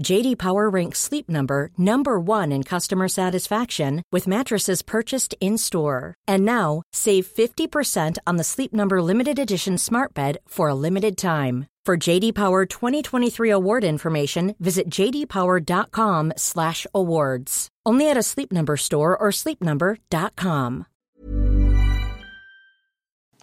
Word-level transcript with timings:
JD 0.00 0.38
Power 0.38 0.70
ranks 0.70 1.00
Sleep 1.00 1.28
Number 1.28 1.70
number 1.76 2.18
1 2.18 2.50
in 2.52 2.62
customer 2.62 3.08
satisfaction 3.08 4.02
with 4.12 4.26
mattresses 4.26 4.80
purchased 4.82 5.34
in-store. 5.40 6.14
And 6.26 6.44
now, 6.44 6.82
save 6.92 7.26
50% 7.26 8.18
on 8.26 8.36
the 8.36 8.44
Sleep 8.44 8.72
Number 8.72 9.02
limited 9.02 9.38
edition 9.38 9.78
Smart 9.78 10.14
Bed 10.14 10.38
for 10.48 10.68
a 10.68 10.74
limited 10.74 11.16
time. 11.16 11.66
For 11.84 11.96
JD 11.96 12.34
Power 12.34 12.64
2023 12.66 13.50
award 13.50 13.84
information, 13.84 14.54
visit 14.60 14.88
jdpower.com/awards. 14.88 17.68
Only 17.84 18.08
at 18.10 18.16
a 18.16 18.22
Sleep 18.22 18.52
Number 18.52 18.76
store 18.76 19.16
or 19.16 19.32
sleepnumber.com. 19.32 20.84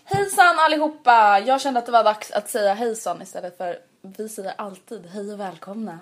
Hejsan 0.04 0.60
allihopa! 0.60 1.40
Jag 1.40 1.62
kände 1.62 1.80
att 1.80 1.86
det 1.86 1.92
var 1.92 2.04
dags 2.04 2.32
att 2.32 2.50
säga 2.50 2.74
hejsan 2.74 3.22
istället 3.22 3.58
för 3.58 3.80
vi 4.02 4.30
säger 4.30 4.54
alltid 4.58 5.06
hej 5.06 5.34
och 5.34 5.40
välkomna. 5.40 6.00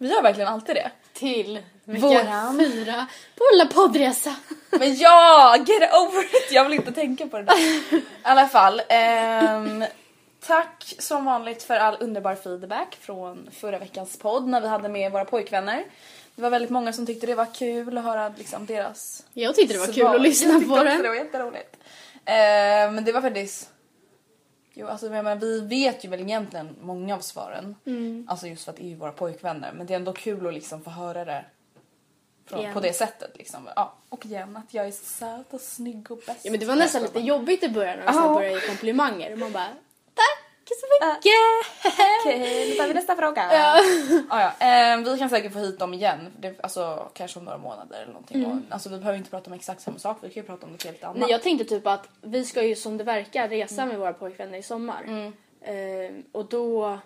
Vi 0.00 0.08
gör 0.08 0.22
verkligen 0.22 0.48
alltid 0.48 0.74
det. 0.74 0.90
Till 1.12 1.58
vecka 1.84 2.54
fyra 2.58 3.06
på 3.36 3.44
lilla 3.52 3.66
poddresa. 3.66 4.34
Men 4.70 4.96
ja, 4.96 5.56
get 5.56 5.94
over 5.94 6.24
it! 6.24 6.52
Jag 6.52 6.64
vill 6.64 6.74
inte 6.74 6.92
tänka 6.92 7.26
på 7.26 7.36
det 7.36 7.42
där. 7.42 7.58
I 7.96 8.02
alla 8.22 8.48
fall. 8.48 8.82
ehm, 8.88 9.84
tack 10.46 10.94
som 10.98 11.24
vanligt 11.24 11.62
för 11.62 11.74
all 11.74 11.96
underbar 12.00 12.34
feedback 12.34 12.98
från 13.00 13.48
förra 13.52 13.78
veckans 13.78 14.18
podd 14.18 14.48
när 14.48 14.60
vi 14.60 14.68
hade 14.68 14.88
med 14.88 15.12
våra 15.12 15.24
pojkvänner. 15.24 15.84
Det 16.34 16.42
var 16.42 16.50
väldigt 16.50 16.70
många 16.70 16.92
som 16.92 17.06
tyckte 17.06 17.26
det 17.26 17.34
var 17.34 17.54
kul 17.54 17.98
att 17.98 18.04
höra 18.04 18.32
liksom, 18.36 18.66
deras 18.66 19.24
Jag 19.32 19.54
tyckte 19.54 19.74
det 19.74 19.80
var 19.80 19.86
kul 19.86 19.94
svar. 19.94 20.14
att 20.14 20.22
lyssna 20.22 20.48
jag 20.52 20.60
tyckte 20.60 20.74
på 20.74 20.80
också. 20.82 21.02
Det 21.02 21.08
var 21.08 21.14
jätteroligt. 21.14 21.76
Ehm, 22.24 22.94
men 22.94 23.04
det 23.04 23.12
var 23.12 23.20
faktiskt... 23.20 23.70
Jo, 24.80 24.86
alltså, 24.86 25.06
jag 25.06 25.12
menar, 25.12 25.36
vi 25.36 25.60
vet 25.60 26.04
ju 26.04 26.08
väl 26.08 26.20
egentligen 26.20 26.76
många 26.80 27.14
av 27.14 27.20
svaren. 27.20 27.76
Mm. 27.86 28.26
Alltså 28.28 28.46
just 28.46 28.64
för 28.64 28.72
att 28.72 28.78
det 28.78 28.92
är 28.92 28.96
våra 28.96 29.12
pojkvänner. 29.12 29.72
Men 29.72 29.86
det 29.86 29.94
är 29.94 29.96
ändå 29.96 30.12
kul 30.12 30.46
att 30.46 30.54
liksom 30.54 30.82
få 30.82 30.90
höra 30.90 31.24
det 31.24 31.44
från, 32.46 32.72
på 32.72 32.80
det 32.80 32.92
sättet. 32.92 33.36
Liksom. 33.38 33.68
Ja, 33.76 33.94
och 34.08 34.26
igen 34.26 34.56
att 34.56 34.74
jag 34.74 34.86
är 34.86 34.92
söt 34.92 35.54
och 35.54 35.60
snygg 35.60 36.10
och 36.10 36.18
bäst. 36.26 36.44
Ja 36.44 36.50
men 36.50 36.60
det 36.60 36.66
var 36.66 36.76
nästan 36.76 37.02
lite 37.02 37.20
jobbigt 37.20 37.62
i 37.62 37.68
början 37.68 37.98
när 37.98 38.12
så 38.12 38.34
började 38.34 38.54
ge 38.54 38.66
komplimanger 38.66 39.36
man 39.36 39.52
bara 39.52 39.68
tack 40.70 40.80
så 40.80 40.86
mycket. 41.06 42.00
Okej, 42.20 42.68
nu 42.68 42.74
tar 42.74 42.88
vi 42.88 42.94
nästa 42.94 43.16
fråga. 43.16 43.48
Ja. 43.52 43.78
Ja, 44.30 44.40
ja. 44.58 44.66
Ehm, 44.66 45.04
vi 45.04 45.18
kan 45.18 45.30
säkert 45.30 45.52
få 45.52 45.58
hit 45.58 45.78
dem 45.78 45.94
igen. 45.94 46.32
Det, 46.38 46.60
alltså 46.62 47.10
kanske 47.14 47.38
om 47.38 47.44
några 47.44 47.58
månader 47.58 47.96
eller 48.02 48.12
någonting. 48.12 48.44
Mm. 48.44 48.50
Och, 48.58 48.62
alltså 48.74 48.88
vi 48.88 48.98
behöver 48.98 49.18
inte 49.18 49.30
prata 49.30 49.50
om 49.50 49.54
exakt 49.54 49.80
samma 49.82 49.98
sak. 49.98 50.18
Vi 50.20 50.30
kan 50.30 50.42
ju 50.42 50.46
prata 50.46 50.66
om 50.66 50.72
något 50.72 50.84
helt 50.84 51.04
annat. 51.04 51.16
Nej 51.16 51.30
jag 51.30 51.42
tänkte 51.42 51.64
typ 51.64 51.86
att 51.86 52.08
vi 52.20 52.44
ska 52.44 52.62
ju 52.62 52.76
som 52.76 52.96
det 52.96 53.04
verkar 53.04 53.48
resa 53.48 53.74
Mm. 53.74 53.88
med 53.88 53.98
våra 53.98 54.12
pojkvänner 54.12 54.58
i 54.58 54.62
sommar. 54.62 55.32
Ehm, 55.64 56.24
och 56.32 56.44
då 56.48 56.98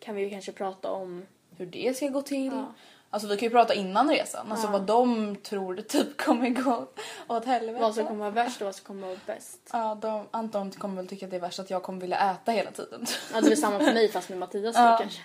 kan 0.00 0.14
vi 0.14 0.22
ju 0.22 0.30
kanske 0.30 0.52
prata 0.52 0.90
om 0.90 1.26
hur 1.58 1.66
det 1.66 1.96
ska 1.96 2.08
gå 2.08 2.22
till. 2.22 2.46
Ja. 2.52 2.72
Alltså 3.16 3.28
vi 3.28 3.36
kan 3.36 3.46
ju 3.46 3.50
prata 3.50 3.74
innan 3.74 4.10
resan. 4.10 4.52
Alltså 4.52 4.66
vad 4.66 4.82
de 4.82 5.36
tror 5.36 5.76
typ 5.76 6.16
kommer 6.16 6.48
gå 6.50 6.86
åt 7.28 7.44
helvete. 7.44 7.80
vad 7.80 7.94
som 7.94 8.06
kommer 8.06 8.20
vara 8.20 8.30
värst 8.30 8.60
och 8.60 8.64
vad 8.64 8.74
som 8.74 8.86
kommer 8.86 9.06
vara 9.06 9.18
bäst. 9.26 9.60
Ja, 9.72 9.98
de, 10.02 10.26
Anton 10.30 10.70
kommer 10.70 10.96
väl 10.96 11.08
tycka 11.08 11.26
att 11.26 11.30
det 11.30 11.36
är 11.36 11.40
värst 11.40 11.58
att 11.58 11.70
jag 11.70 11.82
kommer 11.82 12.00
vilja 12.00 12.30
äta 12.30 12.52
hela 12.52 12.70
tiden. 12.70 13.06
Ja 13.34 13.40
det 13.40 13.52
är 13.52 13.56
samma 13.56 13.78
för 13.78 13.92
mig 13.92 14.08
fast 14.08 14.28
med 14.28 14.38
Mattias 14.38 14.76
då 14.76 14.96
kanske. 15.00 15.20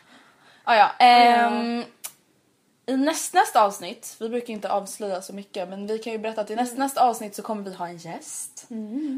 Ah, 0.64 0.76
ja, 0.76 0.92
ehm, 1.00 1.84
I 2.92 2.98
näst, 2.98 3.34
nästa 3.34 3.62
avsnitt, 3.64 4.16
vi 4.20 4.30
brukar 4.30 4.54
inte 4.54 4.72
avslöja 4.72 5.22
så 5.22 5.34
mycket 5.34 5.70
men 5.70 5.88
vi 5.88 6.00
kan 6.00 6.14
ju 6.14 6.20
berätta 6.20 6.42
att 6.42 6.50
i 6.52 6.56
näst, 6.56 6.78
nästa 6.78 7.04
avsnitt 7.04 7.36
så 7.36 7.42
kommer 7.42 7.64
vi 7.64 7.74
ha 7.74 7.88
en 7.88 7.98
gäst. 7.98 8.66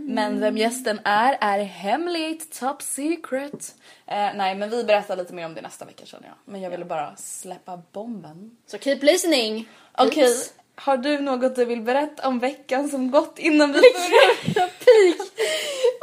Men 0.07 0.39
vem 0.39 0.57
gästen 0.57 1.00
är 1.03 1.38
är 1.41 1.59
hemligt, 1.63 2.59
top 2.59 2.81
secret. 2.81 3.75
Eh, 4.07 4.29
nej 4.35 4.56
men 4.56 4.69
vi 4.69 4.83
berättar 4.83 5.16
lite 5.16 5.33
mer 5.33 5.45
om 5.45 5.53
det 5.56 5.62
nästa 5.62 5.85
vecka 5.85 6.06
känner 6.06 6.28
jag. 6.28 6.35
Men 6.45 6.62
jag 6.62 6.69
ville 6.69 6.85
bara 6.85 7.16
släppa 7.16 7.81
bomben. 7.91 8.57
Så 8.67 8.78
keep 8.78 9.00
listening. 9.01 9.69
Okej, 9.97 10.23
Peeps. 10.23 10.53
har 10.75 10.97
du 10.97 11.19
något 11.19 11.56
du 11.56 11.66
vill 11.66 11.81
berätta 11.81 12.28
om 12.28 12.39
veckan 12.39 12.89
som 12.89 13.12
gått 13.12 13.39
innan 13.39 13.73
vi 13.73 13.79
börjar? 13.94 14.67
Peak. 14.67 15.28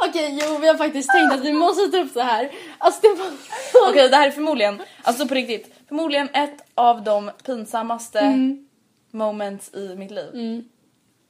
Okej 0.09 0.39
jo 0.41 0.57
vi 0.57 0.67
har 0.67 0.75
faktiskt 0.75 1.09
tänkt 1.09 1.33
att 1.33 1.45
vi 1.45 1.53
måste 1.53 1.87
ta 1.91 1.97
upp 1.97 2.13
det 2.13 2.23
här. 2.23 2.51
Alltså 2.77 3.01
det 3.01 3.07
var 3.13 3.31
så 3.71 3.89
Okej 3.89 4.09
det 4.09 4.15
här 4.15 4.27
är 4.27 4.31
förmodligen, 4.31 4.81
alltså 5.03 5.27
på 5.27 5.33
riktigt, 5.33 5.73
förmodligen 5.87 6.29
ett 6.33 6.57
av 6.75 7.03
de 7.03 7.31
pinsammaste 7.45 8.19
Mm. 8.19 8.67
moments 9.11 9.73
i 9.73 9.95
mitt 9.95 10.11
liv. 10.11 10.63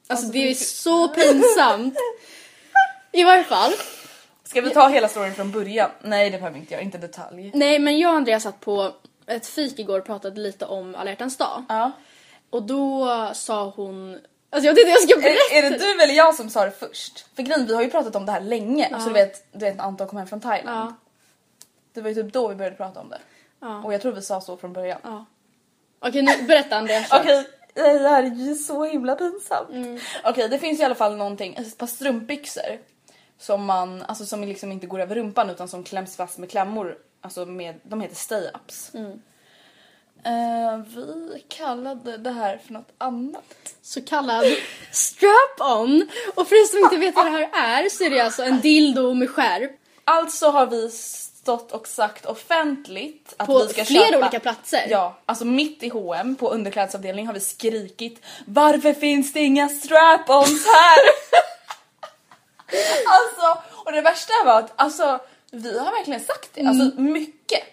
Alltså 0.07 0.27
det 0.27 0.49
är 0.51 0.53
så 0.53 1.07
pinsamt. 1.07 1.95
I 3.11 3.23
varje 3.23 3.43
fall. 3.43 3.71
Ska 4.43 4.61
vi 4.61 4.69
ta 4.69 4.87
hela 4.87 5.07
storyn 5.07 5.33
från 5.33 5.51
början? 5.51 5.89
Nej 6.01 6.29
det 6.29 6.37
behöver 6.37 6.53
vi 6.53 6.59
inte 6.59 6.73
göra, 6.73 6.83
inte 6.83 6.97
detalj. 6.97 7.51
Nej 7.53 7.79
men 7.79 7.99
jag 7.99 8.09
och 8.11 8.17
Andreas 8.17 8.43
satt 8.43 8.59
på 8.59 8.91
ett 9.27 9.47
fik 9.47 9.79
igår 9.79 9.99
och 9.99 10.05
pratade 10.05 10.41
lite 10.41 10.65
om 10.65 10.95
alla 10.95 11.09
hjärtans 11.09 11.37
dag. 11.37 11.63
Ja. 11.69 11.91
Och 12.49 12.63
då 12.63 13.07
sa 13.33 13.73
hon... 13.75 14.19
Alltså 14.53 14.67
jag 14.67 14.75
tänkte 14.75 14.91
jag 14.91 15.09
ska 15.09 15.19
berätta. 15.21 15.55
Är, 15.55 15.63
är 15.63 15.69
det 15.69 15.77
du 15.77 16.03
eller 16.03 16.13
jag 16.13 16.35
som 16.35 16.49
sa 16.49 16.65
det 16.65 16.71
först? 16.71 17.25
För 17.35 17.43
grejen, 17.43 17.65
vi 17.65 17.75
har 17.75 17.81
ju 17.81 17.89
pratat 17.89 18.15
om 18.15 18.25
det 18.25 18.31
här 18.31 18.41
länge. 18.41 18.89
Alltså 18.93 19.07
du 19.09 19.13
vet, 19.13 19.45
du 19.51 19.65
vet 19.65 19.77
när 19.77 19.83
Anton 19.83 20.07
kom 20.07 20.17
hem 20.17 20.27
från 20.27 20.41
Thailand. 20.41 20.89
Ja. 20.89 20.95
Det 21.93 22.01
var 22.01 22.09
ju 22.09 22.15
typ 22.15 22.33
då 22.33 22.47
vi 22.47 22.55
började 22.55 22.75
prata 22.75 22.99
om 22.99 23.09
det. 23.09 23.19
Ja. 23.59 23.83
Och 23.83 23.93
jag 23.93 24.01
tror 24.01 24.11
vi 24.11 24.21
sa 24.21 24.41
så 24.41 24.57
från 24.57 24.73
början. 24.73 24.99
Ja. 25.03 25.25
Okej 25.99 26.21
nu 26.21 26.43
berätta 26.47 26.77
Andreas. 26.77 27.09
kör. 27.09 27.19
Okej, 27.21 27.45
det 27.73 28.09
här 28.09 28.23
är 28.23 28.27
ju 28.27 28.55
så 28.55 28.85
himla 28.85 29.15
pinsamt. 29.15 29.69
Okej, 30.23 30.49
det 30.49 30.59
finns 30.59 30.79
i 30.79 30.83
alla 30.83 30.95
fall 30.95 31.17
någonting, 31.17 31.55
ett 31.55 31.77
par 31.77 31.87
strumpbyxor 31.87 32.79
som 33.37 33.65
man, 33.65 34.01
alltså 34.01 34.25
som 34.25 34.43
liksom 34.43 34.71
inte 34.71 34.87
går 34.87 34.99
över 34.99 35.15
rumpan 35.15 35.49
utan 35.49 35.67
som 35.67 35.83
kläms 35.83 36.15
fast 36.15 36.37
med 36.37 36.49
klämmor. 36.49 36.97
Alltså 37.21 37.45
med, 37.45 37.75
de 37.83 38.01
heter 38.01 38.15
stay-ups. 38.15 38.89
Eh, 40.25 40.77
vi 40.95 41.43
kallade 41.47 42.17
det 42.17 42.31
här 42.31 42.59
för 42.65 42.73
något 42.73 42.91
annat. 42.97 43.73
Så 43.81 44.01
kallad 44.01 44.45
strap-on. 44.91 46.09
Och 46.35 46.47
för 46.47 46.55
er 46.55 46.65
som 46.67 46.79
inte 46.79 46.97
vet 46.97 47.15
vad 47.15 47.25
det 47.25 47.31
här 47.31 47.49
är 47.53 47.89
så 47.89 48.03
är 48.03 48.09
det 48.09 48.19
alltså 48.19 48.43
en 48.43 48.61
dildo 48.61 49.13
med 49.13 49.29
skärp. 49.29 49.71
Alltså 50.03 50.49
har 50.49 50.65
vi 50.67 50.89
stått 50.91 51.71
och 51.71 51.87
sagt 51.87 52.25
offentligt 52.25 53.33
att 53.37 53.47
På 53.47 53.59
vi 53.63 53.67
ska 53.73 53.85
flera 53.85 54.05
köpa... 54.05 54.17
olika 54.17 54.39
platser. 54.39 54.87
Ja, 54.89 55.17
alltså 55.25 55.45
mitt 55.45 55.83
i 55.83 55.89
H&M 55.89 56.35
på 56.35 56.49
underklädesavdelningen 56.49 57.27
har 57.27 57.33
vi 57.33 57.39
skrikit 57.39 58.21
Varför 58.45 58.93
finns 58.93 59.33
det 59.33 59.39
inga 59.39 59.67
strap-ons 59.69 60.65
här? 60.65 60.99
alltså, 63.07 63.61
och 63.85 63.91
det 63.91 64.01
värsta 64.01 64.33
var 64.45 64.59
att 64.59 64.71
alltså, 64.75 65.19
vi 65.51 65.79
har 65.79 65.91
verkligen 65.91 66.19
sagt 66.21 66.49
det, 66.53 66.61
alltså 66.61 66.83
Mm. 66.97 67.13
mycket, 67.13 67.63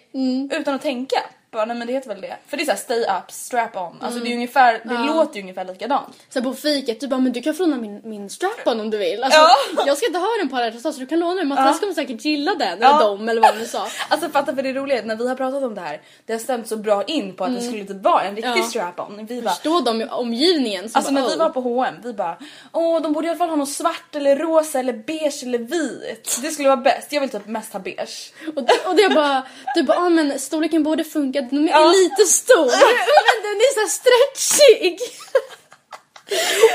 utan 0.51 0.73
att 0.75 0.81
tänka. 0.81 1.19
Ja, 1.51 1.65
nej 1.65 1.77
men 1.77 1.87
det 1.87 1.93
heter 1.93 2.07
väl 2.09 2.21
det. 2.21 2.37
För 2.47 2.57
det 2.57 2.63
är 2.63 2.65
såhär 2.65 2.77
stay 2.77 3.01
up, 3.01 3.31
strap 3.31 3.75
on. 3.77 3.97
Alltså 4.01 4.19
det 4.19 4.29
är 4.31 4.33
ungefär, 4.35 4.81
det 4.83 5.13
låter 5.13 5.35
ju 5.35 5.41
ungefär 5.41 5.65
likadant. 5.65 6.15
Så 6.29 6.41
på 6.41 6.53
fiket, 6.53 6.99
du 6.99 7.07
bara 7.07 7.19
men 7.19 7.31
du 7.31 7.41
kan 7.41 7.53
få 7.53 7.63
låna 7.63 7.77
min, 7.77 8.01
min 8.03 8.29
strap-on 8.29 8.79
om 8.79 8.89
du 8.89 8.97
vill. 8.97 9.23
Alltså, 9.23 9.39
Ja. 9.39 9.55
Jag 9.87 9.97
ska 9.97 10.05
inte 10.07 10.19
ha 10.19 10.27
den 10.39 10.49
på 10.49 10.55
alla 10.55 10.71
så 10.71 10.91
du 10.91 11.05
kan 11.05 11.19
låna 11.19 11.35
den. 11.35 11.47
Mattias 11.47 11.79
kommer 11.79 11.93
säkert 11.93 12.25
gilla 12.25 12.55
den, 12.55 12.77
Ja. 12.81 12.89
eller 12.89 12.99
dem 13.07 13.29
eller 13.29 13.41
vad 13.41 13.57
du 13.59 13.65
sa. 13.65 13.87
Alltså 14.09 14.29
fatta 14.29 14.55
för 14.55 14.63
det 14.63 14.73
roliga 14.73 15.01
när 15.05 15.15
vi 15.15 15.27
har 15.27 15.35
pratat 15.35 15.63
om 15.63 15.75
det 15.75 15.81
här, 15.81 16.01
det 16.25 16.33
har 16.33 16.39
stämt 16.39 16.67
så 16.67 16.77
bra 16.77 17.03
in 17.03 17.35
på 17.35 17.43
att 17.43 17.55
det 17.55 17.61
skulle 17.61 17.85
typ 17.85 18.03
vara 18.03 18.21
en 18.23 18.35
riktig 18.35 18.49
Mm. 18.49 18.59
Ja. 18.61 18.67
strap 18.69 18.99
on. 18.99 19.25
Vi 19.25 19.41
bara, 19.41 19.53
Förstå 19.53 19.79
dem 19.79 20.07
omgivningen 20.11 20.89
som 20.89 20.99
Alltså 20.99 21.13
bara, 21.13 21.21
när 21.21 21.27
vi 21.29 21.35
"Oh." 21.35 21.39
var 21.39 21.49
på 21.49 21.61
H&M, 21.61 21.95
vi 22.03 22.13
bara 22.13 22.37
åh 22.73 23.01
de 23.01 23.13
borde 23.13 23.27
i 23.27 23.29
alla 23.29 23.37
fall 23.37 23.49
ha 23.49 23.55
något 23.55 23.69
svart 23.69 24.15
eller 24.15 24.35
rosa 24.35 24.79
eller 24.79 24.93
beige 24.93 25.43
eller 25.43 25.59
vit. 25.59 26.39
Det 26.41 26.49
skulle 26.51 26.69
vara 26.69 26.77
bäst. 26.77 27.11
Jag 27.13 27.21
vill 27.21 27.29
typ 27.29 27.47
mest 27.47 27.73
ha 27.73 27.79
beige. 27.79 28.33
Och, 28.47 28.57
och 28.89 28.95
det 28.95 29.09
bara, 29.15 29.43
du 29.75 29.83
bara, 29.83 29.97
ah, 29.97 30.09
men 30.09 30.39
storleken 30.39 30.83
borde 30.83 31.03
funka, 31.03 31.38
den 31.41 31.69
är 31.69 31.71
Ja. 31.71 31.91
lite 31.91 32.25
stor. 32.25 32.65
men 33.27 33.43
den 33.43 33.57
är 33.59 33.73
så 33.87 33.89
stretchig. 33.89 34.99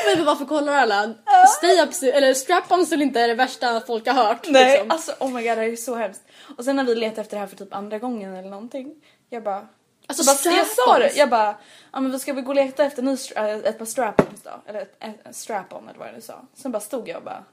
men 0.17 0.25
varför 0.25 0.45
kollar 0.45 0.73
alla? 0.73 1.15
Stay-ups, 1.59 2.03
eller 2.03 2.35
strap-ons 2.35 2.93
är 2.93 3.03
inte 3.03 3.27
det 3.27 3.35
värsta 3.35 3.81
folk 3.81 4.07
har 4.07 4.15
hört. 4.15 4.47
Nej 4.49 4.73
liksom. 4.73 4.91
alltså 4.91 5.13
oh 5.21 5.31
my 5.31 5.49
god 5.49 5.59
det 5.59 5.65
är 5.65 5.77
så 5.77 5.95
hemskt. 5.95 6.23
Och 6.59 6.65
sen 6.65 6.77
när 6.77 6.85
vi 6.85 6.95
letade 6.95 7.21
efter 7.21 7.37
det 7.37 7.41
här 7.41 7.47
för 7.47 7.57
typ 7.57 7.75
andra 7.75 7.99
gången 7.99 8.35
eller 8.37 8.51
någonting. 8.51 8.95
Jag 9.31 9.43
bara 9.43 9.69
Alltså, 10.07 10.25
så 10.25 10.49
bara, 10.49 10.57
jag 10.57 10.67
sa 10.67 10.99
det, 10.99 11.17
jag 11.17 11.31
bara 11.31 11.57
ja 11.93 12.01
men 12.01 12.13
vi 12.13 12.19
ska 12.19 12.33
väl 12.33 12.45
gå 12.45 12.51
och 12.51 12.55
leta 12.55 12.85
efter 12.85 13.03
ny, 13.03 13.17
äh, 13.37 13.45
ett 13.45 13.79
par 13.79 13.85
strap-ons 13.87 14.41
då. 14.43 14.51
Eller 14.67 14.81
ett, 14.81 14.97
ett, 15.01 15.27
ett 15.27 15.37
strap-on 15.37 15.89
eller 15.89 15.99
vad 15.99 16.09
jag 16.09 16.15
nu 16.15 16.21
sa. 16.21 16.43
Sen 16.55 16.73
bara 16.73 16.81
stod 16.81 17.09
jag 17.09 17.17
och 17.17 17.23
bara 17.25 17.45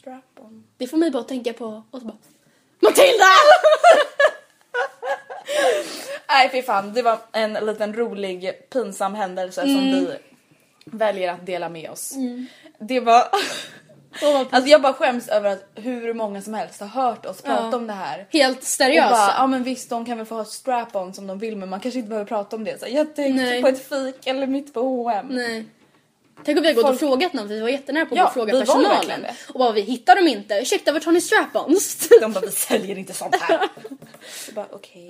strap-on. 0.00 0.64
Det 0.76 0.86
får 0.86 0.96
mig 0.96 1.10
bara 1.10 1.20
att 1.20 1.28
tänka 1.28 1.52
på, 1.52 1.82
och 1.90 2.00
så 2.00 2.06
bara, 2.06 2.16
Matilda! 2.80 3.24
Nej 6.28 6.48
fy 6.52 6.62
fan, 6.62 6.92
det 6.92 7.02
var 7.02 7.18
en 7.32 7.52
liten 7.52 7.94
rolig 7.94 8.68
pinsam 8.72 9.14
händelse 9.14 9.60
som 9.60 9.74
vi 9.74 10.08
väljer 10.84 11.32
att 11.32 11.46
dela 11.46 11.68
med 11.68 11.90
oss. 11.90 12.14
Det 12.78 13.00
var... 13.00 13.22
alltså 14.50 14.70
jag 14.70 14.82
bara 14.82 14.92
skäms 14.92 15.28
över 15.28 15.50
att 15.50 15.64
hur 15.74 16.14
många 16.14 16.42
som 16.42 16.54
helst 16.54 16.80
har 16.80 16.88
hört 16.88 17.26
oss 17.26 17.42
prata 17.42 17.68
Ja. 17.72 17.76
om 17.76 17.86
det 17.86 17.92
här. 17.92 18.26
Helt 18.32 18.78
bara, 19.10 19.34
ja 19.38 19.46
men 19.46 19.62
visst 19.62 19.90
de 19.90 20.04
kan 20.04 20.16
väl 20.16 20.26
få 20.26 20.34
ha 20.34 20.44
strap-on 20.44 21.14
som 21.14 21.26
de 21.26 21.38
vill 21.38 21.56
men 21.56 21.68
man 21.68 21.80
kanske 21.80 21.98
inte 21.98 22.08
behöver 22.08 22.26
prata 22.28 22.56
om 22.56 22.64
det. 22.64 22.80
Så 22.80 22.86
jag 22.88 23.16
tänkte 23.16 23.42
Nej. 23.44 23.62
på 23.62 23.68
ett 23.68 23.88
fik 23.88 24.26
eller 24.26 24.46
mitt 24.46 24.74
på 24.74 24.80
H&M. 24.80 25.26
Nej. 25.30 25.64
Tänk 26.44 26.58
om 26.58 26.62
vi 26.62 26.68
har 26.68 26.74
gått 26.74 26.90
och 26.92 26.98
frågat 26.98 27.32
någon, 27.32 27.48
vi 27.48 27.60
var 27.60 27.68
jättenära 27.68 28.06
på 28.06 28.14
att 28.14 28.18
Ja, 28.18 28.30
fråga 28.30 28.58
personalen. 28.60 29.26
Och 29.52 29.58
bara 29.58 29.72
vi 29.72 29.80
hittar 29.80 30.16
dem 30.16 30.28
inte, 30.28 30.54
ursäkta 30.54 30.92
vart 30.92 31.04
har 31.04 31.12
ni 31.12 31.18
strap-ons? 31.20 32.08
De 32.20 32.32
bara 32.32 32.40
vi 32.40 32.50
säljer 32.52 32.98
inte 32.98 33.12
sånt 33.12 33.36
här. 33.36 33.68
Så 34.46 34.52
bara 34.52 34.66
okej. 34.72 35.06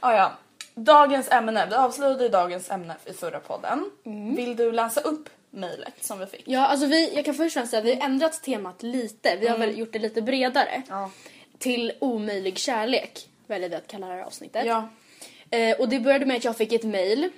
Ja 0.00 0.14
ja. 0.16 0.32
Dagens 0.74 1.30
ämne, 1.30 1.66
vi 1.70 1.74
avslutade 1.74 2.28
dagens 2.28 2.70
ämne 2.70 2.94
i 3.04 3.12
förra 3.12 3.40
podden. 3.40 3.90
Vill 4.36 4.56
du 4.56 4.72
läsa 4.72 5.00
upp 5.00 5.28
mejlet 5.50 5.94
som 6.04 6.18
vi 6.18 6.26
fick? 6.26 6.42
Ja, 6.46 6.66
alltså 6.66 6.86
vi, 6.86 7.14
jag 7.14 7.24
kan 7.24 7.34
först 7.34 7.54
säga 7.54 7.78
att 7.78 7.84
vi 7.84 7.94
har 7.94 8.04
ändrat 8.04 8.42
temat 8.42 8.82
lite. 8.82 9.36
Vi 9.40 9.48
har 9.48 9.58
väl 9.58 9.78
gjort 9.78 9.92
det 9.92 9.98
lite 9.98 10.22
bredare. 10.22 10.82
Ja. 10.88 11.10
Till 11.58 11.92
omöjlig 11.98 12.58
kärlek 12.58 13.28
väljer 13.46 13.68
vi 13.68 13.76
att 13.76 13.86
kalla 13.86 14.06
det 14.06 14.14
här 14.14 14.22
avsnittet. 14.22 14.66
Ja. 14.66 14.88
Eh, 15.50 15.80
och 15.80 15.88
det 15.88 16.00
började 16.00 16.26
med 16.26 16.36
att 16.36 16.44
jag 16.44 16.56
fick 16.56 16.72
ett 16.72 16.84
mail 16.84 17.30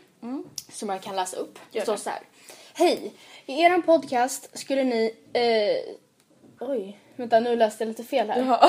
som 0.73 0.89
jag 0.89 1.03
kan 1.03 1.17
läsa 1.17 1.37
upp. 1.37 1.59
Det 1.71 1.79
Gör 1.79 1.83
står 1.83 1.93
det. 1.93 1.99
så 1.99 2.11
här. 2.11 2.21
Hej! 2.76 3.12
I 3.47 3.62
eran 3.62 3.82
podcast 3.82 4.59
skulle 4.59 4.85
ni... 4.85 5.15
Eh, 5.32 5.94
oj, 6.69 6.99
vänta 7.17 7.41
nu 7.41 7.56
läste 7.56 7.85
jag 7.85 7.88
lite 7.88 8.05
fel 8.05 8.31
här. 8.31 8.41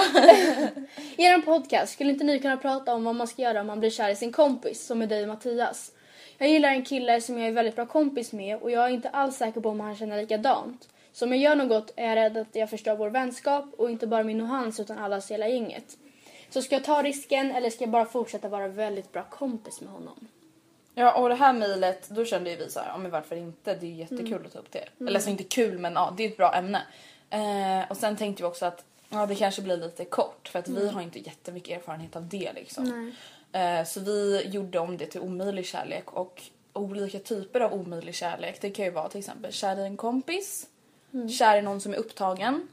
I 1.18 1.24
eran 1.24 1.42
podcast 1.42 1.94
skulle 1.94 2.12
inte 2.12 2.24
ni 2.24 2.40
kunna 2.40 2.58
prata 2.58 2.94
om 2.94 3.04
vad 3.04 3.16
man 3.16 3.28
ska 3.28 3.42
göra 3.42 3.62
om 3.62 3.68
man 3.68 3.80
blir 3.80 3.90
kär 3.90 4.10
i 4.10 4.16
sin 4.16 4.32
kompis, 4.32 4.86
som 4.86 5.02
är 5.02 5.08
dig 5.08 5.26
Mattias. 5.26 5.92
Jag 6.38 6.50
gillar 6.50 6.70
en 6.70 6.86
kille 6.86 7.22
som 7.22 7.38
jag 7.38 7.48
är 7.48 7.52
väldigt 7.52 7.76
bra 7.76 7.86
kompis 7.86 8.34
med 8.34 8.58
och 8.58 8.72
jag 8.72 8.86
är 8.86 8.90
inte 8.90 9.10
alls 9.10 9.38
säker 9.38 9.62
på 9.62 9.70
om 9.70 9.80
han 9.80 9.96
känner 9.96 10.22
likadant. 10.22 10.90
Så 11.14 11.26
om 11.26 11.32
jag 11.32 11.42
gör 11.42 11.56
något 11.56 11.94
är 11.96 12.08
jag 12.08 12.16
rädd 12.16 12.38
att 12.38 12.56
jag 12.56 12.70
förstör 12.70 12.96
vår 12.96 13.10
vänskap 13.10 13.66
och 13.78 13.92
inte 13.92 14.08
bara 14.08 14.24
min 14.24 14.42
och 14.42 14.48
hans 14.48 14.80
utan 14.80 14.98
allas 14.98 15.32
hela 15.32 15.48
gänget. 15.48 15.98
Så 16.50 16.62
ska 16.62 16.76
jag 16.76 16.84
ta 16.84 17.04
risken 17.04 17.52
eller 17.52 17.70
ska 17.70 17.84
jag 17.84 17.92
bara 17.92 18.06
fortsätta 18.06 18.50
vara 18.50 18.68
väldigt 18.68 19.12
bra 19.12 19.24
kompis 19.24 19.82
med 19.82 19.90
honom? 19.92 20.28
Ja 20.96 21.14
och 21.14 21.30
det 21.30 21.36
här 21.36 21.54
mejlet, 21.54 22.10
då 22.10 22.26
kände 22.26 22.50
ju 22.50 22.56
vi 22.56 22.70
så 22.70 22.80
här, 22.80 22.88
ja 22.88 22.98
men 22.98 23.12
varför 23.12 23.36
inte? 23.36 23.76
Det 23.76 23.86
är 23.86 23.90
ju 23.90 23.96
jättekul 23.96 24.28
Mm. 24.28 24.46
att 24.46 24.54
ta 24.54 24.60
upp 24.60 24.72
det. 24.72 24.86
Eller 25.00 25.14
alltså 25.16 25.30
inte 25.30 25.44
kul 25.44 25.78
men 25.80 25.94
ja, 25.94 26.14
det 26.18 26.24
är 26.24 26.30
ett 26.30 26.38
bra 26.38 26.54
ämne. 26.56 26.82
Eh, 27.30 27.92
och 27.92 27.98
sen 27.98 28.18
tänkte 28.18 28.44
vi 28.44 28.48
också 28.50 28.66
att 28.66 28.84
ja, 29.10 29.26
det 29.26 29.36
kanske 29.36 29.62
blir 29.62 29.78
lite 29.78 30.06
kort 30.06 30.48
för 30.52 30.60
att 30.60 30.68
Mm. 30.68 30.82
vi 30.82 30.88
har 30.90 31.02
inte 31.02 31.20
jättemycket 31.20 31.78
erfarenhet 31.78 32.16
av 32.16 32.28
det 32.30 32.54
liksom. 32.54 33.12
Eh, 33.52 33.84
så 33.86 34.00
vi 34.00 34.42
gjorde 34.48 34.80
om 34.80 34.98
det 34.98 35.06
till 35.06 35.22
omöjlig 35.22 35.66
kärlek 35.66 36.12
och 36.14 36.42
olika 36.74 37.20
typer 37.20 37.60
av 37.60 37.74
omöjlig 37.74 38.16
kärlek. 38.16 38.62
Det 38.62 38.70
kan 38.70 38.86
ju 38.86 38.92
vara 38.92 39.10
till 39.10 39.20
exempel 39.20 39.52
kär 39.52 39.80
i 39.80 39.86
en 39.86 39.98
kompis, 39.98 40.68
Mm. 41.14 41.30
kär 41.30 41.58
i 41.58 41.62
någon 41.62 41.82
som 41.82 41.94
är 41.94 41.98
upptagen, 41.98 42.68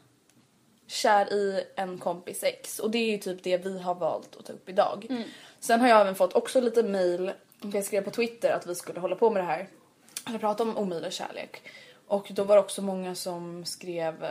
kär 0.87 1.33
i 1.33 1.65
en 1.77 1.99
kompis 1.99 2.43
ex. 2.45 2.79
Och 2.79 2.91
det 2.91 2.99
är 2.99 3.11
ju 3.11 3.19
typ 3.19 3.43
det 3.43 3.57
vi 3.57 3.79
har 3.79 3.95
valt 3.95 4.37
att 4.37 4.45
ta 4.47 4.53
upp 4.53 4.69
idag. 4.69 5.07
Mm. 5.11 5.23
Sen 5.61 5.81
har 5.81 5.89
jag 5.89 6.01
även 6.01 6.15
fått 6.15 6.35
också 6.35 6.61
lite 6.61 6.83
mail, 6.83 7.33
jag 7.73 7.85
skrev 7.85 8.03
på 8.03 8.11
Twitter 8.11 8.53
att 8.53 8.67
vi 8.67 8.75
skulle 8.75 9.01
hålla 9.01 9.17
på 9.17 9.31
med 9.31 9.43
det 9.43 9.47
här. 9.47 9.69
Eller 10.29 10.39
prata 10.39 10.63
om 10.63 10.79
omöjlig 10.79 11.13
kärlek. 11.13 11.63
Och 12.07 12.31
då 12.31 12.45
var 12.45 12.57
det 12.57 12.63
också 12.63 12.83
många 12.83 13.15
som 13.15 13.65
skrev 13.65 14.25
eh, 14.25 14.31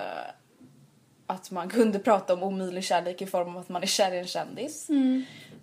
att 1.27 1.51
man 1.51 1.69
kunde 1.77 1.99
prata 1.99 2.33
om 2.33 2.43
omöjlig 2.43 2.83
kärlek 2.83 3.21
i 3.21 3.25
form 3.25 3.49
av 3.49 3.57
att 3.57 3.69
man 3.69 3.83
är 3.83 3.87
kär 3.87 4.11
i 4.11 4.19
en 4.19 4.27
kändis. 4.27 4.89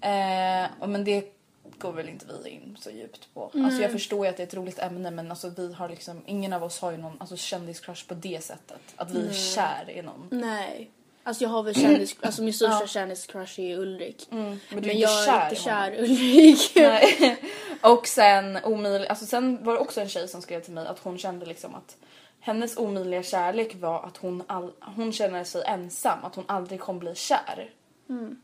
Eh, 0.01 0.67
och 0.81 0.89
men 0.89 1.05
det 1.05 1.35
går 1.79 1.93
väl 1.93 2.09
inte 2.09 2.27
vi 2.45 2.51
in 2.51 2.77
så 2.81 2.91
djupt 2.91 3.35
på. 3.35 3.51
Alltså 3.55 3.83
jag 3.83 3.93
förstår 3.93 4.27
ju 4.27 4.31
att 4.31 4.37
det 4.37 4.43
är 4.43 4.47
ett 4.47 4.55
roligt 4.55 4.79
ämne 4.79 5.11
men 5.11 5.31
alltså 5.31 5.49
vi 5.49 5.73
har 5.73 5.89
liksom, 5.89 6.23
ingen 6.27 6.53
av 6.53 6.65
oss 6.65 6.81
har 6.81 6.91
ju 6.91 6.97
någon 6.97 7.17
alltså, 7.21 7.37
kändiscrush 7.37 8.09
på 8.09 8.15
det 8.15 8.45
sättet. 8.45 8.81
Att 8.97 9.11
vi 9.11 9.29
är 9.29 9.33
kär 9.33 9.91
i 9.91 10.03
någon. 10.03 10.29
Nej. 10.31 10.91
Alltså 11.29 11.45
jag 11.45 11.51
har 11.51 11.63
väl 11.63 11.75
kändis, 11.75 12.17
alltså 12.23 12.43
min 12.43 12.53
största 12.53 12.87
kändiscrush 12.87 13.61
är 13.61 13.79
Ulrik. 13.79 14.27
Men 14.31 14.41
är 14.41 14.59
Men 14.69 14.79
inte 14.79 14.91
jag 14.91 15.25
kär 15.25 15.41
är 15.41 15.51
inte 15.51 15.63
kär 15.63 15.93
i 15.93 15.99
Ulrik. 15.99 16.73
Nej. 16.75 17.37
Och 17.81 18.07
sen 18.07 18.59
omöjlig, 18.65 19.09
alltså 19.09 19.27
sen 19.27 19.65
var 19.65 19.73
det 19.73 19.79
också 19.79 20.01
en 20.01 20.09
tjej 20.09 20.29
som 20.29 20.43
skrev 20.43 20.61
till 20.61 20.73
mig 20.73 20.87
att 20.87 20.99
hon 20.99 21.19
kände 21.19 21.47
liksom 21.47 21.75
att 21.75 21.97
hennes 22.41 22.77
omöjliga 22.77 23.23
kärlek 23.23 23.75
var 23.75 24.03
att 24.03 24.17
hon, 24.17 24.43
all, 24.47 24.73
hon 24.81 25.13
känner 25.13 25.45
sig 25.45 25.63
ensam, 25.67 26.25
att 26.25 26.35
hon 26.35 26.45
aldrig 26.49 26.81
kommer 26.81 27.01
bli 27.01 27.15
kär. 27.15 27.71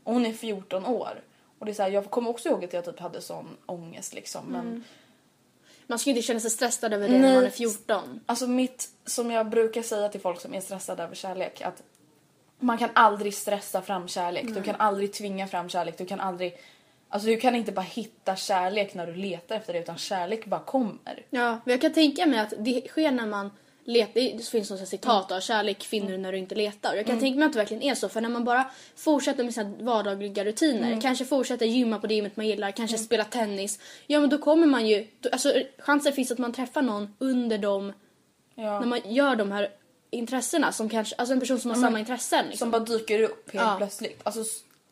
Och 0.03 0.13
hon 0.13 0.25
är 0.25 0.33
14 0.33 0.85
år. 0.85 1.21
Och 1.59 1.65
det 1.65 1.71
är 1.71 1.73
så 1.73 1.83
här, 1.83 1.89
jag 1.89 2.11
kommer 2.11 2.29
också 2.29 2.49
ihåg 2.49 2.65
att 2.65 2.73
jag 2.73 2.85
typ 2.85 2.99
hade 2.99 3.21
sån 3.21 3.57
ångest 3.65 4.13
liksom. 4.13 4.45
Men 4.45 4.83
Man 5.87 5.99
ska 5.99 6.09
ju 6.09 6.15
inte 6.15 6.27
känna 6.27 6.39
sig 6.39 6.49
stressad 6.49 6.93
över 6.93 7.07
det 7.07 7.13
när 7.13 7.21
Nej. 7.21 7.35
man 7.35 7.45
är 7.45 7.49
14. 7.49 8.19
alltså 8.25 8.47
mitt, 8.47 8.89
som 9.05 9.31
jag 9.31 9.49
brukar 9.49 9.81
säga 9.81 10.09
till 10.09 10.21
folk 10.21 10.41
som 10.41 10.53
är 10.53 10.61
stressade 10.61 11.03
över 11.03 11.15
kärlek, 11.15 11.61
att 11.61 11.83
man 12.59 12.77
kan 12.77 12.89
aldrig 12.93 13.33
stressa 13.33 13.81
fram 13.81 14.07
kärlek. 14.07 14.45
Du 14.47 14.61
kan 14.61 14.75
aldrig 14.75 15.13
tvinga 15.13 15.47
fram 15.47 15.69
kärlek. 15.69 15.97
Du 15.97 16.05
kan 16.05 16.19
aldrig, 16.19 16.57
alltså 17.09 17.27
du 17.29 17.37
kan 17.37 17.55
inte 17.55 17.71
bara 17.71 17.81
hitta 17.81 18.35
kärlek 18.35 18.93
när 18.93 19.07
du 19.07 19.15
letar 19.15 19.55
efter 19.55 19.73
det 19.73 19.79
utan 19.79 19.97
kärlek 19.97 20.45
bara 20.45 20.59
kommer. 20.63 21.25
Ja, 21.29 21.59
men 21.65 21.71
jag 21.71 21.81
kan 21.81 21.93
tänka 21.93 22.25
mig 22.25 22.39
att 22.39 22.53
det 22.57 22.87
sker 22.87 23.11
när 23.11 23.25
man 23.27 23.51
letar, 23.87 24.21
det 24.37 24.49
finns 24.49 24.69
något 24.69 24.87
citat 24.87 25.31
av 25.31 25.39
kärlek 25.39 25.83
finner 25.83 26.11
du 26.11 26.17
när 26.17 26.31
du 26.31 26.37
inte 26.37 26.55
letar. 26.55 26.95
Jag 26.95 27.05
kan 27.05 27.19
tänka 27.19 27.39
mig 27.39 27.45
att 27.45 27.53
det 27.53 27.59
verkligen 27.59 27.83
är 27.83 27.95
så 27.95 28.09
för 28.09 28.21
när 28.21 28.29
man 28.29 28.43
bara 28.43 28.65
fortsätter 28.95 29.43
med 29.43 29.53
sina 29.53 29.71
vardagliga 29.79 30.45
rutiner, 30.45 31.01
kanske 31.01 31.25
fortsätter 31.25 31.65
gymma 31.65 31.99
på 31.99 32.07
det 32.07 32.13
gymmet 32.13 32.37
man 32.37 32.47
gillar, 32.47 32.71
kanske 32.71 32.97
spela 32.97 33.23
tennis. 33.23 33.79
Ja 34.07 34.19
men 34.19 34.29
då 34.29 34.37
kommer 34.37 34.67
man 34.67 34.87
ju, 34.87 35.07
alltså 35.31 35.53
chansen 35.77 36.13
finns 36.13 36.31
att 36.31 36.37
man 36.37 36.53
träffar 36.53 36.81
någon 36.81 37.15
under 37.19 37.57
dem, 37.57 37.93
Ja. 38.57 38.79
när 38.79 38.87
man 38.87 38.99
gör 39.05 39.35
de 39.35 39.51
här 39.51 39.69
intressena 40.15 40.71
som 40.71 40.89
kanske, 40.89 41.15
alltså 41.15 41.33
en 41.33 41.39
person 41.39 41.59
som 41.59 41.71
har 41.71 41.77
samma 41.77 41.99
intressen 41.99 42.45
liksom. 42.45 42.57
Som 42.57 42.71
bara 42.71 42.83
dyker 42.97 43.21
upp 43.23 43.53
helt 43.53 43.65
Ja. 43.65 43.75
plötsligt. 43.77 44.19
Alltså 44.23 44.43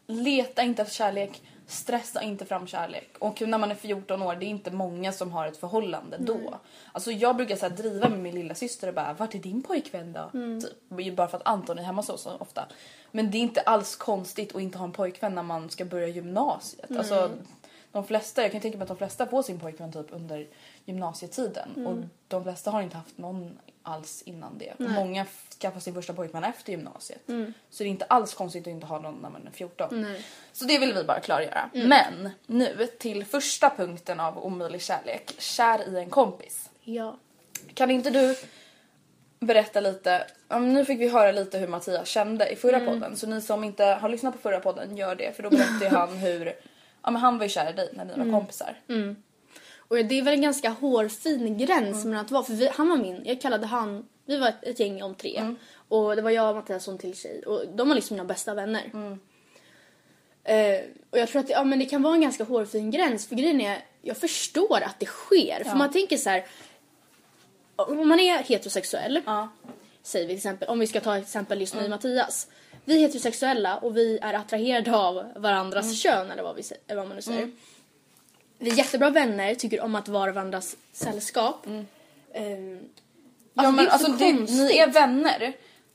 leta 0.08 0.62
inte 0.62 0.82
efter 0.82 0.96
kärlek, 0.96 1.42
stressa 1.68 2.22
inte 2.22 2.46
fram 2.46 2.68
kärlek. 2.68 3.16
Och 3.20 3.42
när 3.42 3.58
man 3.58 3.72
är 3.72 3.76
14 3.76 4.22
år, 4.22 4.36
det 4.36 4.46
är 4.46 4.48
inte 4.48 4.72
många 4.72 5.12
som 5.12 5.32
har 5.32 5.48
ett 5.48 5.58
förhållande 5.58 6.18
då. 6.20 6.60
Alltså 6.92 7.12
jag 7.12 7.36
brukar 7.36 7.56
så 7.56 7.70
driva 7.70 8.10
med 8.10 8.20
min 8.20 8.36
lilla 8.36 8.56
syster 8.56 8.88
och 8.88 8.94
bara 8.94 9.14
vart 9.14 9.36
är 9.36 9.40
din 9.40 9.64
pojkvän 9.64 10.14
då? 10.14 10.30
Typ. 10.62 11.16
Bara 11.16 11.28
för 11.28 11.38
att 11.38 11.48
Anton 11.48 11.80
är 11.80 11.84
hemma 11.84 12.02
oss 12.02 12.22
så 12.22 12.32
ofta. 12.40 12.66
Men 13.12 13.32
det 13.32 13.38
är 13.38 13.42
inte 13.42 13.62
alls 13.62 13.96
konstigt 13.96 14.56
att 14.56 14.62
inte 14.62 14.78
ha 14.78 14.86
en 14.86 14.92
pojkvän 14.92 15.36
när 15.36 15.44
man 15.44 15.70
ska 15.70 15.86
börja 15.86 16.08
gymnasiet. 16.08 16.98
Alltså, 16.98 17.32
de 17.92 18.04
flesta, 18.06 18.42
jag 18.42 18.52
kan 18.52 18.62
tänka 18.62 18.78
mig 18.78 18.84
att 18.84 18.88
de 18.88 18.98
flesta 18.98 19.28
får 19.28 19.44
sin 19.44 19.60
pojkvän 19.60 19.94
typ 19.94 20.08
under 20.10 20.48
gymnasietiden. 20.86 21.86
Och 21.88 21.98
de 22.28 22.44
flesta 22.44 22.72
har 22.72 22.82
inte 22.82 22.98
haft 22.98 23.18
någon 23.18 23.60
alls 23.84 24.22
innan 24.22 24.58
det. 24.58 24.74
Många 24.80 25.22
f- 25.22 25.48
skaffar 25.62 25.80
sin 25.80 25.94
första 25.94 26.14
pojkvän 26.14 26.44
efter 26.44 26.72
gymnasiet. 26.72 27.22
Så 27.70 27.84
det 27.84 27.88
är 27.88 27.92
inte 27.92 28.06
alls 28.06 28.34
konstigt 28.34 28.62
att 28.62 28.68
inte 28.68 28.86
ha 28.86 29.00
någon 29.00 29.16
när 29.22 29.30
man 29.30 29.48
är 29.48 29.52
14. 29.52 30.06
Så 30.54 30.66
det 30.66 30.78
vill 30.80 30.94
vi 30.94 31.04
bara 31.04 31.20
klargöra. 31.20 31.70
Men 31.74 32.30
nu 32.46 32.88
till 33.00 33.26
första 33.26 33.70
punkten 33.70 34.20
av 34.20 34.38
omöjlig 34.46 34.82
kärlek. 34.82 35.32
Kär 35.38 35.90
i 35.90 35.98
en 36.00 36.10
kompis. 36.10 36.70
Ja. 36.84 37.18
Kan 37.74 37.92
inte 37.92 38.10
du 38.10 38.36
berätta 39.40 39.80
lite, 39.80 40.28
nu 40.62 40.86
fick 40.86 41.00
vi 41.00 41.10
höra 41.10 41.32
lite 41.32 41.58
hur 41.58 41.68
Mattias 41.68 42.08
kände 42.08 42.50
i 42.50 42.56
förra 42.56 42.80
podden 42.80 43.18
så 43.18 43.28
ni 43.28 43.42
som 43.42 43.64
inte 43.64 43.86
har 43.86 44.10
lyssnat 44.10 44.34
på 44.34 44.40
förra 44.40 44.60
podden 44.60 44.98
gör 44.98 45.16
det 45.16 45.36
för 45.36 45.44
då 45.44 45.50
berättade 45.50 45.90
han 45.90 46.18
hur 46.18 46.46
ja 47.04 47.12
men 47.12 47.16
han 47.16 47.38
var 47.38 47.46
ju 47.46 47.50
kär 47.50 47.70
i 47.70 47.74
dig 47.74 47.90
när 47.94 48.06
ni 48.06 48.14
var 48.26 48.32
kompisar. 48.40 48.78
Och 49.88 49.96
det 50.06 50.20
är 50.20 50.22
väl 50.22 50.34
en 50.34 50.42
ganska 50.42 50.70
hårfin 50.70 51.58
gräns 51.58 52.06
mellan 52.06 52.26
att 52.26 52.32
vara, 52.32 52.44
för 52.44 52.54
vi, 52.54 52.70
han 52.74 52.90
var 52.90 52.98
min, 52.98 53.22
jag 53.26 53.42
kallade 53.42 53.66
han, 53.68 54.06
vi 54.26 54.38
var 54.38 54.48
ett, 54.48 54.64
ett 54.64 54.80
gäng 54.80 55.04
om 55.04 55.16
tre. 55.16 55.56
Och 55.88 56.16
det 56.16 56.22
var 56.22 56.32
jag, 56.32 56.56
Mattias 56.56 56.88
och 56.88 56.92
en 56.92 56.98
till 56.98 57.16
tjej. 57.18 57.44
Och 57.46 57.64
de 57.76 57.88
var 57.88 57.96
liksom 57.96 58.16
mina 58.16 58.26
bästa 58.26 58.54
vänner. 58.54 58.92
Eh, 60.44 60.82
och 61.10 61.18
jag 61.20 61.30
tror 61.30 61.40
att 61.40 61.48
det, 61.48 61.54
ja, 61.54 61.64
men 61.64 61.80
det 61.80 61.86
kan 61.86 62.02
vara 62.02 62.14
en 62.16 62.22
ganska 62.22 62.44
hårfin 62.44 62.92
gräns. 62.92 63.28
För 63.28 63.36
grejen 63.36 63.62
är, 63.62 63.86
jag 64.02 64.18
förstår 64.18 64.82
att 64.82 65.00
det 65.00 65.06
sker. 65.06 65.64
För 65.64 65.76
man 65.76 65.92
tänker 65.92 66.18
så 66.18 66.30
här. 66.30 66.46
Om 67.76 68.08
man 68.08 68.20
är 68.20 68.38
heterosexuell, 68.38 69.22
Ja. 69.26 69.50
säger 70.04 70.28
vi 70.28 70.32
till 70.34 70.38
exempel, 70.38 70.70
om 70.70 70.80
vi 70.80 70.88
ska 70.88 71.00
ta 71.02 71.18
exempel 71.18 71.62
just 71.62 71.76
mig 71.76 71.84
och 71.84 71.90
Mattias. 71.90 72.48
Vi 72.86 72.96
är 72.96 73.00
heterosexuella 73.00 73.78
och 73.78 73.98
vi 73.98 74.20
är 74.22 74.34
attraherade 74.34 74.96
av 74.96 75.26
varandras 75.36 76.02
kön 76.02 76.32
eller 76.32 76.44
vad, 76.44 76.56
vi, 76.56 76.64
vad 76.96 77.08
man 77.08 77.16
nu 77.16 77.22
säger. 77.22 77.52
Vi 78.58 78.70
är 78.70 78.76
jättebra 78.76 79.10
vänner, 79.10 79.56
tycker 79.56 79.82
om 79.82 79.96
att 79.96 80.08
vara 80.08 80.32
varandras 80.32 80.76
sällskap. 80.92 81.68
Ja, 83.54 83.72
men 83.72 83.76
det 83.76 83.84
är 83.84 83.88
alltså 83.88 84.12
så 84.12 84.18
det, 84.18 84.32
konstigt. 84.32 84.58
ni 84.58 84.78
är 84.78 84.88
vänner. 84.88 85.54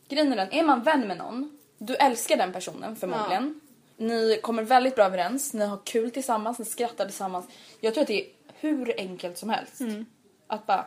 Grejen 0.09 0.33
är 0.33 0.37
den, 0.37 0.53
är 0.53 0.63
man 0.63 0.83
vän 0.83 1.09
med 1.09 1.17
någon, 1.19 1.59
du 1.79 1.95
älskar 1.95 2.37
den 2.37 2.53
personen 2.53 2.97
förmodligen. 2.97 3.61
Ni 3.97 4.41
kommer 4.43 4.63
väldigt 4.63 4.95
bra 4.95 5.05
överens, 5.05 5.53
ni 5.53 5.65
har 5.65 5.79
kul 5.85 6.11
tillsammans, 6.11 6.59
ni 6.59 6.65
skrattar 6.65 7.05
tillsammans. 7.05 7.47
Jag 7.81 7.95
tror 7.95 8.03
att 8.03 8.09
det 8.09 8.21
är 8.21 8.27
hur 8.61 8.95
enkelt 8.99 9.39
som 9.39 9.51
helst. 9.51 9.81
Mm. 9.81 10.07
Att 10.47 10.67
bara, 10.67 10.87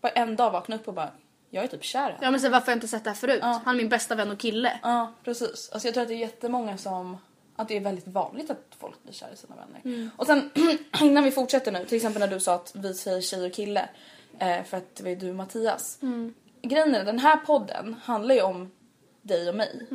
bara 0.00 0.12
en 0.12 0.36
dag 0.36 0.50
vakna 0.50 0.76
upp 0.76 0.88
och 0.88 0.94
bara, 0.94 1.10
jag 1.50 1.64
är 1.64 1.68
typ 1.68 1.84
kär. 1.84 2.18
Ja 2.22 2.30
men 2.30 2.40
så 2.40 2.48
varför 2.48 2.66
har 2.66 2.72
jag 2.72 2.76
inte 2.76 2.88
sett 2.88 3.04
det 3.04 3.10
här 3.10 3.14
förut? 3.14 3.42
Han 3.42 3.60
är 3.66 3.74
min 3.74 3.88
bästa 3.88 4.14
vän 4.14 4.30
och 4.30 4.38
kille. 4.38 4.80
Ja, 4.82 5.12
precis. 5.24 5.70
Alltså 5.72 5.88
jag 5.88 5.94
tror 5.94 6.02
att 6.02 6.08
det 6.08 6.14
är 6.14 6.18
jättemånga 6.18 6.78
som... 6.78 7.16
Att 7.60 7.68
det 7.68 7.76
är 7.76 7.80
väldigt 7.80 8.08
vanligt 8.08 8.50
att 8.50 8.64
folk 8.78 9.02
blir 9.02 9.12
kära 9.12 9.30
i 9.32 9.36
sina 9.36 9.54
vänner. 9.56 10.10
Och 10.16 10.26
sen 10.26 10.50
innan 11.02 11.24
vi 11.24 11.30
fortsätter 11.30 11.72
nu, 11.72 11.84
till 11.84 11.96
exempel 11.96 12.20
när 12.20 12.28
du 12.28 12.40
sa 12.40 12.54
att 12.54 12.72
vi 12.74 12.94
säger 12.94 13.20
tjej 13.20 13.46
och 13.46 13.52
kille. 13.52 13.88
Eh, 14.38 14.62
för 14.64 14.76
att 14.76 14.94
det 14.96 15.02
var 15.04 15.10
du 15.20 15.28
och 15.30 15.36
Mattias. 15.36 15.98
Grejen 16.62 16.94
är, 16.94 17.04
den 17.04 17.18
här 17.18 17.36
podden 17.36 17.96
handlar 18.04 18.34
ju 18.34 18.42
om 18.42 18.70
dig 19.22 19.48
och 19.48 19.54
mig. 19.54 19.86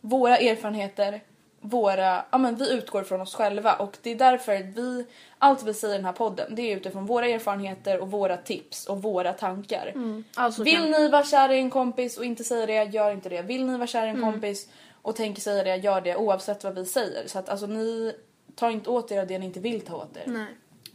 Våra 0.00 0.36
erfarenheter, 0.38 1.20
våra... 1.60 2.24
Ja 2.30 2.38
men 2.38 2.56
vi 2.56 2.72
utgår 2.72 3.02
från 3.02 3.20
oss 3.20 3.34
själva 3.34 3.72
och 3.74 3.96
det 4.02 4.10
är 4.10 4.16
därför 4.16 4.58
vi... 4.74 5.06
Allt 5.38 5.62
vi 5.62 5.74
säger 5.74 5.94
i 5.94 5.96
den 5.98 6.04
här 6.04 6.12
podden, 6.12 6.54
det 6.54 6.62
är 6.72 6.76
utifrån 6.76 7.06
våra 7.06 7.26
erfarenheter 7.28 8.00
och 8.00 8.10
våra 8.10 8.36
tips 8.36 8.86
och 8.86 9.02
våra 9.02 9.32
tankar. 9.32 9.92
Alltså 10.34 10.62
Vill 10.62 10.76
kan- 10.76 10.90
ni 10.90 11.08
vara 11.08 11.24
kära 11.24 11.54
i 11.54 11.58
en 11.58 11.70
kompis 11.70 12.18
och 12.18 12.24
inte 12.24 12.44
säga 12.44 12.66
det, 12.66 12.84
gör 12.94 13.10
inte 13.12 13.28
det. 13.28 13.42
Vill 13.42 13.66
ni 13.66 13.76
vara 13.76 13.86
kära 13.86 14.06
i 14.06 14.10
en 14.10 14.20
kompis 14.22 14.68
och 15.06 15.16
tänker 15.16 15.42
säga 15.42 15.64
det, 15.64 15.76
gör 15.76 16.00
det 16.00 16.16
oavsett 16.16 16.64
vad 16.64 16.74
vi 16.74 16.84
säger. 16.84 17.28
Så 17.28 17.38
att 17.38 17.48
alltså 17.48 17.66
ni 17.66 18.14
tar 18.54 18.70
inte 18.70 18.90
åt 18.90 19.12
er 19.12 19.20
av 19.20 19.26
det 19.26 19.38
ni 19.38 19.46
inte 19.46 19.60
vill 19.60 19.80
ta 19.80 19.96
åt 19.96 20.16
er. 20.16 20.24
Nej. 20.26 20.46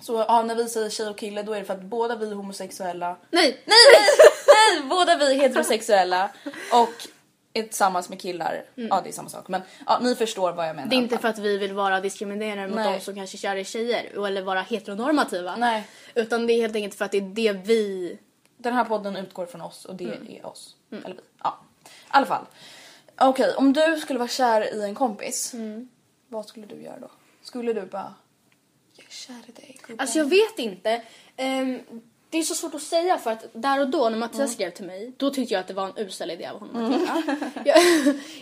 Så 0.02 0.26
ja, 0.28 0.44
när 0.44 0.56
vi 0.56 0.70
säger 0.70 0.90
tjej 0.90 1.10
och 1.10 1.18
kille 1.18 1.44
då 1.44 1.54
är 1.54 1.60
det 1.60 1.66
för 1.66 1.74
att 1.74 1.82
båda 1.82 2.16
vi 2.16 2.32
är 2.32 2.36
homosexuella. 2.36 3.18
Nej! 3.30 3.62
Nej, 3.66 3.78
nej, 3.94 4.18
nej! 4.48 4.90
Båda 4.90 5.18
vi 5.18 5.32
är 5.32 5.36
heterosexuella 5.36 6.32
och 6.74 7.08
är 7.54 7.64
tillsammans 7.64 8.10
med 8.10 8.22
killar. 8.22 8.66
Ja, 8.76 9.02
det 9.04 9.10
är 9.10 9.14
samma 9.14 9.30
sak. 9.30 9.48
Men 9.48 9.62
ja, 9.86 10.00
ni 10.02 10.16
förstår 10.16 10.52
vad 10.52 10.68
jag 10.68 10.76
menar. 10.76 10.90
Det 10.90 10.96
är 10.96 10.98
inte 10.98 11.18
för 11.18 11.28
att 11.28 11.40
vi 11.40 11.58
vill 11.58 11.74
vara 11.74 12.02
diskriminerande 12.02 12.68
mot 12.68 12.76
Nej. 12.76 12.94
de 12.94 13.06
som 13.06 13.16
kanske 13.16 13.38
kära 13.38 13.60
i 13.60 13.66
tjejer 13.66 14.26
eller 14.26 14.42
vara 14.42 14.62
heteronormativa. 14.62 15.56
Nej. 15.56 15.88
Utan 16.16 16.48
det 16.48 16.54
är 16.54 16.62
helt 16.62 16.76
enkelt 16.76 16.96
för 16.96 17.06
att 17.06 17.12
det 17.12 17.18
är 17.18 17.22
det 17.22 17.54
vi... 17.54 18.18
Den 18.58 18.74
här 18.74 18.86
podden 18.86 19.16
utgår 19.16 19.46
från 19.46 19.62
oss 19.62 19.86
och 19.86 19.96
det 19.96 20.04
är 20.28 20.46
oss. 20.46 20.76
Eller 20.92 21.16
vi. 21.16 21.22
Ja. 21.44 21.60
I 21.86 21.90
alla 22.08 22.26
fall. 22.26 22.46
Okej, 23.20 23.54
om 23.58 23.74
du 23.74 24.00
skulle 24.02 24.20
vara 24.20 24.30
kär 24.30 24.74
i 24.76 24.84
en 24.84 24.96
kompis. 24.96 25.54
Vad 26.28 26.46
skulle 26.46 26.66
du 26.66 26.82
göra 26.82 27.00
då? 27.00 27.12
Skulle 27.44 27.74
du 27.74 27.82
bara... 27.86 28.14
Jag 28.96 29.06
är 29.06 29.12
kär 29.12 29.34
i 29.48 29.52
dig 29.52 29.78
gubben. 29.82 30.00
Alltså 30.00 30.18
jag 30.18 30.26
vet 30.26 30.60
inte. 30.60 31.02
Ehm, 31.38 31.80
det 32.30 32.38
är 32.38 32.44
så 32.44 32.56
svårt 32.56 32.76
att 32.76 32.82
säga 32.82 33.18
för 33.18 33.32
att 33.32 33.46
där 33.54 33.80
och 33.82 33.90
då 33.90 34.10
när 34.10 34.18
Mattias 34.18 34.40
Mm. 34.40 34.50
skrev 34.50 34.72
till 34.72 34.86
mig, 34.86 35.12
då 35.18 35.30
tyckte 35.30 35.54
jag 35.54 35.62
att 35.62 35.68
det 35.68 35.74
var 35.74 35.86
en 35.88 35.98
usel 36.08 36.32
idé 36.32 36.46
av 36.48 36.60
honom 36.60 36.76
att 36.86 36.92
göra. 37.02 37.24
jag, 37.66 37.78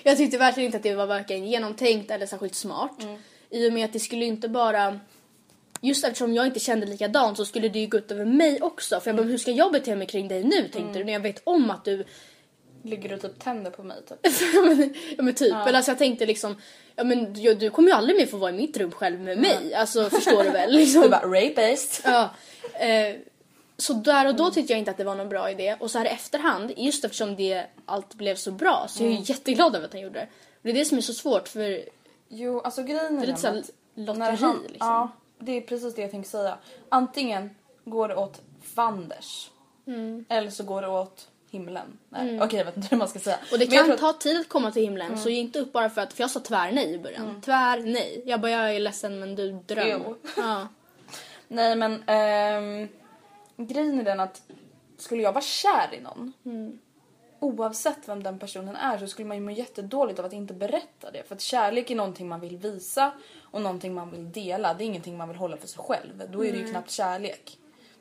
jag 0.03 0.17
tyckte 0.17 0.37
verkligen 0.37 0.65
inte 0.65 0.77
att 0.77 0.83
det 0.83 0.95
var 0.95 1.05
varken 1.05 1.47
genomtänkt 1.47 2.11
eller 2.11 2.25
särskilt 2.25 2.55
smart. 2.55 3.03
Mm. 3.03 3.17
I 3.49 3.69
och 3.69 3.73
med 3.73 3.85
att 3.85 3.93
det 3.93 3.99
skulle 3.99 4.25
inte 4.25 4.49
bara... 4.49 4.99
Just 5.81 6.03
eftersom 6.05 6.33
jag 6.33 6.45
inte 6.45 6.59
kände 6.59 6.85
likadant 6.85 7.37
så 7.37 7.45
skulle 7.45 7.69
det 7.69 7.79
ju 7.79 7.87
gå 7.87 7.97
ut 7.97 8.11
över 8.11 8.25
mig 8.25 8.61
också. 8.61 8.99
För 8.99 9.09
jag 9.09 9.15
bara, 9.15 9.21
Mm. 9.21 9.31
hur 9.31 9.37
ska 9.37 9.51
jag 9.51 9.71
bete 9.71 9.95
mig 9.95 10.07
kring 10.07 10.27
dig 10.27 10.43
nu 10.43 10.67
tänkte 10.67 10.99
du? 10.99 11.05
När 11.05 11.13
jag 11.13 11.19
vet 11.19 11.41
om 11.43 11.71
att 11.71 11.85
du 11.85 12.05
Ligger 12.83 13.09
du 13.09 13.17
typ 13.17 13.39
tänder 13.39 13.71
på 13.71 13.83
mig 13.83 13.97
typ? 14.09 14.17
ja, 14.53 14.61
men, 14.61 14.93
ja 15.17 15.23
men 15.23 15.33
typ. 15.33 15.53
Eller 15.53 15.73
alltså 15.73 15.91
jag 15.91 15.97
tänkte 15.97 16.25
liksom, 16.25 16.55
ja 16.95 17.03
men 17.03 17.33
du, 17.33 17.53
du 17.53 17.69
kommer 17.69 17.89
ju 17.89 17.95
aldrig 17.95 18.17
mer 18.17 18.25
få 18.25 18.37
vara 18.37 18.51
i 18.51 18.57
mitt 18.57 18.77
rum 18.77 18.91
själv 18.91 19.19
med 19.19 19.37
mig. 19.37 19.73
Alltså 19.73 20.09
förstår 20.09 20.43
du 20.43 20.49
väl? 20.49 20.71
Liksom. 20.75 21.01
Du 21.01 21.09
bara 21.09 21.25
rapist. 21.25 22.01
Ja. 22.05 22.29
Eh, 22.79 23.15
så 23.77 23.93
där 23.93 24.27
och 24.27 24.35
då 24.35 24.51
tyckte 24.51 24.73
jag 24.73 24.79
inte 24.79 24.91
att 24.91 24.97
det 24.97 25.03
var 25.03 25.15
någon 25.15 25.29
bra 25.29 25.51
idé. 25.51 25.75
Och 25.79 25.91
så 25.91 25.97
här 25.97 26.05
i 26.05 26.09
efterhand, 26.09 26.71
just 26.77 27.05
eftersom 27.05 27.35
det 27.35 27.65
allt 27.85 28.13
blev 28.15 28.35
så 28.35 28.51
bra 28.51 28.85
så 28.89 29.03
är 29.03 29.07
jag 29.07 29.13
ju 29.15 29.21
jätteglad 29.23 29.75
över 29.75 29.85
att 29.85 29.93
han 29.93 30.01
gjorde 30.01 30.19
det. 30.19 30.27
Och 30.41 30.59
det 30.61 30.69
är 30.69 30.73
det 30.73 30.85
som 30.85 30.97
är 30.97 31.01
så 31.01 31.13
svårt 31.13 31.47
för 31.47 31.83
Jo, 32.29 32.59
alltså 32.61 32.83
grejen 32.83 33.05
är 33.17 33.19
det 33.19 33.23
är 33.23 33.27
lite 33.27 33.39
såhär 33.41 33.63
lotteri 33.95 34.35
han- 34.35 34.61
liksom. 34.61 34.87
Ja, 34.87 35.09
det 35.39 35.51
är 35.51 35.61
precis 35.61 35.95
det 35.95 36.01
jag 36.01 36.11
tänkte 36.11 36.31
säga. 36.31 36.57
Antingen 36.89 37.49
går 37.85 38.07
det 38.07 38.15
åt 38.15 38.41
fanders. 38.75 39.49
Mm. 39.87 40.25
Eller 40.29 40.49
så 40.49 40.63
går 40.63 40.81
det 40.81 40.87
åt 40.87 41.27
himlen. 41.51 41.97
Nej, 42.09 42.41
okej 42.41 42.57
jag 42.57 42.65
vet 42.65 42.77
inte 42.77 42.87
hur 42.91 42.97
man 42.97 43.07
ska 43.07 43.19
säga. 43.19 43.37
Och 43.51 43.59
det 43.59 43.69
Men 43.69 43.87
kan 43.87 43.97
ta 43.97 44.13
tid 44.13 44.39
att 44.39 44.49
komma 44.49 44.71
till 44.71 44.81
himlen 44.81 45.17
så 45.17 45.29
ge 45.29 45.39
inte 45.39 45.59
upp 45.59 45.71
bara 45.73 45.89
för 45.89 46.01
att, 46.01 46.13
för 46.13 46.23
jag 46.23 46.31
sa 46.31 46.39
tvär 46.39 46.71
nej 46.71 46.93
i 46.93 46.99
början. 46.99 47.41
Tvär 47.41 47.79
nej. 47.79 48.23
Jag 48.25 48.41
bara 48.41 48.51
jag 48.51 48.75
är 48.75 48.79
ledsen 48.79 49.19
men 49.19 49.35
du 49.35 49.51
dröm. 49.51 50.01
Jo. 50.05 50.15
Ja. 50.37 50.67
Nej 51.47 51.75
men 51.75 52.03
ehm, 52.07 52.87
grejen 53.57 53.99
är 53.99 54.03
den 54.03 54.19
att 54.19 54.41
skulle 54.97 55.21
jag 55.23 55.31
vara 55.33 55.43
kär 55.43 55.89
i 55.93 56.01
någon 56.01 56.33
Mm. 56.45 56.79
oavsett 57.39 57.97
vem 58.05 58.23
den 58.23 58.39
personen 58.39 58.75
är 58.75 58.97
så 58.97 59.07
skulle 59.07 59.27
man 59.27 59.37
ju 59.37 59.43
må 59.43 59.51
jättedåligt 59.51 60.19
av 60.19 60.25
att 60.25 60.33
inte 60.33 60.53
berätta 60.53 61.11
det. 61.11 61.23
För 61.27 61.35
att 61.35 61.41
kärlek 61.41 61.91
är 61.91 61.95
någonting 61.95 62.27
man 62.27 62.39
vill 62.39 62.57
visa 62.57 63.11
och 63.41 63.61
någonting 63.61 63.93
man 63.93 64.11
vill 64.11 64.31
dela. 64.31 64.73
Det 64.73 64.83
är 64.83 64.85
ingenting 64.85 65.17
man 65.17 65.27
vill 65.27 65.37
hålla 65.37 65.57
för 65.57 65.67
sig 65.67 65.83
själv. 65.83 66.23
Då 66.31 66.45
är 66.45 66.51
det 66.51 66.57
ju 66.57 66.69
knappt 66.69 66.91
kärlek. 66.91 67.57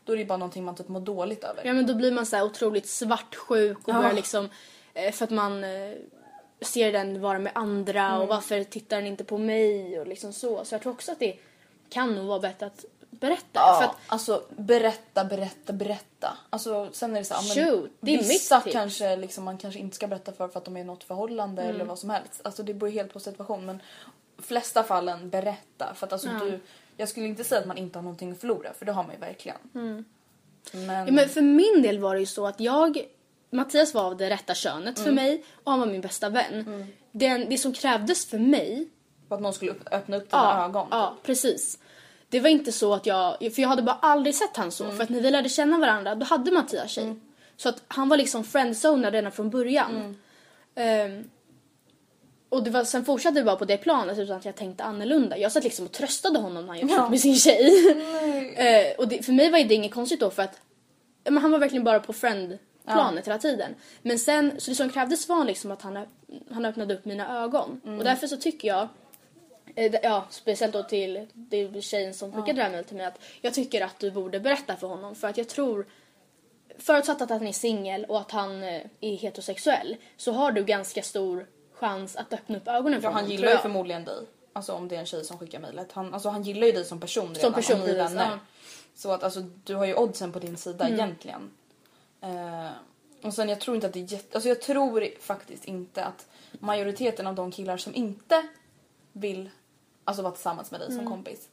Då 0.09 0.12
är 0.12 0.17
det 0.17 0.23
ju 0.23 0.29
bara 0.29 0.38
någonting 0.38 0.65
man 0.65 0.75
typ 0.75 0.88
mår 0.88 1.00
dåligt 1.00 1.45
över. 1.45 1.62
Ja 1.65 1.73
men 1.73 1.87
då 1.87 1.95
blir 1.95 2.12
man 2.12 2.27
så 2.27 2.37
här 2.37 2.45
otroligt 2.45 2.88
svartsjuk 2.88 3.79
och 3.79 3.88
Ja. 3.88 3.93
börjar 3.95 4.12
liksom 4.12 4.49
eh, 4.95 5.12
för 5.12 5.25
att 5.25 5.31
man 5.31 5.65
eh, 5.65 5.93
ser 6.61 6.93
den 6.93 7.21
vara 7.21 7.38
med 7.38 7.53
andra 7.55 8.03
Mm. 8.09 8.21
och 8.21 8.29
varför 8.29 8.65
tittar 8.65 8.97
den 8.97 9.07
inte 9.07 9.25
på 9.25 9.38
mig 9.38 10.00
och 10.00 10.07
liksom 10.07 10.33
så. 10.33 10.65
Så 10.65 10.75
jag 10.75 10.83
tror 10.83 10.93
också 10.93 11.12
att 11.12 11.19
det 11.19 11.37
kan 11.91 12.15
nog 12.15 12.27
vara 12.27 12.38
bättre 12.38 12.67
att 12.67 12.85
berätta. 13.11 13.45
Ja, 13.55 13.79
För 13.81 13.85
att, 13.88 13.97
alltså 14.07 14.43
berätta, 14.57 15.25
berätta, 15.25 15.73
berätta. 15.73 16.37
Alltså 16.50 16.88
sen 16.93 17.17
är 17.17 17.19
det 17.19 17.25
så 17.25 17.35
här, 17.35 17.43
men 17.57 17.67
Shoot, 17.67 17.91
det 18.00 18.15
är 18.15 18.19
mitt 18.19 18.31
vissa 18.31 18.61
tips. 18.61 18.73
kanske 18.73 19.17
liksom, 19.17 19.45
man 19.45 19.59
kanske 19.59 19.81
inte 19.81 19.97
ska 19.97 20.07
berätta 20.07 20.33
för 20.33 20.49
för 20.49 20.59
att 20.59 20.65
de 20.65 20.77
är 20.77 20.81
i 20.81 20.85
något 20.85 21.05
förhållande 21.05 21.62
Mm. 21.62 21.75
eller 21.75 21.85
vad 21.85 21.99
som 21.99 22.11
helst. 22.11 22.41
Alltså 22.45 22.62
det 22.62 22.75
beror 22.75 22.91
helt 22.93 23.12
på 23.12 23.21
situation 23.21 23.67
men 23.67 23.83
flesta 24.43 24.83
fallen 24.83 25.31
berätta 25.31 25.95
för 25.95 26.07
att 26.07 26.12
alltså 26.12 26.29
du, 26.29 26.61
jag 27.00 27.09
skulle 27.09 27.26
inte 27.26 27.45
säga 27.45 27.61
att 27.61 27.67
man 27.67 27.78
inte 27.78 27.99
har 27.99 28.02
någonting 28.02 28.33
att 28.33 28.38
förlora 28.40 28.73
för 28.73 28.87
det 28.87 28.93
har 28.93 29.02
man 29.02 29.12
ju 29.14 29.21
verkligen. 29.21 29.59
Men, 29.73 30.05
Mm. 30.73 31.07
ja, 31.07 31.12
men 31.12 31.28
för 31.28 31.40
min 31.43 31.83
del 31.83 31.99
var 31.99 32.14
det 32.14 32.21
ju 32.21 32.26
så 32.26 32.47
att 32.47 32.61
jag 32.61 32.99
Mattias 33.50 33.95
var 33.95 34.05
av 34.05 34.17
det 34.17 34.31
rätta 34.31 34.55
könet 34.55 34.99
Mm. 34.99 35.05
för 35.07 35.12
mig 35.12 35.45
och 35.64 35.71
han 35.73 35.81
var 35.81 35.87
min 35.87 36.00
bästa 36.00 36.28
vän. 36.28 36.87
Den, 37.12 37.47
det 37.50 37.59
som 37.59 37.73
krävdes 37.73 38.26
för 38.26 38.38
mig 38.38 38.88
för 39.28 39.35
att 39.35 39.40
någon 39.40 39.52
skulle 39.52 39.71
upp, 39.71 39.88
öppna 39.93 40.17
upp 40.17 40.31
dina 40.31 40.43
Ja, 40.43 40.64
ögon. 40.64 40.88
ja, 40.90 41.17
precis. 41.23 41.78
Det 42.28 42.40
var 42.40 42.49
inte 42.50 42.73
så 42.73 42.95
att 42.95 43.07
jag, 43.07 43.38
för 43.38 43.62
jag 43.62 43.69
hade 43.69 43.83
bara 43.83 43.99
aldrig 44.02 44.35
sett 44.35 44.57
han 44.57 44.73
så. 44.73 44.90
För 44.90 45.02
att 45.02 45.09
när 45.09 45.21
vi 45.21 45.31
lärde 45.31 45.49
känna 45.49 45.78
varandra, 45.78 46.14
då 46.14 46.26
hade 46.26 46.50
Mattias 46.50 46.90
tjej. 46.90 47.17
Så 47.57 47.69
att 47.69 47.83
han 47.88 48.09
var 48.09 48.17
liksom 48.17 48.45
friendzonad 48.45 49.12
redan 49.12 49.33
från 49.33 49.50
början. 49.50 50.17
Ehm, 50.75 51.31
och 52.49 52.62
det 52.62 52.71
var, 52.71 52.85
sen 52.85 53.05
fortsatte 53.05 53.38
det 53.40 53.45
bara 53.45 53.57
på 53.57 53.64
det 53.64 53.76
planet 53.76 54.19
utan 54.19 54.37
att 54.37 54.45
jag 54.45 54.55
tänkte 54.55 54.85
annorlunda. 54.85 55.38
Jag 55.38 55.52
satt 55.52 55.64
liksom 55.64 55.87
och 55.87 55.93
tröstade 55.93 56.38
honom 56.38 56.67
när 56.67 56.73
han 56.73 56.81
gjorde 56.81 56.95
slut 56.95 57.11
med 57.11 57.21
sin 57.21 57.37
tjej. 57.37 57.95
Eh, 58.57 58.97
och 58.99 59.09
det, 59.09 59.23
för 59.23 59.33
mig 59.33 59.50
var 59.50 59.59
det 59.59 59.75
inget 59.75 59.95
konstigt 59.95 60.21
då 60.21 60.31
för 60.31 60.43
att 60.43 60.61
ja, 61.25 61.31
men 61.31 61.43
han 61.43 61.52
var 61.52 61.59
verkligen 61.59 61.85
bara 61.85 62.00
på 62.00 62.12
friend-planet 62.12 63.26
hela 63.26 63.38
tiden. 63.38 63.75
Men 64.02 64.19
sen, 64.19 64.52
så 64.59 64.71
det 64.71 64.75
som 64.75 64.90
krävdes 64.90 65.28
var 65.28 65.45
liksom 65.45 65.71
att 65.71 65.83
han, 65.83 66.07
han 66.50 66.64
öppnade 66.64 66.95
upp 66.95 67.05
mina 67.05 67.43
ögon. 67.43 67.81
Och 67.85 68.05
därför 68.05 68.26
så 68.26 68.37
tycker 68.37 68.69
jag 68.69 68.88
Eh, 69.78 69.95
Ja, 70.02 70.26
speciellt 70.31 70.73
då 70.73 70.83
till 70.83 71.26
det 71.33 71.57
är 71.57 71.81
tjejen 71.81 72.14
som 72.14 72.33
skickade 72.33 72.52
det 72.52 72.62
här 72.62 72.71
mejlet 72.71 72.87
till 72.87 72.97
mig 72.97 73.07
att 73.07 73.21
jag 73.40 73.55
tycker 73.55 73.85
att 73.85 73.99
du 73.99 74.11
borde 74.11 74.40
berätta 74.40 74.76
för 74.76 74.87
honom 74.87 75.14
för 75.14 75.28
att 75.28 75.38
jag 75.38 75.49
tror 75.49 75.87
förutsatt 76.78 77.23
att 77.23 77.31
han 77.31 77.47
är 77.47 77.52
singel 77.52 78.05
och 78.05 78.21
att 78.21 78.31
han 78.31 78.62
eh, 78.62 78.83
är 79.00 79.17
heterosexuell 79.17 79.97
så 80.17 80.33
har 80.33 80.52
du 80.52 80.64
ganska 80.64 81.02
stor 81.02 81.47
chans 81.80 82.16
att 82.16 82.32
öppna 82.32 82.56
upp 82.56 82.68
ögonen 82.68 83.00
för 83.00 83.08
Ja, 83.08 83.12
han 83.12 83.16
honom. 83.23 83.30
gillar 83.30 83.47
tror 83.49 83.56
ju 83.56 83.62
förmodligen 83.62 84.04
dig. 84.04 84.16
Alltså 84.52 84.73
om 84.73 84.88
det 84.88 84.97
är 84.97 85.00
en 85.00 85.06
tjej 85.06 85.25
som 85.25 85.38
skickar 85.38 85.58
mejlet. 85.58 85.92
Han, 85.92 86.14
alltså, 86.14 86.28
han 86.28 86.42
gillar 86.42 86.66
ju 86.66 86.73
dig 86.73 86.85
som 86.85 87.00
person 87.00 87.26
redan. 87.28 87.40
Som 87.40 87.52
person, 87.52 87.80
ni 87.80 87.94
vänner. 87.94 88.23
ja. 88.23 88.26
Mm. 88.26 88.38
Så 88.94 89.12
att 89.12 89.23
alltså, 89.23 89.40
du 89.40 89.75
har 89.75 89.85
ju 89.87 89.94
oddsen 89.94 90.32
på 90.32 90.38
din 90.38 90.56
sida 90.56 90.88
egentligen. 90.88 91.50
Eh, 92.20 92.68
och 93.23 93.35
sen 93.35 93.49
jag 93.49 93.61
tror 93.61 93.75
inte 93.75 93.87
att 93.87 93.92
det 93.92 93.99
är 94.00 94.12
jätte... 94.12 94.37
Alltså 94.37 94.49
jag 94.49 94.62
tror 94.62 95.08
faktiskt 95.20 95.64
inte 95.64 96.04
att 96.04 96.26
majoriteten 96.52 97.26
av 97.26 97.35
de 97.35 97.50
killar 97.50 97.76
som 97.76 97.94
inte 97.94 98.42
vill 99.12 99.50
alltså, 100.04 100.23
vara 100.23 100.32
tillsammans 100.32 100.70
med 100.70 100.80
dig 100.80 100.88
Mm. 100.88 100.99
som 100.99 101.08
kompis 101.12 101.49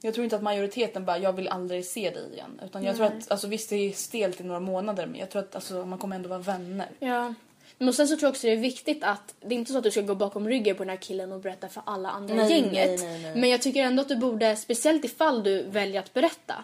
Jag 0.00 0.14
tror 0.14 0.24
inte 0.24 0.36
att 0.36 0.42
majoriteten 0.42 1.04
bara, 1.04 1.18
jag 1.18 1.32
vill 1.32 1.48
aldrig 1.48 1.84
se 1.86 2.10
dig 2.10 2.32
igen. 2.32 2.60
Utan 2.64 2.82
jag 2.82 2.96
tror 2.96 3.06
att, 3.06 3.30
alltså 3.30 3.46
visst 3.46 3.70
det 3.70 3.76
är 3.76 3.92
stelt 3.92 4.40
i 4.40 4.44
några 4.44 4.60
månader 4.60 5.06
men 5.06 5.20
jag 5.20 5.30
tror 5.30 5.42
att 5.42 5.54
alltså, 5.54 5.86
man 5.86 5.98
kommer 5.98 6.16
ändå 6.16 6.28
vara 6.28 6.38
vänner. 6.38 6.88
Ja. 6.98 7.34
Men 7.78 7.94
sen 7.94 8.08
så 8.08 8.16
tror 8.16 8.26
jag 8.26 8.30
också 8.30 8.46
det 8.46 8.52
är 8.52 8.56
viktigt 8.56 9.04
att 9.04 9.34
det 9.40 9.54
är 9.54 9.58
inte 9.58 9.72
så 9.72 9.78
att 9.78 9.84
du 9.84 9.90
ska 9.90 10.00
gå 10.00 10.14
bakom 10.14 10.48
ryggen 10.48 10.76
på 10.76 10.82
den 10.82 10.90
här 10.90 10.96
killen 10.96 11.32
och 11.32 11.40
berätta 11.40 11.68
för 11.68 11.82
alla 11.86 12.10
andra 12.10 12.34
i 12.34 12.36
Nej, 12.36 12.50
gänget. 12.50 13.00
nej, 13.00 13.22
nej. 13.22 13.32
Men 13.36 13.50
jag 13.50 13.62
tycker 13.62 13.82
ändå 13.82 14.02
att 14.02 14.08
du 14.08 14.16
borde, 14.16 14.56
speciellt 14.56 15.04
ifall 15.04 15.42
du 15.42 15.62
väljer 15.62 16.00
att 16.00 16.14
berätta, 16.14 16.54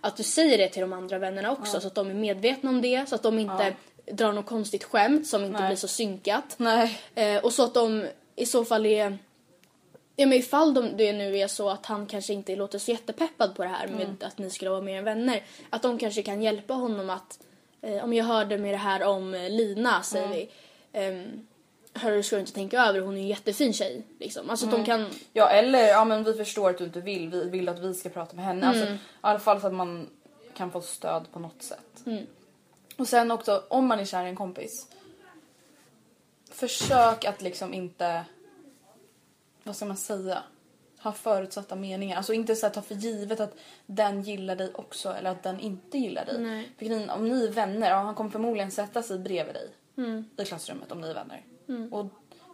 att 0.00 0.16
du 0.16 0.22
säger 0.22 0.58
det 0.58 0.68
till 0.68 0.80
de 0.80 0.92
andra 0.92 1.18
vännerna 1.18 1.52
också 1.52 1.80
så 1.80 1.86
att 1.86 1.94
de 1.94 2.10
är 2.10 2.14
medvetna 2.14 2.70
om 2.70 2.82
det, 2.82 3.08
så 3.08 3.14
att 3.14 3.22
de 3.22 3.38
inte 3.38 3.74
drar 4.12 4.32
något 4.32 4.46
konstigt 4.46 4.84
skämt 4.84 5.26
som 5.26 5.44
inte 5.44 5.62
blir 5.66 5.76
så 5.76 5.88
synkat. 5.88 6.58
Eh, 7.14 7.36
och 7.44 7.52
så 7.52 7.64
att 7.64 7.74
de 7.74 8.06
i 8.36 8.46
så 8.46 8.64
fall 8.64 8.86
är... 8.86 9.18
Ja 10.16 10.26
men 10.26 10.38
ifall 10.38 10.74
de, 10.74 10.96
det 10.96 11.12
nu 11.12 11.38
är 11.38 11.48
så 11.48 11.70
att 11.70 11.86
han 11.86 12.06
kanske 12.06 12.32
inte 12.32 12.56
låter 12.56 12.78
så 12.78 12.90
jättepeppad 12.90 13.56
på 13.56 13.62
det 13.62 13.68
här 13.68 13.86
med 13.88 14.24
att 14.24 14.38
ni 14.38 14.50
skulle 14.50 14.70
vara 14.70 14.80
mer 14.80 14.98
än 14.98 15.04
vänner. 15.04 15.42
Att 15.70 15.82
de 15.82 15.98
kanske 15.98 16.22
kan 16.22 16.42
hjälpa 16.42 16.74
honom 16.74 17.10
att... 17.10 17.38
Eh, 17.84 18.04
om 18.04 18.12
jag 18.12 18.24
hörde 18.24 18.58
med 18.58 18.74
det 18.74 18.78
här 18.78 19.02
om 19.02 19.34
eh, 19.34 19.50
Lina 19.50 20.02
säger 20.02 20.28
vi. 20.28 20.50
Um, 21.08 21.46
Hörru 21.96 22.22
ska 22.22 22.36
du 22.36 22.40
inte 22.40 22.52
tänka 22.52 22.84
över 22.84 23.00
hon 23.00 23.16
är 23.16 23.20
en 23.20 23.28
jättefin 23.28 23.72
tjej. 23.72 24.02
Liksom. 24.18 24.50
Alltså 24.50 24.66
att 24.66 24.72
de 24.72 24.84
kan... 24.84 25.06
Ja 25.32 25.48
eller 25.48 25.88
ja 25.88 26.04
men 26.04 26.24
vi 26.24 26.34
förstår 26.34 26.70
att 26.70 26.78
du 26.78 26.84
inte 26.84 27.00
vill, 27.00 27.30
vi 27.30 27.50
vill 27.50 27.68
att 27.68 27.78
vi 27.78 27.94
ska 27.94 28.08
prata 28.08 28.36
med 28.36 28.44
henne. 28.44 28.68
Alltså, 28.68 28.84
I 28.84 28.98
alla 29.20 29.38
fall 29.38 29.60
så 29.60 29.66
att 29.66 29.74
man 29.74 30.08
kan 30.54 30.70
få 30.70 30.80
stöd 30.80 31.24
på 31.32 31.38
något 31.38 31.62
sätt. 31.62 32.04
Och 32.96 33.08
sen 33.08 33.30
också 33.30 33.62
om 33.68 33.86
man 33.86 34.00
är 34.00 34.04
kär 34.04 34.24
i 34.24 34.28
en 34.28 34.36
kompis. 34.36 34.88
Försök 36.50 37.24
att 37.24 37.42
liksom 37.42 37.74
inte, 37.74 38.24
vad 39.62 39.76
ska 39.76 39.84
man 39.84 39.96
säga? 39.96 40.42
Ha 41.04 41.12
förutsatta 41.12 41.74
meningar. 41.76 42.16
Alltså 42.16 42.32
inte 42.32 42.56
så 42.56 42.66
här, 42.66 42.72
ta 42.74 42.82
för 42.82 42.94
givet 42.94 43.40
att 43.40 43.54
den 43.86 44.22
gillar 44.22 44.56
dig 44.56 44.70
också 44.74 45.12
eller 45.14 45.30
att 45.30 45.42
den 45.42 45.60
inte 45.60 45.98
gillar 45.98 46.24
dig. 46.24 46.38
Nej. 46.38 46.70
För 46.78 47.14
om 47.14 47.28
ni 47.28 47.44
är 47.44 47.50
vänner, 47.50 47.90
ja, 47.90 47.96
han 47.96 48.14
kommer 48.14 48.30
förmodligen 48.30 48.70
sätta 48.70 49.02
sig 49.02 49.18
bredvid 49.18 49.54
dig 49.54 49.68
i 50.38 50.44
klassrummet 50.44 50.92
om 50.92 51.00
ni 51.00 51.08
är 51.10 51.14
vänner. 51.14 51.42
Och 51.90 52.06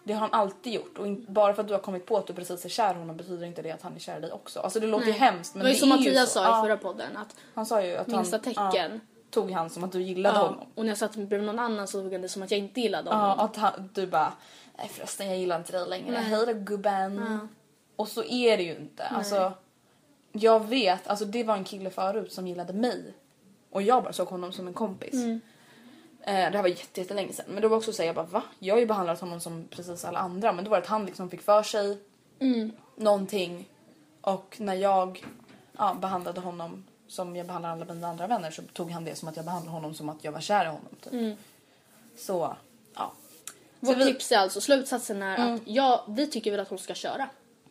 det 0.05 0.13
har 0.13 0.21
han 0.21 0.33
alltid 0.33 0.73
gjort. 0.73 0.99
Och 0.99 1.07
bara 1.29 1.55
för 1.55 1.63
att 1.63 1.69
du 1.69 1.75
har 1.75 1.81
kommit 1.81 2.07
på 2.07 2.17
att 2.17 2.27
du 2.27 2.33
precis 2.35 2.65
är 2.65 2.69
kär 2.69 2.95
i 2.95 2.99
honom 2.99 3.17
betyder 3.17 3.47
inte 3.47 3.63
det 3.63 3.71
att 3.71 3.83
han 3.83 3.95
är 3.95 3.99
kär 3.99 4.19
i 4.19 4.21
dig 4.21 4.33
också. 4.33 4.61
Alltså 4.61 4.81
det 4.81 4.87
låter 4.87 5.07
ju 5.07 5.13
hemskt 5.13 5.55
men 5.55 5.59
det 5.59 5.65
var 5.65 5.69
ju 5.69 5.75
det 5.75 5.81
som 5.81 5.93
är 5.93 5.97
Mattias 5.97 6.15
ju 6.23 6.27
så. 6.27 6.33
sa 6.33 6.43
Ja, 6.45 6.59
i 6.59 6.63
förra 6.67 6.77
podden 6.77 7.17
att 7.17 7.37
Han 7.55 7.67
sa 7.67 7.83
ju 7.83 7.97
att 7.97 8.07
minsta 8.07 8.37
han 8.37 8.43
tecken. 8.45 8.93
ja, 8.93 8.99
tog 9.31 9.51
han 9.51 9.71
som 9.71 9.85
att 9.85 9.93
du 9.93 10.03
gillade 10.03 10.39
Ja, 10.39 10.47
honom. 10.47 10.67
och 10.75 10.85
när 10.85 10.91
jag 10.91 10.99
satt 10.99 11.17
bredvid 11.17 11.43
någon 11.43 11.59
annan 11.59 11.89
så 11.89 12.03
tog 12.03 12.13
han 12.13 12.23
det 12.23 12.29
som 12.29 12.43
att 12.43 12.51
jag 12.51 12.61
inte 12.61 12.81
gillade 12.81 13.11
honom. 13.11 13.35
Ja, 13.39 13.45
att 13.45 13.57
han, 13.57 13.91
du 13.95 14.07
bara, 14.07 14.33
nej 14.79 14.89
förresten 14.89 15.27
jag 15.29 15.39
gillar 15.39 15.57
inte 15.59 15.73
dig 15.73 15.89
längre. 15.89 16.17
Hej 16.17 16.47
då 16.47 16.53
gubben. 16.55 17.49
Och 18.01 18.09
så 18.09 18.25
är 18.25 18.57
det 18.57 18.63
ju 18.63 18.77
inte. 18.77 19.05
Alltså, 19.07 19.53
jag 20.33 20.67
vet, 20.69 21.07
alltså 21.09 21.25
det 21.25 21.45
var 21.45 21.57
en 21.57 21.65
kille 21.65 21.91
förut 21.91 22.33
som 22.33 22.47
gillade 22.47 22.73
mig. 22.73 23.15
Och 23.71 23.83
jag 23.83 24.03
bara 24.03 24.13
såg 24.13 24.29
honom 24.29 24.53
som 24.53 24.67
en 24.69 24.75
kompis. 24.75 25.15
Eh, 26.23 26.33
det 26.51 26.57
här 26.57 26.63
var 26.63 26.69
jätte- 26.69 27.01
jättelänge 27.01 27.33
sedan. 27.33 27.45
Men 27.49 27.63
då 27.63 27.69
var 27.69 27.77
också 27.77 27.93
så 27.93 28.03
här, 28.03 28.07
jag 28.07 28.15
bara 28.17 28.27
va? 28.27 28.43
Jag 28.59 28.75
har 28.75 28.81
ju 28.81 28.87
behandlat 28.87 29.21
honom 29.21 29.41
som 29.41 29.65
precis 29.71 30.05
alla 30.05 30.19
andra. 30.19 30.53
Men 30.53 30.65
då 30.65 30.71
var 30.71 30.77
det 30.77 30.83
att 30.83 30.89
han 30.89 31.07
liksom 31.07 31.31
fick 31.31 31.43
för 31.43 31.63
sig 31.63 31.99
någonting. 32.97 33.69
Och 34.21 34.57
när 34.61 34.75
jag 34.75 35.25
ja, 35.79 35.97
behandlade 36.01 36.41
honom 36.41 36.85
som 37.09 37.37
jag 37.37 37.47
behandlar 37.47 37.71
alla 37.71 37.95
mina 37.95 38.09
andra 38.09 38.27
vänner 38.27 38.51
så 38.51 38.63
tog 38.63 38.91
han 38.91 39.05
det 39.05 39.15
som 39.15 39.29
att 39.29 39.37
jag 39.37 39.45
behandlade 39.45 39.75
honom 39.77 39.95
som 39.95 40.09
att 40.09 40.25
jag 40.25 40.33
var 40.33 40.41
kär 40.41 40.65
i 40.65 40.69
honom. 40.69 40.97
Typ. 41.01 41.39
Så, 42.17 42.57
ja. 42.95 43.13
Vårt 43.81 43.97
vi- 43.97 44.05
tips 44.05 44.33
är 44.33 44.37
alltså, 44.37 44.61
slutsatsen 44.61 45.23
är 45.23 45.55
att 45.55 45.61
ja, 45.65 46.05
vi 46.09 46.27
tycker 46.27 46.51
väl 46.51 46.61
att 46.61 46.69
hon 46.69 46.79
ska 46.79 46.95
köra. 46.95 47.29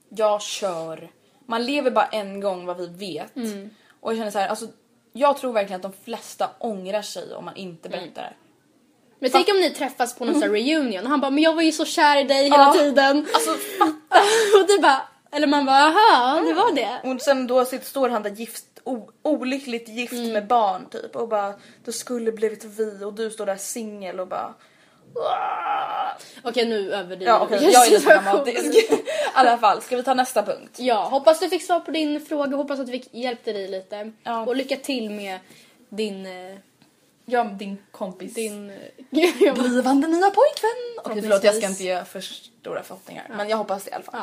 Jag 0.10 0.42
kör. 0.42 1.10
Man 1.46 1.66
lever 1.66 1.92
bara 1.92 2.06
en 2.06 2.39
gång 2.39 2.66
vad 2.66 2.78
vi 2.78 2.88
vet. 2.88 3.36
Mm. 3.36 3.70
Och 4.00 4.12
jag 4.12 4.18
känner 4.18 4.32
så 4.32 4.39
här, 4.39 4.48
alltså 4.48 4.66
jag 5.13 5.38
tror 5.38 5.54
verkligen 5.54 5.75
att 5.86 5.92
de 5.92 6.04
flesta 6.06 6.50
ångrar 6.60 7.01
sig 7.01 7.34
om 7.36 7.46
man 7.46 7.56
inte 7.56 7.88
Mm. 7.88 8.00
berättar 8.00 8.22
det. 8.22 8.34
Men 9.20 9.32
tänk 9.32 9.50
om 9.50 9.60
ni 9.60 9.70
träffas 9.70 10.16
på 10.16 10.25
någon 10.25 10.42
här 10.42 10.50
reunion 10.50 11.04
och 11.04 11.10
han 11.10 11.22
bara 11.22 11.32
men 11.32 11.44
jag 11.44 11.56
var 11.56 11.62
ju 11.62 11.72
så 11.72 11.86
kär 11.86 12.18
i 12.18 12.24
dig 12.24 12.44
hela 12.44 12.58
Ja. 12.58 12.74
tiden. 12.74 13.25
Alltså 13.34 13.51
och 14.62 14.68
du 14.68 14.80
bara, 14.82 15.01
eller 15.32 15.48
man 15.48 15.66
bara 15.66 15.78
aha, 15.84 16.42
det 16.42 16.54
var 16.54 16.75
det. 16.75 17.01
Och 17.04 17.22
sen 17.22 17.48
då 17.48 17.66
sitter, 17.66 17.86
står 17.86 18.10
han 18.10 18.24
där 18.24 18.30
gift, 18.30 18.66
o, 18.84 19.10
olyckligt 19.24 19.89
gift 19.89 20.14
Mm. 20.14 20.31
med 20.31 20.48
barn 20.48 20.90
typ 20.92 21.16
och 21.16 21.27
bara 21.29 21.53
det 21.86 21.92
skulle 21.92 22.31
blivit 22.31 22.64
vi 22.64 23.03
och 23.03 23.14
du 23.14 23.29
står 23.31 23.46
där 23.46 23.55
singel 23.57 24.20
och 24.20 24.27
bara. 24.27 24.53
Okej 26.43 26.65
nu 26.65 26.93
överdriver 26.93 27.31
Ja 27.31 27.39
okej, 27.39 27.69
jag 27.72 27.87
är 27.87 27.91
lite 27.91 28.09
dramatisk. 28.09 28.75
I 28.75 29.03
alla 29.33 29.57
fall, 29.57 29.81
ska 29.81 29.95
vi 29.98 30.03
ta 30.03 30.13
nästa 30.13 30.43
punkt? 30.43 30.75
Ja, 30.79 31.07
hoppas 31.07 31.39
du 31.39 31.50
fick 31.50 31.63
svar 31.63 31.79
på 31.79 31.91
din 31.91 32.25
fråga, 32.25 32.57
hoppas 32.57 32.79
att 32.79 32.89
vi 32.89 33.03
hjälpte 33.11 33.53
dig 33.53 33.67
lite. 33.67 34.11
Ja. 34.24 34.45
Och 34.45 34.55
lycka 34.55 34.75
till 34.75 35.09
med 35.09 35.39
din... 35.89 36.25
eh, 36.25 36.57
Jag 37.25 37.53
din 37.53 37.77
kompis. 37.91 38.33
din 38.33 38.69
eh, 38.69 39.53
blivande 39.53 40.07
nya 40.07 40.31
pojkvän. 40.31 40.98
Okej 41.05 41.22
förlåt 41.22 41.43
jag 41.43 41.55
ska 41.55 41.65
inte 41.67 41.83
göra 41.83 42.05
för 42.05 42.22
stora 42.22 42.83
förhoppningar 42.83 43.25
men 43.29 43.50
jag 43.50 43.57
hoppas 43.57 43.83
det 43.83 43.91
i 43.91 43.93
alla 43.93 44.03
fall. 44.03 44.19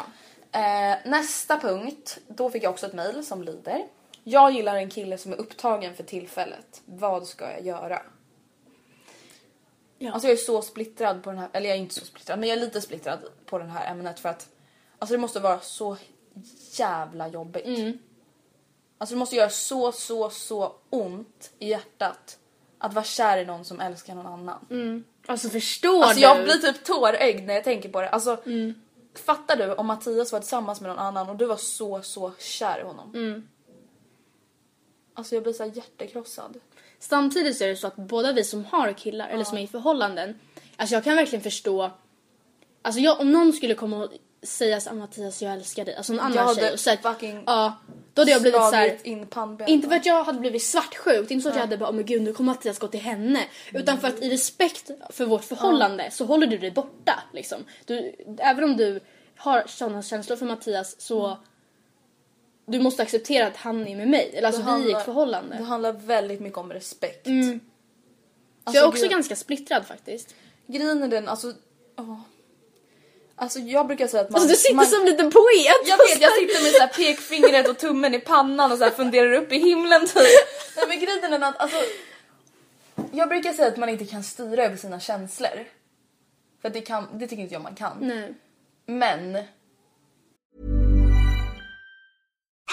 Ja. 0.53 0.61
Eh, 0.61 0.97
nästa 1.05 1.59
punkt, 1.59 2.19
då 2.29 2.51
fick 2.51 2.63
jag 2.63 2.71
också 2.71 2.87
ett 2.87 2.93
mejl 2.93 3.25
som 3.25 3.43
lyder. 3.43 3.85
Jag 4.25 4.53
gillar 4.53 4.77
en 4.77 4.91
kille 4.91 5.19
som 5.19 5.33
är 5.33 5.37
upptagen 5.37 5.95
för 5.95 6.03
tillfället. 6.05 6.83
Vad 6.85 7.27
ska 7.27 7.45
jag 7.53 7.63
göra? 7.67 8.03
Ja. 9.99 10.13
Alltså 10.13 10.29
jag 10.29 10.33
är 10.33 10.43
så 10.43 10.63
splittrad 10.63 11.23
på 11.23 11.31
den 11.31 11.39
här, 11.39 11.49
eller 11.53 11.69
jag 11.69 11.77
är 11.77 11.81
inte 11.81 11.95
så 11.95 12.07
splittrad 12.07 12.39
men 12.39 12.49
jag 12.49 12.59
är 12.59 12.61
lite 12.61 12.81
splittrad 12.81 13.19
på 13.47 13.59
det 13.59 13.65
här 13.65 13.91
ämnet 13.93 14.21
för 14.21 14.29
att 14.29 14.49
alltså 14.99 15.15
det 15.15 15.19
måste 15.21 15.41
vara 15.41 15.61
så 15.61 15.97
jävla 16.73 17.29
jobbigt. 17.29 17.67
Mm. 17.67 17.99
Alltså 18.99 19.15
det 19.15 19.19
måste 19.19 19.37
göra 19.37 19.51
så 19.51 19.93
så 19.93 20.31
så 20.31 20.75
ont 20.91 21.51
i 21.59 21.69
hjärtat 21.69 22.39
att 22.79 22.95
vara 22.95 23.05
kär 23.05 23.39
i 23.39 23.45
någon 23.45 23.65
som 23.65 23.81
älskar 23.81 24.15
någon 24.15 24.27
annan. 24.27 25.05
Alltså 25.27 25.49
förstår 25.49 26.03
Alltså 26.03 26.15
du? 26.15 26.21
jag 26.21 26.45
blir 26.45 26.55
typ 26.55 26.85
tårögd 26.85 27.47
när 27.47 27.55
jag 27.55 27.65
tänker 27.65 27.89
på 27.89 28.01
det. 28.01 28.09
Alltså, 28.09 28.43
Fattar 29.15 29.57
du 29.57 29.75
om 29.75 29.87
Mattias 29.87 30.33
var 30.33 30.41
tillsammans 30.41 30.81
med 30.81 30.91
någon 30.91 30.99
annan 30.99 31.29
och 31.29 31.37
du 31.37 31.47
var 31.47 31.57
så 31.57 32.03
så 32.03 32.33
kär 32.39 32.81
i 32.81 32.83
honom? 32.83 33.13
Alltså 35.15 35.35
jag 35.35 35.43
blir 35.43 35.53
så 35.53 35.63
här 35.65 35.71
hjärtekrossad. 35.75 36.61
Samtidigt 36.99 37.57
så 37.57 37.65
är 37.65 37.69
det 37.69 37.77
så 37.77 37.87
att 37.87 37.97
båda 37.97 38.33
vi 38.33 38.45
som 38.45 38.65
har 38.65 38.93
killar 38.93 39.29
eller 39.29 39.45
som 39.45 39.59
är 39.59 39.63
i 39.63 39.67
förhållanden, 39.67 40.39
alltså 40.77 40.95
jag 40.95 41.05
kan 41.05 41.17
verkligen 41.17 41.43
förstå, 41.43 41.91
alltså 42.83 43.01
jag, 43.01 43.21
om 43.21 43.33
någon 43.33 43.53
skulle 43.53 43.75
komma 43.75 44.05
och 44.05 44.11
säga 44.43 44.81
så 44.81 44.91
här, 44.91 44.97
Mattias 44.97 45.43
jag 45.43 45.53
älskar 45.53 45.85
dig, 45.85 45.95
alltså 45.95 46.13
en 46.13 46.21
annan 46.21 46.37
Jag 46.37 46.45
hade 46.45 46.61
tjej 46.61 46.73
och 46.73 46.81
så 46.81 46.91
här, 46.91 46.97
fucking 46.97 47.43
ja, 47.47 47.77
då 48.15 48.23
hade 48.23 48.31
jag 48.31 48.43
blivit 48.43 48.61
så 48.61 48.71
här, 48.71 48.89
Slagit 48.89 49.07
in 49.07 49.27
pannbenet. 49.27 49.71
inte 49.71 49.89
för 49.89 49.97
att 49.97 50.07
jag 50.07 50.25
hade 50.25 50.39
blivit 50.39 50.63
svartsjuk, 50.63 51.31
inte 51.31 51.43
så 51.43 51.49
att 51.49 51.55
jag 51.55 51.63
hade 51.63 51.77
bara, 51.77 51.91
oh 51.91 51.95
men 51.95 52.05
gud 52.05 52.23
nu 52.23 52.33
kommer 52.33 52.53
Mattias 52.53 52.79
gå 52.79 52.89
till 52.89 53.01
henne. 53.01 53.41
Utan 53.73 54.01
för 54.01 54.09
att 54.09 54.23
i 54.23 54.31
respekt 54.31 54.91
för 55.11 55.25
vårt 55.25 55.45
förhållande 55.45 56.11
så 56.11 56.25
håller 56.25 56.47
du 56.47 56.59
dig 56.59 56.71
borta 56.71 57.23
liksom. 57.33 57.65
Du, 57.85 58.15
även 58.39 58.65
om 58.65 58.77
du 58.77 59.01
har 59.37 59.65
sådana 59.67 60.03
känslor 60.03 60.37
för 60.37 60.47
Mattias 60.47 61.01
så 61.01 61.39
du 62.67 62.79
måste 62.81 63.03
acceptera 63.03 63.47
att 63.47 63.57
han 63.57 63.87
är 63.89 63.97
med 63.97 64.09
mig. 64.09 64.31
Eller 64.35 64.47
alltså 64.49 64.63
Det 64.63 64.67
vi 64.67 64.71
är 64.73 64.77
i 64.79 64.81
handlar- 64.83 64.99
ett 64.99 65.05
förhållande. 65.05 65.57
Det 65.57 65.65
handlar 65.65 65.93
väldigt 65.93 66.41
mycket 66.41 66.59
om 66.59 66.73
respekt. 66.73 67.25
så 67.25 67.31
jag 67.31 67.37
är 67.49 67.61
Alltså, 68.65 68.87
också 68.87 69.03
gud. 69.03 69.11
ganska 69.11 69.37
splittrad 69.37 69.87
faktiskt. 69.87 70.35
Grejen 70.67 71.03
är 71.03 71.09
den, 71.09 71.29
alltså... 71.29 71.53
åh. 71.99 72.21
Alltså 73.39 73.59
jag 73.59 73.87
brukar 73.87 74.07
säga 74.07 74.23
att 74.23 74.31
man... 74.31 74.35
Alltså 74.41 74.49
du 74.49 74.57
sitter 74.57 74.75
man, 74.75 74.87
som 74.87 75.01
en 75.01 75.07
liten 75.07 75.31
poet! 75.31 75.89
Jag 75.89 75.97
vet, 75.97 76.21
jag 76.23 76.33
sitter 76.33 76.63
med 76.63 76.73
så 76.73 76.79
här 76.81 76.89
pekfingret 76.89 77.69
och 77.69 77.79
tummen 77.79 78.15
i 78.15 78.21
pannan 78.21 78.73
och 78.73 78.79
så 78.79 78.91
funderar 78.91 79.33
upp 79.33 79.53
i 79.53 79.59
himlen 79.59 80.01
typ. 80.07 80.15
Nej 80.77 80.85
men 80.89 81.01
grejen 81.01 81.43
är 81.43 81.49
att 81.49 81.57
alltså... 81.61 81.77
Jag 83.13 83.29
brukar 83.29 83.53
säga 83.53 83.69
att 83.69 83.77
man 83.77 83.89
inte 83.89 84.05
kan 84.05 84.23
styra 84.25 84.65
över 84.65 84.77
sina 84.77 85.01
känslor. 85.01 85.65
För 86.63 86.69
det, 86.71 86.81
kan, 86.81 87.19
det 87.19 87.27
tycker 87.27 87.43
inte 87.43 87.55
jag 87.55 87.63
man 87.63 87.75
kan. 87.75 87.97
Nej. 88.01 88.35
Men 88.87 89.39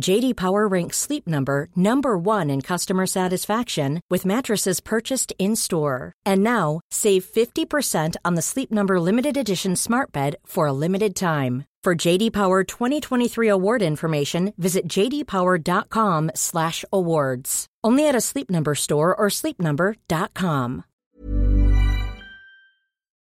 JD 0.00 0.36
Power 0.36 0.68
ranks 0.68 0.98
Sleep 0.98 1.26
Number 1.26 1.68
number 1.74 2.18
1 2.18 2.50
in 2.50 2.60
customer 2.60 3.06
satisfaction 3.06 4.02
with 4.10 4.26
mattresses 4.26 4.80
purchased 4.80 5.32
in-store. 5.38 6.12
And 6.24 6.42
now, 6.42 6.80
save 6.90 7.24
50% 7.24 8.16
on 8.24 8.34
the 8.34 8.42
Sleep 8.42 8.70
Number 8.70 9.00
limited 9.00 9.36
edition 9.36 9.76
Smart 9.76 10.12
Bed 10.12 10.36
for 10.44 10.66
a 10.66 10.72
limited 10.72 11.16
time. 11.16 11.64
For 11.82 11.94
JD 11.94 12.32
Power 12.32 12.64
2023 12.64 13.48
award 13.48 13.82
information, 13.82 14.52
visit 14.56 14.88
jdpower.com/awards. 14.88 17.66
Only 17.84 18.08
at 18.08 18.16
a 18.16 18.20
Sleep 18.20 18.50
Number 18.50 18.74
store 18.74 19.14
or 19.14 19.28
sleepnumber.com. 19.30 20.82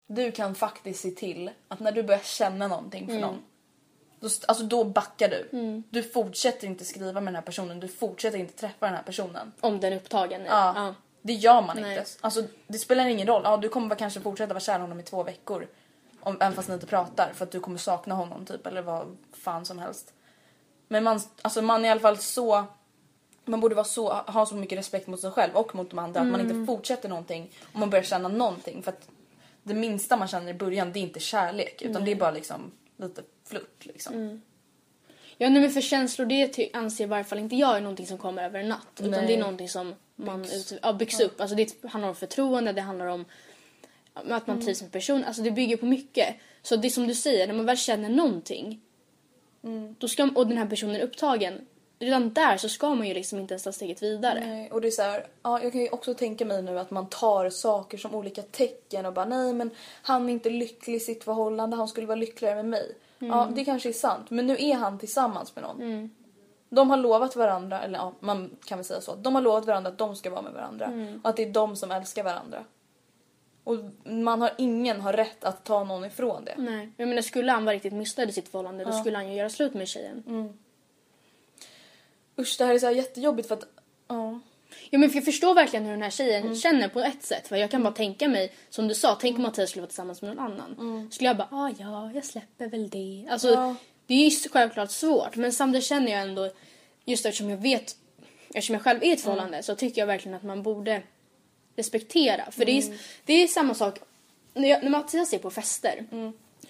Du 0.09 0.33
kan 0.33 0.55
faktiskt 0.55 1.01
se 1.01 1.11
till 1.11 1.51
att 1.69 1.81
när 1.81 1.93
du 1.93 2.03
börjar 2.03 2.21
känna 2.21 2.69
någonting 2.69 3.07
för 3.07 3.13
mm. 3.13 3.23
någon. 3.23 3.43
Då, 4.25 4.31
alltså 4.49 4.65
då 4.65 4.85
backar 4.85 5.29
du. 5.29 5.49
Du 5.91 6.03
fortsätter 6.03 6.67
inte 6.67 6.85
skriva 6.85 7.21
med 7.21 7.27
den 7.27 7.35
här 7.35 7.43
personen. 7.43 7.81
Du 7.81 7.89
fortsätter 7.89 8.39
inte 8.39 8.55
träffa 8.55 8.87
den 8.87 8.95
här 8.95 9.03
personen. 9.03 9.53
Om 9.61 9.81
den 9.81 9.93
är 9.93 9.97
upptagen. 9.97 10.41
nu. 10.41 10.47
Ja. 10.47 10.73
Ja. 10.77 10.95
Det 11.23 11.33
gör 11.33 11.63
man 11.63 11.77
Nej. 11.81 11.99
inte. 11.99 12.11
Alltså, 12.21 12.43
det 12.67 12.79
spelar 12.79 13.07
ingen 13.07 13.27
roll. 13.27 13.43
Ja, 13.45 13.57
du 13.57 13.69
kommer 13.69 13.95
kanske 13.95 14.21
fortsätta 14.21 14.55
vara 14.55 14.61
kär 14.61 14.79
i 14.79 14.81
honom 14.81 15.01
i 15.01 15.03
två 15.03 15.23
veckor. 15.23 15.67
Om, 16.21 16.37
även 16.41 16.53
fast 16.53 16.69
ni 16.69 16.75
inte 16.75 16.87
pratar. 16.87 17.33
För 17.35 17.45
att 17.45 17.51
du 17.51 17.61
kommer 17.61 17.79
sakna 17.79 18.15
honom 18.15 18.47
typ. 18.47 18.67
Eller 18.67 18.83
vad 18.83 19.17
fan 19.33 19.65
som 19.65 19.79
helst. 19.79 20.13
Men 20.89 21.05
man, 21.05 21.21
alltså, 21.43 21.63
man 21.63 21.85
är 21.85 21.89
i 21.89 21.91
alla 21.91 22.01
fall 22.01 22.19
så... 22.19 22.65
Man 23.45 23.61
borde 23.61 23.75
vara 23.75 23.85
så, 23.85 24.13
ha 24.13 24.47
så 24.47 24.55
mycket 24.55 24.79
respekt 24.79 25.07
mot 25.07 25.21
sig 25.21 25.31
själv 25.31 25.55
och 25.55 25.75
mot 25.75 25.91
de 25.91 25.99
andra. 25.99 26.21
Att 26.21 26.27
man 26.27 26.41
inte 26.41 26.67
fortsätter 26.67 27.09
någonting 27.09 27.51
om 27.73 27.81
man 27.81 27.91
börjar 27.91 28.05
känna 28.05 28.29
någonting. 28.29 28.83
För 28.83 28.93
att 28.93 29.09
det 29.63 29.75
minsta 29.75 30.17
man 30.17 30.29
känner 30.29 30.51
i 30.51 30.55
början 30.55 30.93
det 30.93 30.99
är 30.99 31.03
inte 31.03 31.21
kärlek. 31.21 31.83
Utan 31.83 32.05
det 32.05 32.11
är 32.11 32.17
bara 32.17 32.31
liksom 32.31 32.73
lite 32.97 33.23
flört 33.45 33.87
liksom. 33.87 34.41
Ja, 35.39 35.49
nej, 35.49 35.63
men 35.63 35.71
för 35.71 35.81
känslor 35.81 36.27
det 36.27 36.71
anser 36.73 37.05
i 37.05 37.07
varje 37.07 37.25
fall 37.25 37.39
inte 37.39 37.57
jag 37.57 37.77
är 37.77 37.81
någonting 37.81 38.07
som 38.07 38.19
kommer 38.19 38.45
över 38.45 38.61
en 38.61 38.69
natt. 38.69 38.87
Utan 38.99 39.11
Nej. 39.11 39.27
det 39.27 39.35
är 39.35 39.39
någonting 39.39 39.69
som 39.69 39.95
man 40.17 40.43
Byggs. 40.43 40.73
ut, 40.73 40.79
ja, 40.83 40.93
byggs 40.93 41.21
upp. 41.21 41.41
Alltså 41.41 41.57
det 41.57 41.85
handlar 41.85 42.09
om 42.09 42.15
förtroende, 42.15 42.73
det 42.73 42.81
handlar 42.81 43.07
om 43.07 43.25
att 44.15 44.47
man 44.47 44.61
trivs 44.61 44.83
med 44.83 44.93
person. 44.93 45.25
Alltså 45.25 45.43
det 45.43 45.51
bygger 45.51 45.77
på 45.77 45.87
mycket. 45.87 46.37
Så 46.63 46.77
det 46.77 46.89
är 46.89 46.91
som 46.91 47.07
du 47.07 47.15
säger, 47.15 47.47
när 47.47 47.55
man 47.55 47.67
väl 47.67 47.77
känner 47.77 48.09
någonting. 48.09 48.81
Då 49.99 50.09
ska, 50.09 50.31
och 50.35 50.47
den 50.47 50.59
här 50.59 50.67
personen 50.67 50.97
är 50.97 51.01
upptagen. 51.01 51.67
Redan 51.99 52.33
där 52.33 52.57
så 52.57 52.69
ska 52.69 52.95
man 52.95 53.09
ju 53.09 53.15
liksom 53.15 53.39
inte 53.39 53.55
ens 53.55 53.63
ta 53.63 53.73
steget 53.73 54.03
vidare. 54.03 54.47
Nej, 54.47 54.71
och 54.71 54.81
det 54.81 54.89
är 54.89 54.91
så 54.91 55.03
här, 55.03 55.27
ja, 55.43 55.63
jag 55.63 55.73
kan 55.73 55.81
ju 55.81 55.89
också 55.89 56.15
tänka 56.15 56.45
mig 56.45 56.63
nu 56.63 56.79
att 56.79 56.91
man 56.91 57.07
tar 57.07 57.51
saker 57.51 57.99
som 57.99 58.15
olika 58.15 58.43
tecken 58.43 59.07
och 59.07 59.13
bara 59.13 59.25
nej 59.25 59.53
men 59.53 59.71
han 60.03 60.29
är 60.29 60.33
inte 60.33 60.51
lycklig 60.51 60.95
i 60.95 61.01
sitt 61.01 61.25
förhållande, 61.25 61.77
han 61.77 61.89
skulle 61.89 62.07
vara 62.07 62.17
lyckligare 62.17 62.57
med 62.57 62.67
mig. 62.67 62.97
Ja, 63.19 63.49
det 63.55 63.65
kanske 63.65 63.89
är 63.89 63.93
sant, 63.93 64.31
men 64.31 64.47
nu 64.47 64.57
är 64.59 64.75
han 64.75 64.99
tillsammans 64.99 65.57
med 65.57 65.65
någon. 65.65 66.11
De 66.69 66.91
har 66.91 66.97
lovat 66.97 67.37
varandra, 67.37 67.83
eller 67.83 67.99
ja, 67.99 68.13
man 68.21 68.51
kan 68.65 68.79
väl 68.79 68.85
säga 68.85 69.01
så, 69.01 69.15
de 69.15 69.35
har 69.35 69.43
lovat 69.43 69.67
varandra 69.67 69.91
att 69.91 69.99
de 69.99 70.17
ska 70.17 70.31
vara 70.31 70.43
med 70.43 70.53
varandra. 70.53 71.19
Och 71.23 71.31
att 71.31 71.37
det 71.37 71.43
är 71.43 71.51
de 71.51 71.77
som 71.77 71.91
älskar 71.91 72.25
varandra. 72.25 72.65
Och 73.65 73.77
man 74.05 74.41
har, 74.41 74.51
ingen 74.59 75.01
har 75.01 75.13
rätt 75.13 75.45
att 75.45 75.65
ta 75.65 75.85
någon 75.85 76.05
ifrån 76.05 76.45
det. 76.45 76.55
Nej. 76.59 76.93
Jag 76.97 77.09
menar 77.09 77.23
skulle 77.23 77.53
han 77.53 77.65
vara 77.65 77.75
riktigt 77.75 77.93
missnöjd 77.93 78.31
i 78.31 78.33
sitt 78.33 78.49
förhållande 78.49 78.85
då 78.85 78.93
skulle 78.93 79.17
han 79.17 79.29
ju 79.29 79.35
göra 79.35 79.49
slut 79.51 79.75
med 79.75 79.89
tjejen. 79.89 80.23
Usch, 82.39 82.59
det 82.59 82.65
här 82.65 82.75
är 82.75 82.79
så 82.79 82.87
här 82.87 82.93
jättejobbigt 82.93 83.49
för 83.49 83.55
att, 83.55 83.65
ja. 84.09 84.41
Ja 84.91 84.99
men 84.99 85.11
för 85.11 85.17
jag 85.17 85.25
förstår 85.25 85.55
verkligen 85.55 85.85
hur 85.85 85.93
den 85.93 86.03
här 86.03 86.11
tjejen 86.11 86.57
känner 86.57 86.89
på 86.89 87.01
ett 87.01 87.23
sätt. 87.23 87.49
För 87.49 87.57
jag 87.57 87.71
kan 87.71 87.83
bara 87.83 87.93
tänka 87.95 88.29
mig, 88.29 88.53
som 88.71 88.89
du 88.89 88.95
sa, 88.95 89.15
tänk 89.21 89.37
om 89.37 89.43
Mattias 89.43 89.71
skulle 89.71 89.81
vara 89.81 89.89
tillsammans 89.89 90.23
med 90.23 90.37
någon 90.37 90.53
annan. 90.53 91.09
Skulle 91.11 91.29
jag 91.29 91.37
bara, 91.37 91.49
ah, 91.51 91.71
ja, 91.79 92.11
jag 92.15 92.25
släpper 92.25 92.67
väl 92.69 92.89
det. 92.91 93.27
Alltså, 93.31 93.49
Ja. 93.51 93.75
det 94.07 94.15
är 94.15 94.31
ju 94.31 94.49
självklart 94.49 94.91
svårt. 94.91 95.37
Men 95.37 95.53
samtidigt 95.53 95.87
känner 95.87 96.13
jag 96.13 96.23
ändå, 96.23 96.51
just 97.05 97.27
eftersom 97.27 97.51
jag 97.51 97.57
vet, 97.57 97.97
eftersom 98.49 98.75
jag 98.75 98.83
själv 98.83 99.03
är 99.03 99.07
i 99.07 99.13
ett 99.13 99.21
förhållande 99.21 99.63
så 99.63 99.75
tycker 99.75 100.01
jag 100.03 100.07
verkligen 100.07 100.37
att 100.37 100.43
man 100.43 100.63
borde 100.63 101.03
respektera. 101.77 102.51
För 102.51 102.65
det, 102.65 102.79
är, 102.79 102.99
det 103.25 103.33
är 103.33 103.47
samma 103.47 103.75
sak, 103.75 103.99
när, 104.55 104.69
jag, 104.69 104.83
när 104.83 104.91
Mattias 104.91 105.33
är 105.33 105.39
på 105.39 105.51
fester 105.51 106.05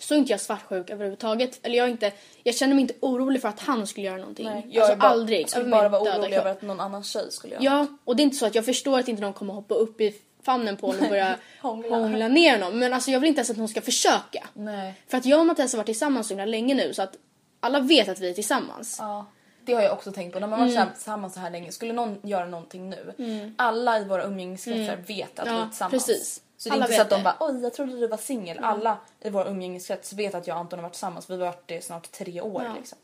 så 0.04 0.14
är 0.14 0.18
inte 0.18 0.32
jag 0.32 0.40
svartsjuk 0.40 0.90
överhuvudtaget. 0.90 1.58
Eller 1.62 1.76
jag, 1.78 1.88
inte, 1.90 2.12
jag 2.42 2.54
känner 2.54 2.74
mig 2.74 2.82
inte 2.82 2.94
orolig 3.00 3.42
för 3.42 3.48
att 3.48 3.60
han 3.60 3.86
skulle 3.86 4.06
göra 4.06 4.16
någonting. 4.16 4.46
Nej, 4.46 4.56
alltså 4.78 4.92
är 4.92 4.96
bara, 4.96 5.08
aldrig. 5.10 5.40
Jag 5.42 5.50
skulle 5.50 5.64
bara 5.70 5.88
vara 5.88 6.02
orolig 6.18 6.36
över 6.36 6.50
att 6.50 6.62
någon 6.62 6.80
annan 6.80 7.04
tjej 7.04 7.26
skulle 7.30 7.54
göra 7.54 7.64
Ja, 7.64 7.86
och 8.04 8.16
det 8.16 8.22
är 8.22 8.24
inte 8.24 8.36
så 8.36 8.46
att 8.46 8.54
jag 8.54 8.64
förstår 8.64 8.98
att 8.98 9.08
inte 9.08 9.22
någon 9.22 9.32
kommer 9.32 9.54
hoppa 9.54 9.74
upp 9.74 10.00
i 10.00 10.14
famnen 10.42 10.76
på 10.76 10.86
honom 10.86 11.02
och 11.02 11.08
börja 11.08 11.36
Hångla. 11.62 11.96
hångla. 11.96 12.28
ner 12.28 12.58
honom. 12.58 12.78
Men 12.78 12.92
alltså 12.92 13.10
jag 13.10 13.20
vill 13.20 13.28
inte 13.28 13.38
ens 13.38 13.50
att 13.50 13.56
någon 13.56 13.68
ska 13.68 13.80
försöka. 13.80 14.46
Nej. 14.52 14.94
För 15.08 15.18
att 15.18 15.26
jag 15.26 15.40
och 15.40 15.46
Mattias 15.46 15.72
har 15.72 15.76
varit 15.78 15.86
tillsammans 15.86 16.28
så 16.28 16.44
länge 16.44 16.74
nu 16.74 16.94
så 16.94 17.02
att 17.02 17.16
alla 17.60 17.80
vet 17.80 18.08
att 18.08 18.20
vi 18.20 18.30
är 18.30 18.34
tillsammans. 18.34 18.96
Ja, 19.00 19.26
det 19.64 19.72
har 19.74 19.82
jag 19.82 19.92
också 19.92 20.12
tänkt 20.12 20.32
på. 20.32 20.40
När 20.40 20.46
man 20.46 20.60
har 20.60 20.68
varit 20.68 20.94
tillsammans 20.94 21.34
så 21.34 21.40
här 21.40 21.50
länge, 21.50 21.72
skulle 21.72 21.92
någon 21.92 22.18
göra 22.22 22.46
någonting 22.46 22.90
nu, 22.90 23.14
alla 23.56 23.98
i 24.00 24.04
våra 24.04 24.24
umgängeskretsar 24.24 24.96
vet 24.96 25.38
att 25.38 25.46
vi 25.46 25.50
Ja, 25.50 25.62
är 25.62 25.66
tillsammans. 25.68 25.90
precis. 26.06 26.40
Så 26.64 26.68
det 26.70 26.72
är 26.72 26.76
Alla 26.76 26.84
inte 26.84 26.96
så 26.96 27.02
att 27.02 27.10
de 27.10 27.22
bara 27.22 27.36
oj 27.40 27.62
jag 27.62 27.74
trodde 27.74 28.00
du 28.00 28.06
var 28.06 28.16
singel. 28.16 28.58
Alla 28.62 28.96
i 29.20 29.30
vår 29.30 29.46
umgängeskrets 29.48 30.12
vet 30.12 30.34
att 30.34 30.46
jag 30.46 30.54
och 30.54 30.60
Anton 30.60 30.78
har 30.78 30.82
varit 30.82 30.92
tillsammans. 30.92 31.30
Vi 31.30 31.34
har 31.34 31.40
varit 31.44 31.62
det 31.68 31.84
snart 31.84 32.10
tre 32.12 32.40
år 32.40 32.62
Ja. 32.64 32.74
liksom. 32.78 32.98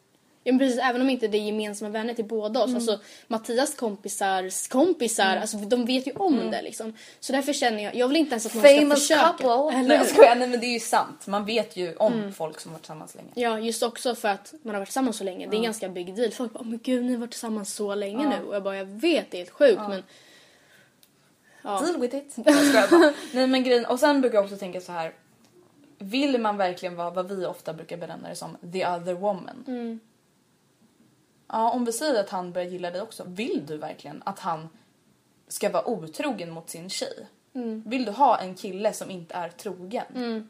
Ja 0.44 0.52
men 0.52 0.58
precis, 0.58 0.80
även 0.82 1.00
om 1.00 1.10
inte 1.10 1.28
det 1.28 1.38
är 1.38 1.42
gemensamma 1.42 1.88
vänner 1.90 2.14
till 2.14 2.24
båda 2.24 2.62
oss. 2.64 2.74
Alltså 2.74 2.98
Mattias 3.26 3.74
kompisars 3.74 4.68
kompisar, 4.68 5.36
alltså 5.36 5.56
de 5.56 5.84
vet 5.84 6.06
ju 6.06 6.12
om 6.12 6.50
det 6.50 6.62
liksom. 6.62 6.94
Så 7.20 7.32
därför 7.32 7.52
känner 7.52 7.82
jag, 7.84 7.94
jag 7.94 8.08
vill 8.08 8.16
inte 8.16 8.30
ens 8.30 8.46
att 8.46 8.52
ska 8.52 8.60
Famous 8.60 9.00
försöka. 9.00 9.28
couple. 9.28 9.46
Eller 9.78 9.88
Nej 9.88 9.96
jag 9.96 9.98
hur? 9.98 10.04
skojar, 10.14 10.36
nej 10.36 10.48
men 10.48 10.60
det 10.60 10.66
är 10.66 10.72
ju 10.72 10.80
sant. 10.80 11.26
Man 11.26 11.44
vet 11.44 11.76
ju 11.76 11.96
om 11.96 12.32
folk 12.36 12.60
som 12.60 12.70
har 12.70 12.74
varit 12.74 12.82
tillsammans 12.82 13.14
länge. 13.14 13.28
Ja, 13.34 13.58
just 13.58 13.82
också 13.82 14.14
för 14.14 14.28
att 14.28 14.54
man 14.62 14.74
har 14.74 14.80
varit 14.80 14.88
tillsammans 14.88 15.16
så 15.16 15.24
länge. 15.24 15.46
Det 15.46 15.54
är 15.54 15.58
en 15.58 15.64
ganska 15.64 15.88
big 15.88 16.14
deal. 16.16 16.30
Folk 16.30 16.52
bara, 16.52 16.60
"Åh, 16.60 16.66
men 16.66 16.80
gud 16.82 17.04
ni 17.04 17.12
har 17.12 17.20
varit 17.20 17.30
tillsammans 17.30 17.74
så 17.74 17.94
länge 17.94 18.28
nu. 18.28 18.46
Och 18.48 18.54
jag 18.54 18.62
bara, 18.62 18.76
jag 18.76 18.84
vet 18.84 19.30
det 19.30 19.36
är 19.36 19.38
helt 19.38 19.50
sjukt 19.50 19.80
men... 19.88 20.02
Ja. 21.62 21.80
Deal 21.80 22.00
with 22.00 22.16
it. 22.16 22.34
Jag 22.36 22.54
skojar 22.54 22.90
bara. 22.90 23.12
Nej 23.32 23.46
men 23.46 23.64
grejen, 23.64 23.86
och 23.86 24.00
sen 24.00 24.20
brukar 24.20 24.38
jag 24.38 24.44
också 24.44 24.56
tänka 24.56 24.80
så 24.80 24.92
här. 24.92 25.14
Vill 25.98 26.40
man 26.40 26.56
verkligen 26.56 26.96
vara 26.96 27.10
vad 27.10 27.28
vi 27.28 27.46
ofta 27.46 27.72
brukar 27.72 27.96
benämna 27.96 28.28
det 28.28 28.34
som 28.34 28.56
the 28.72 28.86
other 28.86 29.14
woman? 29.14 30.00
Ja, 31.48 31.70
om 31.70 31.84
vi 31.84 31.92
säger 31.92 32.20
att 32.20 32.30
han 32.30 32.52
börjar 32.52 32.68
gilla 32.68 32.90
dig 32.90 33.00
också. 33.00 33.24
Vill 33.26 33.62
du 33.66 33.76
verkligen 33.76 34.22
att 34.24 34.38
han 34.38 34.68
ska 35.48 35.70
vara 35.70 35.88
otrogen 35.88 36.50
mot 36.50 36.70
sin 36.70 36.90
tjej? 36.90 37.26
Vill 37.86 38.04
du 38.04 38.10
ha 38.10 38.38
en 38.38 38.54
kille 38.54 38.92
som 38.92 39.10
inte 39.10 39.34
är 39.34 39.48
trogen? 39.48 40.48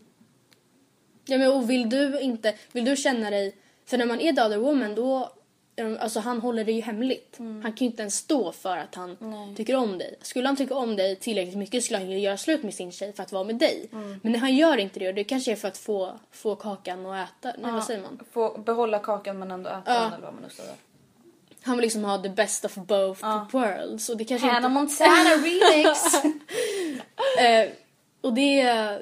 Ja 1.25 1.39
men 1.39 1.53
och 1.53 1.71
vill 1.71 1.91
du 1.91 2.21
inte, 2.21 2.55
vill 2.73 2.85
du 2.85 2.97
känna 2.97 3.31
dig, 3.31 3.57
för 3.85 3.99
när 3.99 4.07
man 4.07 4.21
är 4.21 4.33
the 4.33 4.43
other 4.43 4.59
woman 4.59 4.95
då, 4.95 5.33
alltså 5.81 6.21
han 6.21 6.41
håller 6.41 6.65
det 6.65 6.73
ju 6.73 6.81
hemligt. 6.81 7.37
Han 7.39 7.63
kan 7.63 7.77
ju 7.77 7.87
inte 7.87 8.03
ens 8.03 8.15
stå 8.15 8.53
för 8.53 8.77
att 8.77 8.95
han 8.95 9.17
tycker 9.57 9.77
om 9.77 9.99
dig. 9.99 10.15
Skulle 10.23 10.47
han 10.47 10.57
tycka 10.57 10.75
om 10.75 10.97
dig 10.97 11.17
tillräckligt 11.17 11.57
mycket 11.57 11.85
skulle 11.85 11.99
han 11.99 12.11
ju 12.11 12.19
göra 12.19 12.37
slut 12.37 12.63
med 12.63 12.75
sin 12.75 12.93
tjej 12.93 13.13
för 13.13 13.23
att 13.23 13.33
vara 13.33 13.45
med 13.45 13.57
dig. 13.57 13.89
Men 14.23 14.35
han 14.35 14.57
gör 14.57 14.77
inte 14.77 14.99
det 14.99 15.09
och 15.09 15.15
det 15.15 15.25
kanske 15.25 15.53
är 15.53 15.57
för 15.57 15.69
att 15.69 15.79
få, 15.79 16.19
få 16.31 16.57
kakan 16.57 17.07
och 17.07 17.17
äta, 17.17 17.53
nej 17.59 17.73
vad 17.73 17.85
säger 17.85 18.03
man? 18.03 18.21
Få 18.33 18.59
behålla 18.59 18.99
kakan 18.99 19.39
men 19.39 19.51
ändå 19.51 19.71
äta 19.71 19.95
den 20.01 20.13
eller 20.13 20.25
vad 20.25 20.35
man 20.35 20.43
nu 20.43 20.51
säger. 20.51 20.75
Han 21.63 21.77
vill 21.77 21.83
liksom 21.83 22.05
ha 22.05 22.23
the 22.23 22.29
best 22.29 22.65
of 22.65 22.75
both 22.75 23.25
worlds 23.53 24.09
och 24.09 24.17
det 24.17 24.25
kanske 24.25 24.47
Hannah 24.47 24.83
inte... 24.83 25.05
Montana 25.05 25.31
remix! 25.31 25.99
Eh, 27.41 27.69
och 28.21 28.33
det, 28.35 28.57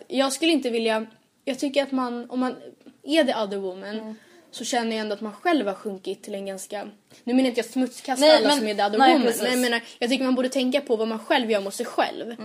jag 0.09 0.33
skulle 0.33 0.53
inte 0.53 0.71
vilja, 0.71 1.07
jag 1.45 1.59
tycker 1.59 1.83
att 1.83 1.93
man, 1.93 2.31
om 2.31 2.41
man 2.41 2.57
är 3.03 3.25
the 3.25 3.35
other 3.35 3.57
woman 3.57 4.17
så 4.51 4.65
känner 4.65 4.91
jag 4.97 5.01
ändå 5.01 5.15
att 5.15 5.21
man 5.21 5.33
själv 5.33 5.67
har 5.67 5.75
sjunkit 5.75 6.23
till 6.23 6.35
en 6.35 6.47
ganska, 6.47 6.85
nu 7.25 7.35
menar 7.35 7.49
inte 7.49 7.59
jag 7.61 7.67
smutskasta 7.71 8.21
Nej, 8.27 8.37
alla 8.37 8.49
men- 8.49 8.59
som 8.59 8.67
är 8.67 8.75
the 8.75 8.85
other 8.85 8.99
nej, 8.99 9.13
woman 9.19 9.33
men 9.41 9.51
jag 9.51 9.59
menar, 9.59 9.81
jag 9.99 10.11
tycker 10.11 10.25
man 10.25 10.35
borde 10.35 10.49
tänka 10.49 10.81
på 10.81 10.97
vad 10.97 11.09
man 11.09 11.19
själv 11.19 11.51
gör 11.51 11.61
mot 11.61 11.75
sig 11.75 11.87
själv. 11.87 12.37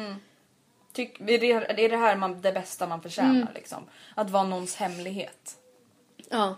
Tyck, 0.93 1.19
är 1.19 1.39
det, 1.39 1.51
är 1.83 1.89
det 1.89 1.97
här 1.97 2.15
man, 2.15 2.41
det 2.41 2.51
bästa 2.51 2.87
man 2.87 3.01
förtjänar 3.01 3.51
liksom? 3.55 3.83
Att 4.15 4.29
vara 4.29 4.43
någons 4.43 4.75
hemlighet. 4.75 5.57
Ja. 6.29 6.55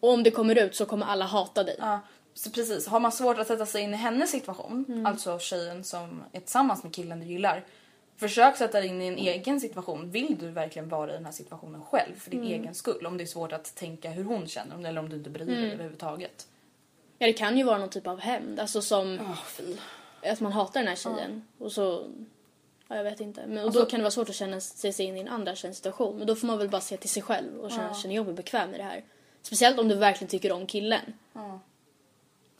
Och 0.00 0.10
om 0.12 0.22
det 0.22 0.30
kommer 0.30 0.58
ut 0.58 0.76
så 0.76 0.86
kommer 0.86 1.06
alla 1.06 1.24
hata 1.24 1.64
dig. 1.64 1.76
Ja. 1.78 2.00
Så 2.34 2.50
precis, 2.50 2.86
har 2.86 3.00
man 3.00 3.12
svårt 3.12 3.38
att 3.38 3.46
sätta 3.46 3.66
sig 3.66 3.82
in 3.82 3.94
i 3.94 3.96
hennes 3.96 4.30
situation, 4.30 4.84
Mm. 4.88 5.06
alltså 5.06 5.38
tjejen 5.38 5.84
som 5.84 6.22
är 6.32 6.40
tillsammans 6.40 6.82
med 6.82 6.94
killen 6.94 7.20
du 7.20 7.26
gillar. 7.26 7.64
Försök 8.20 8.56
sätta 8.56 8.80
dig 8.80 8.88
in 8.88 9.02
i 9.02 9.06
en 9.06 9.18
egen 9.18 9.60
situation. 9.60 10.10
Vill 10.10 10.38
du 10.38 10.48
verkligen 10.48 10.88
vara 10.88 11.10
i 11.10 11.12
den 11.14 11.24
här 11.24 11.32
situationen 11.32 11.82
själv 11.82 12.14
för 12.18 12.30
din 12.30 12.40
Mm. 12.40 12.52
egen 12.52 12.74
skull? 12.74 13.06
Om 13.06 13.16
det 13.16 13.24
är 13.24 13.26
svårt 13.26 13.52
att 13.52 13.74
tänka 13.74 14.10
hur 14.10 14.24
hon 14.24 14.46
känner 14.48 14.88
eller 14.88 15.00
om 15.00 15.08
du 15.08 15.16
inte 15.16 15.30
bryr 15.30 15.46
dig 15.46 15.58
Mm. 15.58 15.70
överhuvudtaget. 15.70 16.46
Ja, 17.18 17.26
det 17.26 17.32
kan 17.32 17.58
ju 17.58 17.64
vara 17.64 17.78
någon 17.78 17.90
typ 17.90 18.06
av 18.06 18.20
hämnd. 18.20 18.60
Alltså 18.60 18.82
som 18.82 19.34
fy. 19.46 19.76
att 20.22 20.40
man 20.40 20.52
hatar 20.52 20.80
den 20.80 20.88
här 20.88 20.96
tjejen. 20.96 21.44
Och 21.58 21.72
så... 21.72 22.10
Ja, 22.88 22.96
jag 22.96 23.04
vet 23.04 23.20
inte. 23.20 23.46
Men, 23.46 23.58
och 23.58 23.64
Alltså- 23.64 23.80
då 23.80 23.86
kan 23.86 23.98
det 24.00 24.04
vara 24.04 24.10
svårt 24.10 24.28
att 24.28 24.34
känna 24.34 24.60
sig 24.60 25.00
in 25.04 25.16
i 25.16 25.20
en 25.20 25.28
andra 25.28 25.54
tjejs 25.54 25.76
situation. 25.76 26.18
Men 26.18 26.26
då 26.26 26.34
får 26.36 26.46
man 26.46 26.58
väl 26.58 26.68
bara 26.68 26.80
se 26.80 26.96
till 26.96 27.10
sig 27.10 27.22
själv 27.22 27.58
och 27.60 27.70
känna, 27.70 27.86
Ja. 27.88 27.94
känner 27.94 28.14
jag 28.14 28.26
mig 28.26 28.34
bekväm 28.34 28.70
med 28.70 28.80
det 28.80 28.84
här. 28.84 29.04
Speciellt 29.42 29.78
om 29.78 29.88
du 29.88 29.94
verkligen 29.94 30.28
tycker 30.28 30.52
om 30.52 30.66
killen. 30.66 31.12
Ja. 31.32 31.60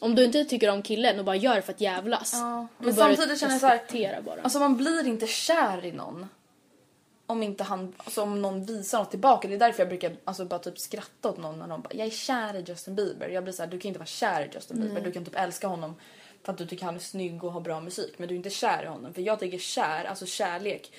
Om 0.00 0.14
du 0.14 0.24
inte 0.24 0.44
tycker 0.44 0.70
om 0.70 0.82
killen 0.82 1.18
och 1.18 1.24
bara 1.24 1.36
gör 1.36 1.54
det 1.54 1.62
för 1.62 1.72
att 1.72 1.80
jävlas. 1.80 2.32
Ja, 2.34 2.66
men 2.78 2.94
samtidigt 2.94 3.40
känner 3.40 3.52
jag 3.52 3.60
så 3.60 3.66
här- 3.66 4.22
bara. 4.22 4.40
Alltså 4.42 4.58
man 4.58 4.76
blir 4.76 5.06
inte 5.06 5.26
kär 5.26 5.84
i 5.84 5.92
någon. 5.92 6.26
Om 7.26 7.42
inte 7.42 7.64
han, 7.64 7.94
alltså 7.96 8.22
om 8.22 8.42
någon 8.42 8.64
visar 8.64 8.98
något 8.98 9.10
tillbaka. 9.10 9.48
Det 9.48 9.54
är 9.54 9.58
därför 9.58 9.80
jag 9.80 9.88
brukar 9.88 10.16
alltså 10.24 10.44
bara 10.44 10.58
typ 10.58 10.78
skratta 10.78 11.28
åt 11.28 11.38
någon 11.38 11.58
när 11.58 11.66
någon 11.66 11.80
bara 11.82 11.94
jag 11.94 12.06
är 12.06 12.10
kär 12.10 12.56
i 12.56 12.64
Justin 12.68 12.94
Bieber. 12.94 13.28
Jag 13.28 13.44
blir 13.44 13.52
så 13.52 13.62
här, 13.62 13.70
du 13.70 13.78
kan 13.78 13.88
inte 13.88 13.98
vara 13.98 14.06
kär 14.06 14.42
i 14.42 14.50
Justin 14.54 14.76
Bieber. 14.80 14.94
Nej. 14.94 15.02
Du 15.02 15.12
kan 15.12 15.24
typ 15.24 15.36
älska 15.36 15.66
honom 15.66 15.94
för 16.42 16.52
att 16.52 16.58
du 16.58 16.66
tycker 16.66 16.84
han 16.84 16.94
är 16.94 16.98
snygg 16.98 17.44
och 17.44 17.52
har 17.52 17.60
bra 17.60 17.80
musik. 17.80 18.14
Men 18.18 18.28
du 18.28 18.34
är 18.34 18.36
inte 18.36 18.50
kär 18.50 18.82
i 18.82 18.86
honom. 18.86 19.14
För 19.14 19.22
jag 19.22 19.40
tycker 19.40 19.58
kär, 19.58 20.04
alltså 20.04 20.26
kärlek 20.26 20.92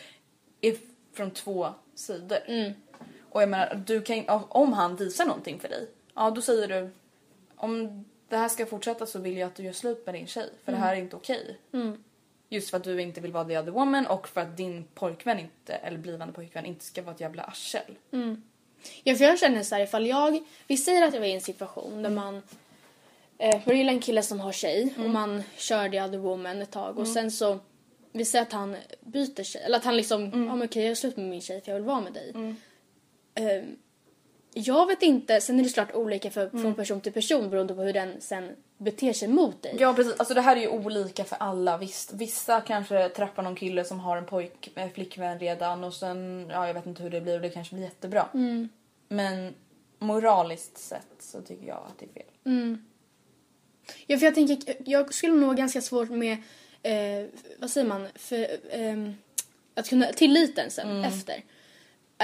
är 0.62 0.76
från 1.14 1.32
två 1.32 1.74
sidor. 1.96 2.40
Mm. 2.46 2.74
Och 3.30 3.42
jag 3.42 3.50
menar, 3.50 3.84
du 3.88 4.02
kan, 4.02 4.24
om 4.50 4.74
han 4.74 4.96
visar 4.96 5.26
någonting 5.26 5.60
för 5.60 5.70
dig. 5.70 5.90
Ja 6.16 6.32
då 6.32 6.42
säger 6.42 6.68
du 6.68 6.90
om 7.56 8.06
det 8.32 8.38
här 8.38 8.50
ska 8.50 8.66
fortsätta 8.66 9.06
så 9.06 9.20
vill 9.20 9.38
jag 9.38 9.48
att 9.48 9.56
du 9.56 9.64
gör 9.64 9.74
slut 9.74 10.06
med 10.06 10.16
din 10.16 10.28
tjej. 10.28 10.50
För 10.66 10.72
Mm. 10.72 10.82
det 10.82 10.88
här 10.88 10.96
är 10.96 11.00
inte 11.00 11.16
okej. 11.16 11.58
Mm. 11.74 12.04
Just 12.50 12.70
för 12.70 12.78
att 12.78 12.84
du 12.84 13.02
inte 13.02 13.22
vill 13.22 13.32
vara 13.32 13.46
the 13.46 13.58
other 13.60 13.72
woman 13.72 14.08
och 14.08 14.28
för 14.28 14.42
att 14.42 14.58
din 14.58 14.84
pojkvän 14.94 15.40
inte, 15.40 15.74
eller 15.74 15.98
blivande 15.98 16.34
pojkvän 16.34 16.66
inte 16.66 16.86
ska 16.86 17.02
vara 17.02 17.16
ett 17.16 17.22
jävla 17.22 17.44
arsel. 17.44 17.96
Mm. 18.12 18.44
Ja, 19.04 19.16
för 19.16 19.26
jag 19.26 19.40
känner 19.40 19.64
så 19.64 19.76
här, 19.76 19.82
ifall 19.84 20.08
jag... 20.08 20.44
Vi 20.68 20.78
säger 20.78 21.08
att 21.08 21.14
jag 21.14 21.24
är 21.26 21.30
i 21.30 21.34
en 21.34 21.42
situation 21.42 22.04
där 22.04 22.10
man... 22.10 22.42
Eh, 23.38 23.62
jag 23.66 23.76
gillar 23.76 23.94
en 23.94 24.00
kille 24.00 24.24
som 24.24 24.40
har 24.40 24.52
tjej 24.52 24.94
och 24.98 25.10
man 25.10 25.44
kör 25.58 25.90
the 25.90 26.02
other 26.02 26.18
woman 26.18 26.62
ett 26.62 26.72
tag 26.72 26.90
och 26.98 27.04
Mm. 27.04 27.14
sen 27.14 27.32
så... 27.32 27.60
Vi 28.12 28.26
säger 28.26 28.44
att 28.46 28.52
han 28.52 28.76
byter 29.02 29.44
tjej, 29.44 29.62
eller 29.64 29.78
att 29.78 29.86
han 29.86 29.98
liksom, 29.98 30.24
ja 30.24 30.56
men 30.56 30.62
okej 30.68 30.82
jag 30.82 30.88
gör 30.88 30.96
slut 30.96 31.18
med 31.18 31.26
min 31.26 31.42
tjej 31.42 31.62
för 31.62 31.72
jag 31.72 31.76
vill 31.80 31.86
vara 31.88 32.02
med 32.02 32.14
dig. 32.14 32.56
Eh, 33.36 33.64
jag 34.54 34.88
vet 34.88 35.02
inte, 35.04 35.42
sen 35.42 35.60
är 35.60 35.64
det 35.64 35.70
såklart 35.70 35.96
olika 35.96 36.32
för, 36.32 36.50
från 36.50 36.74
person 36.76 37.02
till 37.02 37.12
person 37.14 37.50
beroende 37.50 37.74
på 37.74 37.82
hur 37.82 37.94
den 37.94 38.22
sen 38.22 38.56
beter 38.78 39.14
sig 39.14 39.28
mot 39.28 39.64
dig. 39.64 39.76
Ja 39.80 39.94
precis, 39.94 40.20
alltså 40.20 40.34
det 40.34 40.42
här 40.42 40.56
är 40.56 40.62
ju 40.62 40.68
olika 40.68 41.24
för 41.24 41.36
alla. 41.36 41.78
Visst, 41.78 42.14
vissa 42.14 42.62
kanske 42.62 43.10
träffar 43.10 43.44
någon 43.44 43.56
kille 43.56 43.84
som 43.86 44.00
har 44.00 44.18
en 44.18 44.26
pojk, 44.26 44.72
eh, 44.76 44.90
flickvän 44.90 45.40
redan 45.40 45.84
och 45.84 45.94
sen, 45.94 46.48
ja 46.50 46.68
jag 46.68 46.74
vet 46.74 46.86
inte 46.86 47.04
hur 47.04 47.10
det 47.10 47.22
blir 47.22 47.36
och 47.36 47.42
det 47.42 47.50
kanske 47.50 47.76
blir 47.76 47.86
jättebra. 47.86 48.28
Mm. 48.34 48.70
Men 49.08 49.54
moraliskt 50.00 50.78
sett 50.78 51.08
så 51.20 51.42
tycker 51.42 51.68
jag 51.68 51.78
att 51.88 52.00
det 52.00 52.06
är 52.06 52.14
fel. 52.14 52.32
Mm. 52.46 52.86
Ja, 54.08 54.18
för 54.18 54.26
jag 54.26 54.36
tänker, 54.36 54.76
jag 54.86 55.14
skulle 55.14 55.34
nog 55.34 55.56
ganska 55.58 55.82
svårt 55.82 56.10
med, 56.10 56.38
eh, 56.84 57.26
vad 57.60 57.70
säger 57.70 57.88
man, 57.88 58.08
för, 58.16 58.48
ehm, 58.72 59.14
att 59.76 59.90
kunna, 59.90 60.06
tilliten 60.06 60.72
sen 60.72 60.90
Mm. 60.92 61.04
efter. 61.04 61.44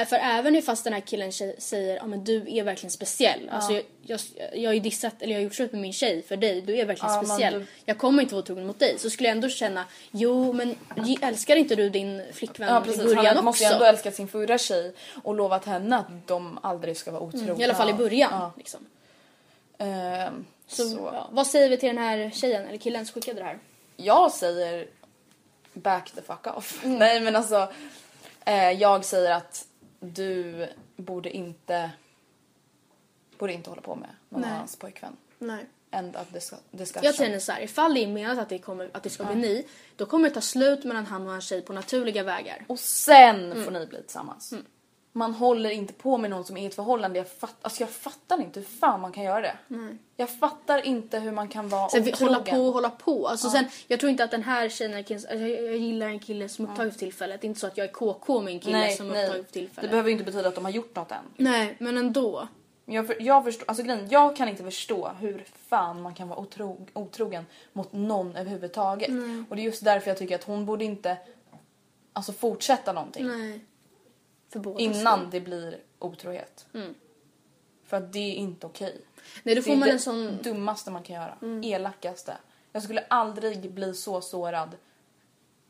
För 0.06 0.16
även 0.16 0.56
ifall 0.56 0.76
den 0.84 0.94
här 0.94 1.00
killen 1.00 1.32
säger, 1.58 1.96
ja 1.96 2.06
men 2.06 2.24
du 2.24 2.46
är 2.58 2.64
verkligen 2.64 2.92
speciell. 2.92 3.50
Alltså 3.50 3.74
jag, 3.74 3.84
jag, 4.02 4.20
jag 4.54 4.70
har 4.70 4.74
ju 4.74 4.80
dissat, 4.80 5.14
eller 5.22 5.34
jag 5.34 5.40
har 5.40 5.44
gjort 5.44 5.56
slut 5.56 5.72
med 5.72 5.82
min 5.82 5.94
tjej 5.94 6.22
för 6.22 6.38
dig, 6.38 6.62
du 6.62 6.78
är 6.78 6.86
verkligen 6.86 7.14
Ja, 7.14 7.24
speciell. 7.24 7.54
du- 7.54 7.66
Jag 7.86 7.98
kommer 7.98 8.22
inte 8.24 8.36
vara 8.36 8.44
otrogen 8.44 8.68
mot 8.68 8.80
dig. 8.80 9.00
Så 9.00 9.10
skulle 9.10 9.30
jag 9.30 9.36
ändå 9.36 9.50
känna, 9.50 9.86
jo 10.12 10.54
men 10.54 10.76
älskar 11.22 11.56
inte 11.56 11.76
du 11.76 11.90
din 11.90 12.22
flickvän 12.34 12.68
Ja 12.70 12.82
i 12.82 12.84
precis, 12.84 13.04
början 13.04 13.26
han 13.26 13.36
också? 13.36 13.44
måste 13.44 13.64
ju 13.64 13.70
ändå 13.72 13.86
älska 13.86 14.12
sin 14.12 14.28
förra 14.28 14.58
tjej 14.58 14.94
och 15.24 15.36
lovat 15.36 15.66
henne 15.66 15.98
att 15.98 16.28
de 16.28 16.60
aldrig 16.64 16.98
ska 16.98 17.12
vara 17.12 17.22
otrogna. 17.24 17.48
Mm, 17.48 17.62
I 17.62 17.64
alla 17.64 17.76
fall 17.76 17.90
i 17.90 17.94
början. 17.94 18.30
Ja. 18.34 18.52
Liksom. 18.58 18.86
Ehm, 19.78 20.46
Så, 20.68 20.90
så. 20.90 21.10
Ja, 21.14 21.28
vad 21.32 21.48
säger 21.48 21.70
vi 21.70 21.78
till 21.78 21.88
den 21.90 21.98
här 21.98 22.30
tjejen, 22.34 22.66
eller 22.68 22.78
killen 22.78 23.06
som 23.06 23.14
skickade 23.14 23.40
det 23.40 23.46
här? 23.46 23.60
Jag 23.98 24.32
säger 24.32 24.88
back 25.74 26.12
the 26.16 26.22
fuck 26.22 26.58
off. 26.58 26.80
Nej 26.84 27.20
men 27.22 27.36
alltså 27.36 27.72
eh, 28.46 28.72
jag 28.72 29.06
säger 29.06 29.32
att 29.32 29.66
du 30.00 30.68
borde 30.96 31.30
inte 31.38 31.92
borde 33.38 33.54
inte 33.54 33.70
hålla 33.70 33.82
på 33.82 33.96
med 33.96 34.10
någon 34.30 34.42
Nej. 34.42 34.50
annans 34.52 34.76
pojkvän. 34.76 35.16
Nej. 35.40 35.66
End 35.92 36.16
of 36.16 36.32
discu- 36.32 36.56
discussion. 36.72 37.06
Jag 37.06 37.16
känner 37.16 37.40
så 37.40 37.52
här, 37.52 37.62
ifall 37.62 37.94
det 37.94 38.04
är 38.04 38.08
menat 38.08 38.38
att 38.38 38.50
det, 38.50 38.60
kommer, 38.60 38.90
att 38.94 39.04
det 39.04 39.10
ska 39.10 39.24
bli 39.24 39.36
ni, 39.36 39.68
då 39.96 40.06
kommer 40.06 40.30
det 40.30 40.34
ta 40.36 40.42
slut 40.42 40.84
mellan 40.84 41.06
han 41.06 41.22
och 41.26 41.32
hans 41.32 41.46
tjej 41.48 41.62
på 41.62 41.74
naturliga 41.74 42.24
vägar. 42.24 42.66
Och 42.68 42.80
sen 42.80 43.52
Mm. 43.52 43.64
får 43.64 43.72
ni 43.72 43.86
bli 43.86 44.02
tillsammans. 44.02 44.54
Man 45.18 45.34
håller 45.34 45.70
inte 45.70 45.94
på 45.94 46.18
med 46.18 46.30
någon 46.30 46.44
som 46.46 46.58
är 46.58 46.62
i 46.62 46.66
ett 46.66 46.76
förhållande. 46.76 47.18
Jag, 47.20 47.30
fatt, 47.32 47.56
alltså 47.62 47.82
jag 47.82 47.90
fattar 47.90 48.42
inte 48.42 48.60
hur 48.60 48.68
fan 48.68 49.02
man 49.02 49.12
kan 49.12 49.24
göra 49.24 49.42
det. 49.42 49.58
Nej. 49.68 49.98
Jag 50.16 50.30
fattar 50.40 50.86
inte 50.86 51.20
hur 51.20 51.32
man 51.32 51.48
kan 51.48 51.70
vara 51.70 51.90
Sen 51.90 52.02
otrogen. 52.02 52.28
hålla 52.34 52.40
på 52.52 52.58
och 52.68 52.74
hålla 52.74 52.90
på. 52.90 53.28
Alltså 53.28 53.48
Ja. 53.48 53.52
sen, 53.52 53.66
jag 53.88 54.00
tror 54.00 54.10
inte 54.10 54.24
att 54.24 54.32
den 54.32 54.44
här 54.44 54.70
tjejen, 54.70 54.94
är 54.94 54.98
alltså 54.98 55.34
jag, 55.36 55.50
jag 55.64 55.78
gillar 55.78 56.08
en 56.08 56.20
kille 56.20 56.50
som 56.50 56.66
är 56.66 56.70
upptagen 56.70 56.92
för 56.92 57.00
tillfället. 57.00 57.42
Det 57.42 57.46
är 57.46 57.50
inte 57.50 57.60
så 57.60 57.68
att 57.68 57.78
jag 57.78 57.88
är 57.88 57.92
KK 57.94 58.42
med 58.42 58.54
en 58.54 58.60
kille 58.60 58.78
nej, 58.78 58.96
som 58.96 59.12
är 59.12 59.24
upptagen 59.24 59.32
för 59.32 59.38
Det 59.44 59.52
tillfället. 59.52 59.92
behöver 59.92 60.10
ju 60.10 60.14
inte 60.14 60.26
betyda 60.26 60.48
att 60.50 60.56
de 60.56 60.66
har 60.66 60.72
gjort 60.72 60.96
något 60.96 61.12
än. 61.12 61.18
Nej, 61.38 61.76
men 61.80 61.98
ändå. 61.98 62.48
Jag, 62.86 63.08
för, 63.08 63.18
jag, 63.22 63.44
förstår, 63.44 63.66
alltså 63.68 63.84
grejen, 63.84 64.08
jag 64.10 64.36
kan 64.36 64.50
inte 64.50 64.64
förstå 64.64 65.12
hur 65.20 65.46
fan 65.70 66.02
man 66.02 66.14
kan 66.14 66.28
vara 66.30 66.40
otro, 66.40 66.88
otrogen 66.94 67.46
mot 67.74 67.94
någon 67.94 68.36
överhuvudtaget. 68.36 69.10
Nej. 69.12 69.44
Och 69.50 69.56
det 69.56 69.62
är 69.62 69.64
just 69.64 69.84
därför 69.84 70.10
jag 70.10 70.18
tycker 70.18 70.36
att 70.36 70.44
hon 70.44 70.66
borde 70.66 70.86
inte 70.86 71.18
alltså, 72.14 72.34
fortsätta 72.34 72.94
någonting 72.94 73.28
Nej. 73.28 73.60
För 74.50 74.60
båda 74.60 74.80
innan 74.80 75.20
skull. 75.20 75.30
det 75.32 75.42
blir 75.42 75.80
otrohet. 76.00 76.68
Mm. 76.74 76.96
För 77.86 77.98
att 77.98 78.14
det 78.14 78.20
är 78.20 78.34
inte 78.34 78.68
okej. 78.68 79.02
Nej, 79.44 79.56
då 79.56 79.60
det 79.62 79.66
får 79.66 79.72
är 79.72 79.78
man 79.78 79.88
det 79.88 79.94
en 79.94 80.00
sån... 80.00 80.38
dummaste 80.44 80.92
man 80.92 81.04
kan 81.04 81.16
göra. 81.16 81.38
Mm. 81.42 81.64
Elakaste. 81.64 82.38
Jag 82.72 82.84
skulle 82.84 83.06
aldrig 83.08 83.74
bli 83.74 83.94
så 83.94 84.22
sårad 84.22 84.76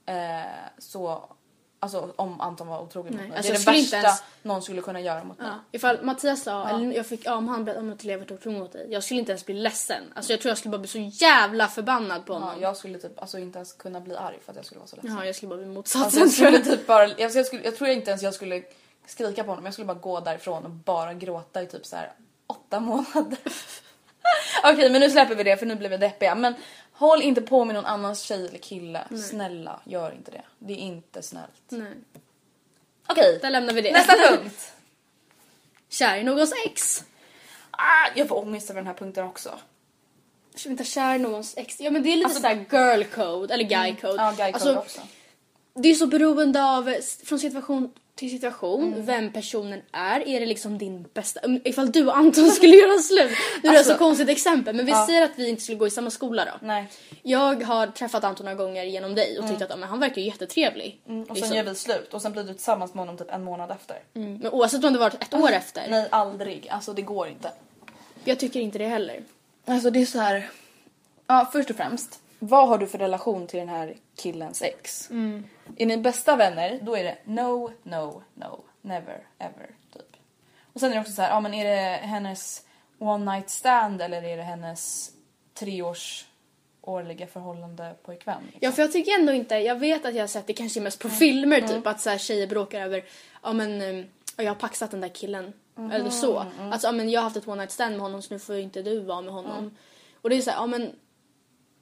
eh, 0.06 0.44
så, 0.78 1.30
alltså, 1.80 2.14
om 2.16 2.42
Anton 2.42 2.68
var 2.68 2.82
otrogen 2.82 3.12
mot 3.14 3.22
Nej, 3.22 3.30
mig. 3.30 3.38
alltså, 3.38 3.52
det 3.54 3.58
är 3.58 3.66
jag 3.66 3.76
det 3.76 3.82
värsta 3.82 3.98
ens- 3.98 4.24
någon 4.42 4.62
skulle 4.62 4.82
kunna 4.82 5.02
göra 5.02 5.24
mot 5.24 5.38
mig. 5.40 5.48
Ja, 5.48 5.54
ifall 5.72 6.04
Mattias 6.04 6.44
sa, 6.44 6.52
Ja. 6.52 6.70
eller 6.70 6.92
jag 6.96 7.06
fick, 7.06 7.26
ja, 7.26 7.36
om 7.36 7.48
han 7.48 7.70
om 7.78 7.94
att 7.94 8.04
jag 8.04 8.18
varit 8.18 8.32
otrogen 8.32 8.60
mot 8.60 8.74
dig. 8.74 8.88
Jag 8.90 9.04
skulle 9.04 9.20
inte 9.20 9.32
ens 9.32 9.46
bli 9.46 9.56
ledsen. 9.56 10.04
Alltså 10.16 10.34
jag 10.34 10.42
tror 10.42 10.50
jag 10.50 10.58
skulle 10.58 10.72
bara 10.72 10.78
bli 10.78 10.88
så 10.88 10.98
jävla 11.26 11.68
förbannad 11.68 12.26
på 12.26 12.34
honom. 12.34 12.50
Ja, 12.56 12.62
jag 12.62 12.78
skulle 12.78 12.98
typ 13.00 13.22
alltså, 13.22 13.40
inte 13.40 13.58
ens 13.60 13.74
kunna 13.74 14.00
bli 14.02 14.16
arg 14.16 14.38
för 14.46 14.52
att 14.52 14.56
jag 14.56 14.66
skulle 14.66 14.80
vara 14.80 14.88
så 14.88 14.96
ledsen. 14.96 15.12
Jaha, 15.16 15.26
jag 15.26 15.36
skulle 15.36 15.50
bara 15.50 15.56
bli 15.58 15.66
Alltså, 15.78 15.98
motsatsen 15.98 16.20
jag, 16.20 16.30
tror 16.30 16.46
skulle 16.46 16.58
jag. 16.58 16.66
typ 16.66 16.88
bara, 16.88 17.04
alltså, 17.04 17.38
jag, 17.40 17.46
skulle, 17.46 17.64
jag 17.64 17.76
tror 17.78 17.90
inte 17.90 18.10
ens 18.12 18.24
jag 18.24 18.34
skulle 18.34 18.64
skrika 19.06 19.44
på 19.44 19.50
honom. 19.52 19.66
Jag 19.66 19.74
skulle 19.74 19.86
bara 19.88 19.98
gå 20.00 20.20
därifrån 20.20 20.64
och 20.64 20.70
bara 20.70 21.14
gråta 21.14 21.62
i 21.62 21.66
typ 21.68 21.86
så 21.86 21.96
här 21.96 22.12
åtta 22.48 22.80
månader. 22.80 23.38
Okej, 24.64 24.90
men 24.90 25.02
nu 25.02 25.10
släpper 25.10 25.36
vi 25.36 25.44
det 25.44 25.58
för 25.58 25.66
nu 25.66 25.76
blir 25.76 25.90
vi 25.90 25.98
deppiga. 25.98 26.36
Men 26.36 26.56
håll 26.98 27.22
inte 27.22 27.42
på 27.42 27.66
med 27.66 27.76
någon 27.76 27.86
annans 27.86 28.22
tjej 28.22 28.48
eller 28.48 28.58
kille. 28.58 29.08
Nej. 29.10 29.22
Snälla, 29.22 29.80
gör 29.86 30.12
inte 30.12 30.32
det. 30.32 30.42
Det 30.60 30.74
är 30.74 30.78
inte 30.78 31.22
snällt. 31.22 31.62
Nej. 31.70 31.94
Okej, 33.08 33.40
Där 33.42 33.50
lämnar 33.50 33.74
vi 33.74 33.82
det. 33.82 33.92
nästa 33.92 34.14
punkt. 34.14 34.74
Kär 35.90 36.18
i 36.18 36.24
någons 36.24 36.54
ex. 36.66 37.04
Ah, 37.72 38.10
jag 38.16 38.28
får 38.28 38.38
ångest 38.38 38.70
över 38.70 38.82
den 38.82 38.88
här 38.88 38.94
punkten 38.94 39.26
också. 39.26 39.60
Inte 40.66 40.84
kär 40.84 41.16
i 41.16 41.20
någons 41.20 41.54
ex. 41.58 41.80
Ja 41.80 41.92
men 41.92 42.04
det 42.04 42.10
är 42.10 42.16
lite 42.16 42.26
Alltså- 42.26 42.42
såhär 42.42 42.66
girl 42.72 43.04
code, 43.04 43.54
eller 43.54 43.64
guy 43.64 43.96
code. 43.96 44.14
Ja, 44.18 44.34
guy 44.38 44.38
code 44.38 44.54
Alltså, 44.54 44.76
också. 44.78 45.02
Det 45.74 45.90
är 45.90 45.94
så 45.96 46.08
beroende 46.08 46.64
av, 46.64 46.94
från 47.26 47.40
situation 47.40 47.92
till 48.18 48.30
situation, 48.32 48.84
Mm. 48.94 49.06
vem 49.06 49.32
personen 49.34 49.82
är. 49.92 50.28
Är 50.28 50.40
det 50.40 50.46
liksom 50.46 50.78
din 50.78 51.06
bästa... 51.14 51.40
Ifall 51.64 51.92
du 51.92 52.08
och 52.08 52.18
Anton 52.18 52.52
skulle 52.52 52.76
göra 52.76 53.00
slut. 53.00 53.32
Nu 53.64 53.70
är 53.70 53.74
det 53.74 53.78
Alltså- 53.78 53.94
så 53.94 53.98
konstigt 54.00 54.30
exempel 54.30 54.76
men 54.76 54.86
vi 54.86 54.92
Ja. 54.92 55.06
säger 55.08 55.22
att 55.22 55.32
vi 55.36 55.50
inte 55.50 55.62
skulle 55.64 55.78
gå 55.78 55.88
i 55.88 55.90
samma 55.90 56.10
skola 56.10 56.46
då. 56.46 56.52
Nej. 56.68 56.88
Jag 57.24 57.64
har 57.64 57.88
träffat 57.88 58.24
Anton 58.24 58.46
några 58.46 58.56
gånger 58.56 58.84
genom 58.84 59.16
dig 59.16 59.40
och 59.40 59.48
tyckt 59.50 59.62
att 59.62 59.80
men 59.80 59.90
han 59.90 60.00
verkar 60.00 60.22
ju 60.22 60.28
jättetrevlig. 60.28 61.02
Mm, 61.08 61.22
och 61.22 61.28
sen 61.28 61.36
liksom. 61.36 61.58
gör 61.58 61.64
vi 61.64 61.76
slut 61.76 62.14
och 62.14 62.22
sen 62.22 62.32
blir 62.32 62.44
du 62.44 62.54
tillsammans 62.54 62.94
med 62.94 63.02
honom 63.02 63.18
typ 63.18 63.32
en 63.32 63.44
månad 63.44 63.72
efter. 63.72 63.98
mm. 64.16 64.38
Men 64.38 64.52
oavsett 64.52 64.84
om 64.84 64.94
det 64.94 65.00
varit 65.00 65.24
ett 65.24 65.34
år 65.34 65.52
efter. 65.52 65.88
Nej, 65.90 66.08
aldrig. 66.12 66.68
Alltså 66.70 66.94
det 66.94 67.02
går 67.02 67.28
inte. 67.28 67.52
Jag 68.24 68.40
tycker 68.40 68.60
inte 68.60 68.78
det 68.78 68.88
heller. 68.88 69.24
Alltså 69.66 69.90
det 69.90 70.02
är 70.02 70.06
så 70.06 70.20
här. 70.20 70.50
Ja, 71.28 71.50
först 71.54 71.70
och 71.70 71.76
främst. 71.76 72.20
Vad 72.40 72.68
har 72.68 72.78
du 72.78 72.88
för 72.88 72.98
relation 72.98 73.48
till 73.48 73.60
den 73.60 73.70
här 73.70 73.96
killens 74.16 74.62
ex? 74.62 75.10
Mm. 75.10 75.44
Är 75.78 75.86
ni 75.86 75.98
bästa 75.98 76.36
vänner, 76.36 76.80
då 76.82 76.98
är 76.98 77.04
det 77.04 77.18
no, 77.24 77.72
no, 77.84 78.24
no, 78.34 78.64
never, 78.82 79.28
ever, 79.40 79.70
typ. 79.94 80.18
Och 80.74 80.80
sen 80.80 80.92
är 80.92 80.96
det 80.96 81.02
också 81.02 81.14
så 81.14 81.22
här, 81.22 81.30
ja 81.30 81.40
men 81.40 81.54
är 81.54 81.66
det 81.66 82.08
hennes 82.08 82.66
one 83.00 83.32
night 83.32 83.50
stand 83.50 84.02
eller 84.02 84.24
är 84.24 84.38
det 84.38 84.44
hennes 84.44 85.12
treårs 85.54 86.26
årliga 86.82 87.28
förhållande 87.28 87.96
pojkvän? 88.04 88.42
liksom? 88.42 88.60
Ja 88.62 88.72
för 88.72 88.82
jag 88.82 88.92
tycker 88.92 89.20
ändå 89.20 89.34
inte, 89.34 89.56
jag 89.56 89.76
vet 89.76 90.06
att 90.06 90.16
jag 90.16 90.24
har 90.24 90.28
sett 90.28 90.48
det 90.48 90.54
kanske 90.54 90.82
mest 90.82 91.00
på 91.00 91.10
filmer 91.10 91.62
typ 91.62 91.88
att 91.88 92.02
så 92.02 92.10
här, 92.10 92.18
tjejer 92.18 92.48
bråkar 92.48 92.82
över, 92.82 93.04
ja 93.44 93.54
men 93.54 93.82
um, 93.82 94.06
jag 94.38 94.52
har 94.52 94.56
paxat 94.56 94.92
den 94.92 95.02
där 95.02 95.10
killen. 95.10 95.54
Eller 95.92 96.10
så. 96.10 96.46
Alltså 96.72 96.88
ja, 96.88 96.92
men 96.92 97.10
jag 97.10 97.20
har 97.22 97.24
haft 97.24 97.38
ett 97.38 97.48
one 97.48 97.62
night 97.62 97.72
stand 97.72 97.92
med 97.92 98.02
honom 98.02 98.22
så 98.22 98.34
nu 98.34 98.40
får 98.40 98.56
inte 98.56 98.82
du 98.82 99.00
vara 99.00 99.22
med 99.22 99.34
honom. 99.34 99.78
Och 100.22 100.30
det 100.30 100.36
är 100.36 100.42
så 100.42 100.50
här, 100.50 100.58
ja 100.58 100.68
men 100.68 100.92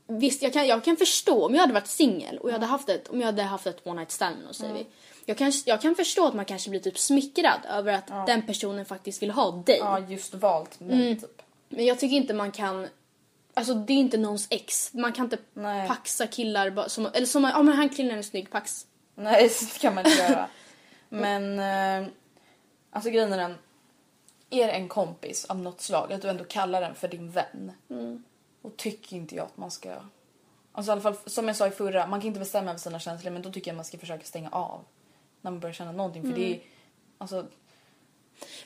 visst 0.07 0.41
jag 0.41 0.53
kan, 0.53 0.67
jag 0.67 0.83
kan 0.83 0.97
förstå 0.97 1.45
om 1.45 1.53
jag 1.53 1.61
hade 1.61 1.73
varit 1.73 1.87
singel 1.87 2.37
och 2.37 2.49
jag 2.49 2.53
hade 2.53 2.65
haft 2.65 2.89
ett, 2.89 3.07
om 3.07 3.19
jag 3.19 3.25
hade 3.25 3.43
haft 3.43 3.67
ett 3.67 3.87
one 3.87 3.99
night 3.99 4.11
stand 4.11 4.47
och 4.49 4.55
säger 4.55 4.73
vi. 4.73 4.85
Jag 5.25 5.37
kan, 5.37 5.51
jag 5.65 5.81
kan 5.81 5.95
förstå 5.95 6.27
att 6.27 6.33
man 6.33 6.45
kanske 6.45 6.69
blir 6.69 6.79
typ 6.79 6.97
smickrad 6.97 7.59
över 7.69 7.93
att 7.93 8.27
den 8.27 8.41
personen 8.41 8.85
faktiskt 8.85 9.21
vill 9.21 9.31
ha 9.31 9.51
dig. 9.51 9.77
Ja, 9.77 9.99
just 9.99 10.33
valt 10.33 10.79
mig 10.79 11.19
typ. 11.19 11.41
Men 11.69 11.85
jag 11.85 11.99
tycker 11.99 12.15
inte 12.15 12.33
man 12.33 12.51
kan 12.51 12.87
Alltså 13.57 13.73
det 13.73 13.93
är 13.93 13.97
inte 13.97 14.17
någons 14.17 14.47
ex. 14.49 14.93
Man 14.93 15.13
kan 15.13 15.25
inte 15.25 15.37
Nej. 15.53 15.87
paxa 15.87 16.27
killar 16.27 16.87
som, 16.87 17.05
eller 17.13 17.25
som, 17.25 17.43
ja 17.43 17.63
men 17.63 17.75
han 17.75 17.89
killen 17.89 18.17
är 18.17 18.21
snygg, 18.21 18.51
pax. 18.51 18.87
Nej, 19.15 19.49
så 19.49 19.79
kan 19.79 19.95
man 19.95 20.05
inte 20.05 20.23
göra. 20.23 20.47
Men 21.09 21.59
eh, 21.59 22.11
alltså 22.91 23.09
grejen 23.09 23.33
är 23.33 23.37
den. 23.37 23.55
Är 24.49 24.67
det 24.67 24.73
en 24.73 24.87
kompis 24.87 25.45
av 25.45 25.59
något 25.59 25.81
slag, 25.81 26.13
att 26.13 26.21
du 26.21 26.29
ändå 26.29 26.43
kallar 26.43 26.81
den 26.81 26.95
för 26.95 27.07
din 27.07 27.31
vän. 27.31 27.71
Och 28.65 28.77
tycker 28.77 29.15
inte 29.15 29.35
jag 29.35 29.45
att 29.45 29.57
man 29.57 29.71
ska... 29.71 29.93
Alltså 30.71 30.91
i 30.91 30.93
alla 30.93 31.01
fall 31.01 31.15
som 31.25 31.47
jag 31.47 31.57
sa 31.57 31.67
i 31.67 31.71
förra, 31.71 32.07
man 32.07 32.21
kan 32.21 32.27
inte 32.27 32.39
bestämma 32.39 32.69
över 32.69 32.79
sina 32.79 32.99
känslor 32.99 33.31
men 33.31 33.41
då 33.41 33.51
tycker 33.51 33.71
jag 33.71 33.75
man 33.75 33.85
ska 33.85 33.97
försöka 33.97 34.23
stänga 34.23 34.49
av. 34.49 34.81
När 35.41 35.51
man 35.51 35.59
börjar 35.59 35.73
känna 35.73 35.91
någonting 35.91 36.23
för 36.23 36.39
det 36.39 36.53
är... 36.53 36.59
Alltså 37.17 37.45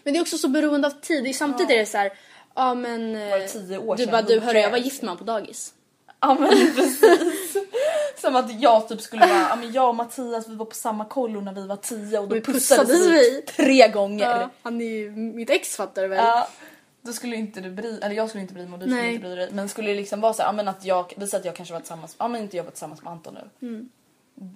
Men 0.03 0.13
det 0.13 0.19
är 0.19 0.21
också 0.21 0.38
så 0.38 0.47
beroende 0.47 0.88
av 0.88 0.91
tid. 0.91 1.23
Det 1.23 1.29
är 1.29 1.33
Samtidigt 1.33 1.71
är 1.71 1.77
det 1.77 1.85
så 1.85 1.97
här, 1.97 2.13
ja 2.55 2.73
men... 2.73 3.13
Var 3.13 3.38
det 3.38 3.43
eh, 3.43 3.49
tio 3.49 3.77
år 3.77 3.95
Du 3.95 4.03
sedan? 4.03 4.12
bara, 4.12 4.21
du 4.21 4.39
hörru 4.39 4.59
jag 4.59 4.71
var 4.71 4.77
gift 4.77 5.01
med 5.01 5.09
honom 5.09 5.25
på 5.25 5.31
dagis. 5.31 5.73
Ja 6.19 6.38
men 6.39 6.49
precis. 6.75 7.57
Som 8.17 8.35
att 8.35 8.62
jag 8.62 8.88
typ 8.88 9.01
skulle 9.01 9.27
vara, 9.27 9.47
ja 9.49 9.55
men 9.55 9.71
jag 9.71 9.89
och 9.89 9.95
Mattias 9.95 10.47
vi 10.47 10.55
var 10.55 10.65
på 10.65 10.75
samma 10.75 11.05
kollo 11.05 11.41
när 11.41 11.53
vi 11.53 11.67
var 11.67 11.75
tio 11.75 12.19
och 12.19 12.27
då 12.27 12.35
vi 12.35 12.41
pussades 12.41 13.07
vi. 13.07 13.41
tre 13.41 13.88
gånger. 13.88 14.25
Ja, 14.25 14.49
han 14.62 14.81
är 14.81 14.85
ju 14.85 15.12
mitt 15.12 15.49
ex 15.49 15.75
fattar 15.75 16.01
du 16.01 16.07
väl? 16.07 16.25
Ja, 16.25 16.47
då 17.01 17.13
skulle 17.13 17.35
inte 17.35 17.62
du 17.62 17.71
bry 17.71 17.99
eller 17.99 18.15
jag 18.15 18.29
skulle 18.29 18.41
inte 18.41 18.53
bry 18.53 18.63
mig 18.63 18.73
och 18.73 18.79
du 18.79 18.85
skulle 18.85 19.01
Nej. 19.01 19.15
inte 19.15 19.27
bry 19.27 19.35
dig. 19.35 19.49
Men 19.51 19.69
skulle 19.69 19.89
det 19.89 19.95
liksom 19.95 20.21
vara 20.21 20.33
så 20.33 20.41
här, 20.41 20.49
ja 20.49 20.53
men 20.53 20.67
att 20.67 20.85
jag, 20.85 21.13
vi 21.17 21.27
säger 21.27 21.39
att 21.39 21.45
jag 21.45 21.55
kanske 21.55 21.73
var 21.73 21.79
tillsammans, 21.81 22.15
ja 22.19 22.27
men 22.27 22.41
inte 22.41 22.57
jag 22.57 22.63
var 22.63 22.71
tillsammans 22.71 23.01
med 23.01 23.12
Anton 23.13 23.33
nu. 23.33 23.67
Mm. 23.67 23.89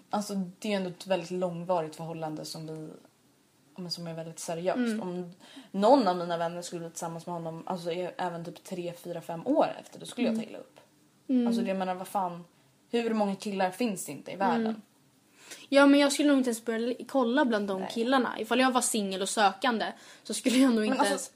Alltså 0.09 0.33
det 0.59 0.73
är 0.73 0.77
ändå 0.77 0.89
ett 0.89 1.07
väldigt 1.07 1.31
långvarigt 1.31 1.95
förhållande 1.95 2.45
som 2.45 2.67
vi, 2.67 2.89
men 3.75 3.91
som 3.91 4.07
är 4.07 4.13
väldigt 4.13 4.39
seriöst. 4.39 4.77
Mm. 4.77 5.01
Om 5.01 5.31
någon 5.71 6.07
av 6.07 6.17
mina 6.17 6.37
vänner 6.37 6.61
skulle 6.61 6.79
bli 6.79 6.89
tillsammans 6.89 7.25
med 7.25 7.33
honom, 7.33 7.63
alltså 7.65 7.91
även 7.91 8.45
typ 8.45 8.63
tre, 8.63 8.93
fyra, 9.03 9.21
fem 9.21 9.47
år 9.47 9.67
efter, 9.81 9.99
då 9.99 10.05
skulle 10.05 10.27
Mm. 10.27 10.39
jag 10.39 10.45
ta 10.45 10.49
illa 10.49 10.59
upp. 10.59 10.79
Alltså 11.47 11.61
det 11.61 11.67
jag 11.67 11.77
menar 11.77 11.95
vad 11.95 12.07
fan, 12.07 12.43
hur 12.91 13.13
många 13.13 13.35
killar 13.35 13.71
finns 13.71 14.05
det 14.05 14.11
inte 14.11 14.31
i 14.31 14.35
världen? 14.35 14.65
Mm. 14.65 14.81
Ja 15.69 15.85
men 15.85 15.99
jag 15.99 16.11
skulle 16.11 16.29
nog 16.29 16.37
inte 16.37 16.49
ens 16.49 16.65
börja 16.65 16.95
kolla 17.07 17.45
bland 17.45 17.67
de 17.67 17.85
killarna. 17.87 18.39
Ifall 18.39 18.59
jag 18.59 18.71
var 18.71 18.81
singel 18.81 19.21
och 19.21 19.29
sökande 19.29 19.85
så 20.23 20.33
skulle 20.33 20.57
jag 20.57 20.75
nog 20.75 20.85
inte 20.85 20.99
alltså, 20.99 21.13
ens 21.13 21.31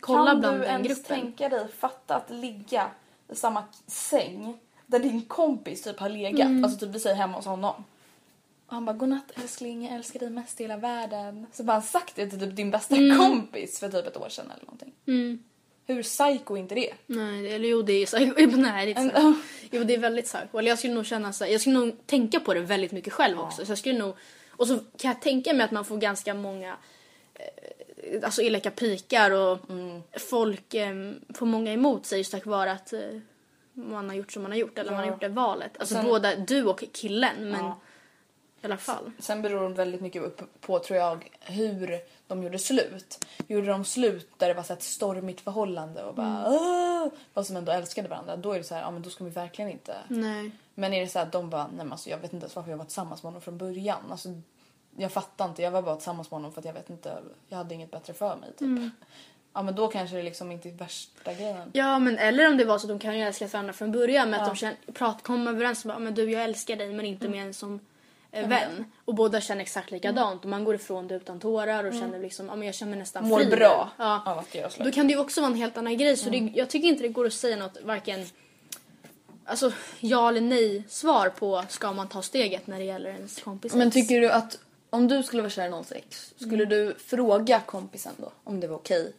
kolla 0.00 0.30
kan 0.30 0.40
bland 0.40 0.56
du 0.56 0.60
den 0.60 0.68
ens 0.70 0.88
gruppen. 0.88 1.04
tänka 1.20 1.48
dig, 1.48 1.68
fatta 1.78 2.14
att 2.16 2.30
ligga 2.30 2.90
i 3.32 3.34
samma 3.34 3.64
säng 3.86 4.58
där 4.86 4.98
din 4.98 5.22
kompis 5.24 5.82
typ 5.82 5.98
har 6.00 6.08
legat, 6.08 6.40
Mm. 6.46 6.64
alltså 6.64 6.86
typ 6.86 6.94
vi 6.94 7.00
säger 7.00 7.16
hemma 7.16 7.36
hos 7.36 7.46
honom. 7.46 7.84
Och 8.66 8.74
han 8.74 8.84
bara 8.84 8.96
godnatt 8.96 9.30
älskling, 9.34 9.84
jag 9.84 9.94
älskar 9.94 10.20
dig 10.20 10.30
mest 10.30 10.60
i 10.60 10.64
hela 10.64 10.76
världen. 10.76 11.46
Så 11.52 11.62
bara 11.62 11.72
han 11.72 11.82
sagt 11.82 12.16
det 12.16 12.26
till 12.30 12.40
typ 12.40 12.56
din 12.56 12.70
bästa 12.70 12.96
kompis 13.18 13.80
för 13.80 13.88
typ 13.88 14.06
ett 14.06 14.16
år 14.16 14.28
sedan 14.28 14.50
eller 14.54 14.64
någonting. 14.64 14.92
Mm. 15.06 15.42
Hur 15.86 16.02
psycho 16.02 16.54
är 16.56 16.60
inte 16.60 16.74
det? 16.74 16.92
Nej, 17.06 17.52
eller 17.54 17.68
jo 17.68 17.82
det 17.82 17.92
är 17.92 18.06
psycho. 18.06 18.46
Nej, 18.56 18.86
det 18.86 19.00
är 19.00 19.02
inte 19.04 19.14
psycho. 19.20 19.34
Jo 19.76 19.84
det 19.84 19.94
är 19.94 19.98
väldigt 19.98 20.24
psycho. 20.24 20.58
Eller 20.58 20.68
jag 20.68 20.78
skulle 20.78 20.94
nog 20.94 21.06
känna 21.06 21.32
så 21.32 21.44
här, 21.44 21.50
jag 21.52 21.60
skulle 21.60 21.78
nog 21.78 22.06
tänka 22.06 22.40
på 22.40 22.54
det 22.54 22.60
väldigt 22.60 22.92
mycket 22.92 23.12
själv 23.12 23.40
också. 23.40 23.64
Så 23.66 23.70
jag 23.70 23.78
skulle 23.78 23.98
nog, 23.98 24.14
och 24.50 24.66
så 24.66 24.78
kan 24.78 25.08
jag 25.10 25.22
tänka 25.22 25.52
mig 25.52 25.64
att 25.64 25.70
man 25.70 25.84
får 25.84 25.96
ganska 25.96 26.34
många 26.34 26.76
eh, 27.34 27.44
alltså 28.22 28.42
elaka 28.42 28.70
pikar 28.70 29.30
och 29.30 29.58
folk 30.20 30.74
eh, 30.74 30.94
får 31.34 31.46
många 31.46 31.72
emot 31.72 32.06
sig 32.06 32.18
just 32.18 32.32
tack 32.32 32.46
vare 32.46 32.72
att 32.72 32.92
eh, 32.92 33.00
man 33.72 34.08
har 34.08 34.16
gjort 34.16 34.32
som 34.32 34.42
man 34.42 34.52
har 34.52 34.58
gjort 34.58 34.78
eller 34.78 34.90
man 34.90 35.00
har 35.00 35.06
gjort 35.06 35.20
det 35.20 35.28
valet. 35.28 35.78
Alltså 35.78 35.94
sen- 35.94 36.04
både 36.04 36.36
du 36.36 36.64
och 36.64 36.84
killen 36.92 37.50
men 37.50 37.64
Ja. 37.64 37.80
i 38.62 38.66
alla 38.66 38.76
fall. 38.76 39.10
Sen 39.18 39.42
beror 39.42 39.68
det 39.68 39.74
väldigt 39.74 40.00
mycket 40.00 40.22
på 40.60 40.78
tror 40.78 40.98
jag 40.98 41.30
hur 41.40 42.00
de 42.26 42.42
gjorde 42.42 42.58
slut. 42.58 43.24
Gjorde 43.46 43.66
de 43.66 43.84
slut 43.84 44.30
där 44.36 44.48
det 44.48 44.54
var 44.54 44.62
så 44.62 44.72
ett 44.72 44.82
stormigt 44.82 45.40
förhållande 45.40 46.04
och 46.04 46.14
bara 46.14 46.46
mm. 46.46 47.10
fast 47.34 47.46
som 47.46 47.56
ändå 47.56 47.72
älskade 47.72 48.08
varandra 48.08 48.36
då 48.36 48.52
är 48.52 48.58
det 48.58 48.64
så 48.64 48.74
här, 48.74 48.82
ja 48.82 48.90
men 48.90 49.02
då 49.02 49.10
ska 49.10 49.24
vi 49.24 49.30
verkligen 49.30 49.70
inte 49.70 49.96
Nej. 50.08 50.50
Men 50.74 50.94
är 50.94 51.00
det 51.00 51.08
så 51.08 51.18
här 51.18 51.26
att 51.26 51.32
de 51.32 51.50
bara, 51.50 51.66
nej 51.66 51.76
men 51.76 51.92
alltså 51.92 52.10
jag 52.10 52.18
vet 52.18 52.32
inte 52.32 52.44
ens 52.44 52.56
varför 52.56 52.70
jag 52.70 52.78
var 52.78 52.84
tillsammans 52.84 53.22
med 53.22 53.28
honom 53.28 53.42
från 53.42 53.58
början. 53.58 54.00
Alltså, 54.10 54.28
jag 54.98 55.12
fattar 55.12 55.44
inte, 55.44 55.62
jag 55.62 55.70
var 55.70 55.82
bara 55.82 55.96
tillsammans 55.96 56.30
med 56.30 56.36
honom 56.38 56.52
för 56.52 56.60
att 56.60 56.64
jag 56.64 56.72
vet 56.72 56.90
inte, 56.90 57.18
jag 57.48 57.58
hade 57.58 57.74
inget 57.74 57.90
bättre 57.90 58.12
för 58.14 58.36
mig 58.36 58.52
typ. 58.58 58.92
Ja 59.54 59.62
men 59.62 59.74
då 59.74 59.88
kanske 59.88 60.16
det 60.16 60.22
liksom 60.22 60.52
inte 60.52 60.68
är 60.68 60.72
värsta 60.72 61.34
grejen. 61.34 61.70
Ja 61.72 61.98
men 61.98 62.18
eller 62.18 62.48
om 62.48 62.56
det 62.56 62.64
var 62.64 62.78
så 62.78 62.84
att 62.86 62.88
de 62.88 62.98
kan 62.98 63.18
ju 63.18 63.24
älska 63.24 63.46
varandra 63.46 63.72
från 63.72 63.92
början 63.92 64.30
med 64.30 64.40
att 64.40 64.46
Ja. 64.46 64.52
de 64.52 64.56
känner, 64.56 64.76
prat, 64.92 65.22
kommer 65.22 65.50
överens 65.50 65.84
om 65.84 65.90
att 65.90 66.02
men 66.02 66.14
du 66.14 66.30
jag 66.30 66.44
älskar 66.44 66.76
dig 66.76 66.92
men 66.92 67.06
inte 67.06 67.28
mer 67.28 67.42
än 67.44 67.54
som 67.54 67.80
eh, 68.32 68.48
vän. 68.48 68.84
Och 69.04 69.14
båda 69.14 69.40
känner 69.40 69.62
exakt 69.62 69.90
likadant 69.90 70.42
och 70.44 70.50
man 70.50 70.64
går 70.64 70.74
ifrån 70.74 71.08
det 71.08 71.14
utan 71.14 71.40
tårar 71.40 71.84
och 71.84 71.92
känner 71.92 72.18
liksom, 72.18 72.46
ja 72.46 72.56
men 72.56 72.66
jag 72.66 72.74
känner 72.74 72.90
mig 72.90 72.98
nästan 72.98 73.28
Mår 73.28 73.38
fri. 73.40 73.46
bra 73.50 73.90
Ja. 73.96 74.22
av 74.26 74.38
att 74.38 74.54
göra 74.54 74.70
slut. 74.70 74.86
Då 74.86 74.92
kan 74.92 75.06
det 75.06 75.12
ju 75.12 75.18
också 75.20 75.40
vara 75.40 75.50
en 75.50 75.56
helt 75.58 75.76
annan 75.76 75.96
grej 75.96 76.16
så 76.16 76.30
det, 76.30 76.36
jag 76.54 76.70
tycker 76.70 76.88
inte 76.88 77.02
det 77.02 77.08
går 77.08 77.26
att 77.26 77.32
säga 77.32 77.56
något 77.56 77.78
varken 77.84 78.26
Alltså 79.44 79.72
ja 80.00 80.28
eller 80.28 80.40
nej 80.40 80.82
svar 80.88 81.28
på 81.28 81.64
ska 81.68 81.92
man 81.92 82.08
ta 82.08 82.22
steget 82.22 82.66
när 82.66 82.78
det 82.78 82.84
gäller 82.84 83.10
ens 83.10 83.42
kompis 83.42 83.74
Men 83.74 83.90
tycker 83.90 84.20
du 84.20 84.30
att 84.30 84.58
om 84.90 85.08
du 85.08 85.22
skulle 85.22 85.42
vara 85.42 85.50
kär 85.50 85.66
i 85.66 85.70
någons 85.70 85.92
ex, 85.92 86.34
skulle 86.36 86.64
du 86.64 86.94
fråga 86.94 87.60
kompisen 87.60 88.12
då 88.16 88.32
om 88.44 88.60
det 88.60 88.66
var 88.66 88.76
okej? 88.76 89.12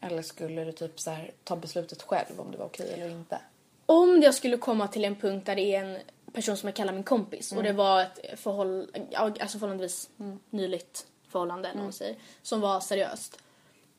Eller 0.00 0.22
skulle 0.22 0.64
du 0.64 0.72
typ 0.72 1.00
så 1.00 1.10
här, 1.10 1.30
ta 1.44 1.56
beslutet 1.56 2.02
själv 2.02 2.40
om 2.40 2.50
det 2.50 2.58
var 2.58 2.66
okej 2.66 2.92
eller 2.92 3.08
inte? 3.08 3.38
Om 3.86 4.22
jag 4.22 4.34
skulle 4.34 4.56
komma 4.56 4.88
till 4.88 5.04
en 5.04 5.16
punkt 5.16 5.46
där 5.46 5.56
det 5.56 5.74
är 5.74 5.84
en 5.84 5.98
person 6.32 6.56
som 6.56 6.66
jag 6.66 6.76
kallar 6.76 6.92
min 6.92 7.02
kompis 7.02 7.52
och 7.52 7.62
det 7.62 7.72
var 7.72 8.02
ett 8.02 8.40
förhåll, 8.40 8.90
ja, 9.10 9.20
alltså 9.20 9.58
förhållandevis 9.58 10.10
nyligt 10.50 11.06
förhållande 11.28 11.68
eller 11.68 11.82
man 11.82 11.92
säger, 11.92 12.16
som 12.42 12.60
var 12.60 12.80
seriöst. 12.80 13.38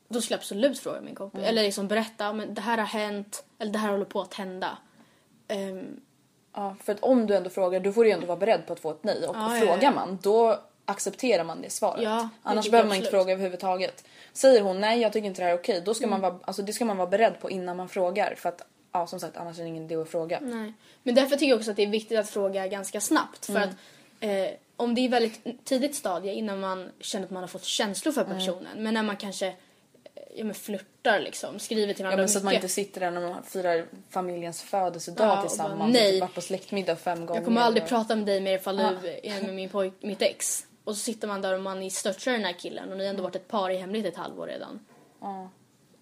Då 0.08 0.20
skulle 0.20 0.34
jag 0.34 0.38
absolut 0.38 0.78
fråga 0.78 1.00
min 1.00 1.14
kompis. 1.14 1.40
Eller 1.44 1.62
liksom 1.62 1.88
berätta, 1.88 2.32
men 2.32 2.54
det 2.54 2.60
här 2.60 2.78
har 2.78 2.86
hänt, 2.86 3.44
eller 3.58 3.72
det 3.72 3.78
här 3.78 3.90
håller 3.90 4.04
på 4.04 4.20
att 4.20 4.34
hända. 4.34 4.78
Ehm, 5.48 6.00
Ja, 6.54 6.76
för 6.80 6.92
att 6.92 7.00
om 7.00 7.26
du 7.26 7.36
ändå 7.36 7.50
frågar, 7.50 7.80
då 7.80 7.92
får 7.92 8.04
du 8.04 8.10
ju 8.10 8.14
ändå 8.14 8.26
vara 8.26 8.38
beredd 8.38 8.66
på 8.66 8.72
att 8.72 8.80
få 8.80 8.90
ett 8.90 9.04
nej. 9.04 9.26
Och 9.26 9.36
Ja, 9.36 9.58
ja, 9.58 9.60
frågar 9.66 9.82
ja. 9.82 9.90
man, 9.90 10.18
då 10.22 10.60
accepterar 10.92 11.44
man 11.44 11.62
det 11.62 11.70
svaret. 11.70 12.02
Ja, 12.02 12.28
Annars 12.42 12.70
behöver 12.70 12.88
man 12.88 12.96
inte 12.98 13.10
fråga 13.10 13.32
överhuvudtaget. 13.32 14.04
Säger 14.32 14.60
hon 14.60 14.80
nej, 14.80 15.00
jag 15.00 15.12
tycker 15.12 15.26
inte 15.26 15.40
det 15.40 15.44
här 15.46 15.52
är 15.52 15.58
okej, 15.58 15.82
då 15.84 15.94
ska 15.94 16.06
man 16.06 16.18
Mm. 16.18 16.30
vara, 16.30 16.42
alltså 16.44 16.62
det 16.62 16.72
ska 16.72 16.84
man 16.84 16.96
vara 16.96 17.08
beredd 17.08 17.40
på 17.40 17.50
innan 17.50 17.76
man 17.76 17.88
frågar. 17.88 18.34
För 18.34 18.48
att, 18.48 18.62
ja 18.92 19.06
som 19.06 19.20
sagt, 19.20 19.36
annars 19.36 19.58
är 19.58 19.62
det 19.62 19.68
ingen 19.68 19.84
idé 19.84 19.96
att 19.96 20.08
fråga. 20.10 20.38
Nej. 20.42 20.72
Men 21.02 21.14
därför 21.14 21.36
tycker 21.36 21.46
jag 21.50 21.58
också 21.58 21.70
att 21.70 21.76
det 21.76 21.82
är 21.82 21.86
viktigt 21.86 22.18
att 22.18 22.30
fråga 22.30 22.66
ganska 22.66 23.00
snabbt. 23.00 23.46
För 23.46 23.56
att 23.56 23.70
eh, 24.20 24.48
om 24.76 24.94
det 24.94 25.00
är 25.00 25.08
väldigt 25.08 25.64
tidigt 25.64 25.94
stadie 25.94 26.32
innan 26.34 26.60
man 26.60 26.90
känner 27.00 27.24
att 27.24 27.30
man 27.30 27.42
har 27.42 27.48
fått 27.48 27.64
känslor 27.64 28.12
för 28.12 28.24
personen. 28.24 28.82
Men 28.82 28.94
när 28.94 29.02
man 29.02 29.16
kanske 29.16 29.46
eh, 29.46 29.52
ja, 30.34 30.44
men 30.44 30.54
flörtar 30.54 31.20
liksom, 31.20 31.58
skriver 31.58 31.94
till 31.94 32.02
Ja, 32.02 32.06
varandra 32.06 32.22
men 32.22 32.28
så 32.28 32.38
att 32.38 32.44
man 32.44 32.54
inte 32.54 32.68
sitter 32.68 33.00
där 33.00 33.10
när 33.10 33.20
man 33.20 33.42
firar 33.42 33.84
familjens 34.10 34.62
födelsedag 34.62 35.26
Ja, 35.26 35.30
och 35.30 35.36
bara, 35.36 35.48
tillsammans. 35.48 35.92
nej. 35.92 36.12
Typ 36.12 36.20
varit 36.20 36.34
på 36.34 36.40
släktmiddag 36.40 36.96
fem 36.96 37.26
gånger. 37.26 37.40
Jag 37.40 37.44
kommer 37.44 37.60
aldrig 37.60 37.82
och... 37.82 37.88
prata 37.88 38.16
med 38.16 38.26
dig 38.26 38.40
mer 38.40 38.54
ifall 38.58 38.76
du 38.76 38.82
är 39.22 39.42
med 39.42 39.54
min 39.54 39.68
pojk, 39.68 39.92
mitt 40.00 40.22
ex. 40.22 40.66
Och 40.84 40.96
så 40.96 41.00
sitter 41.02 41.28
man 41.28 41.42
där 41.42 41.54
och 41.54 41.62
man 41.62 41.82
i 41.82 41.90
den 42.24 42.44
här 42.44 42.52
killen 42.52 42.92
och 42.92 42.98
ni 42.98 43.04
har 43.04 43.10
ändå 43.10 43.22
varit 43.22 43.36
ett 43.36 43.48
par 43.48 43.70
i 43.70 43.76
hemlighet 43.76 44.12
ett 44.12 44.18
halvår 44.18 44.46
redan. 44.46 44.80
Ja. 45.20 45.48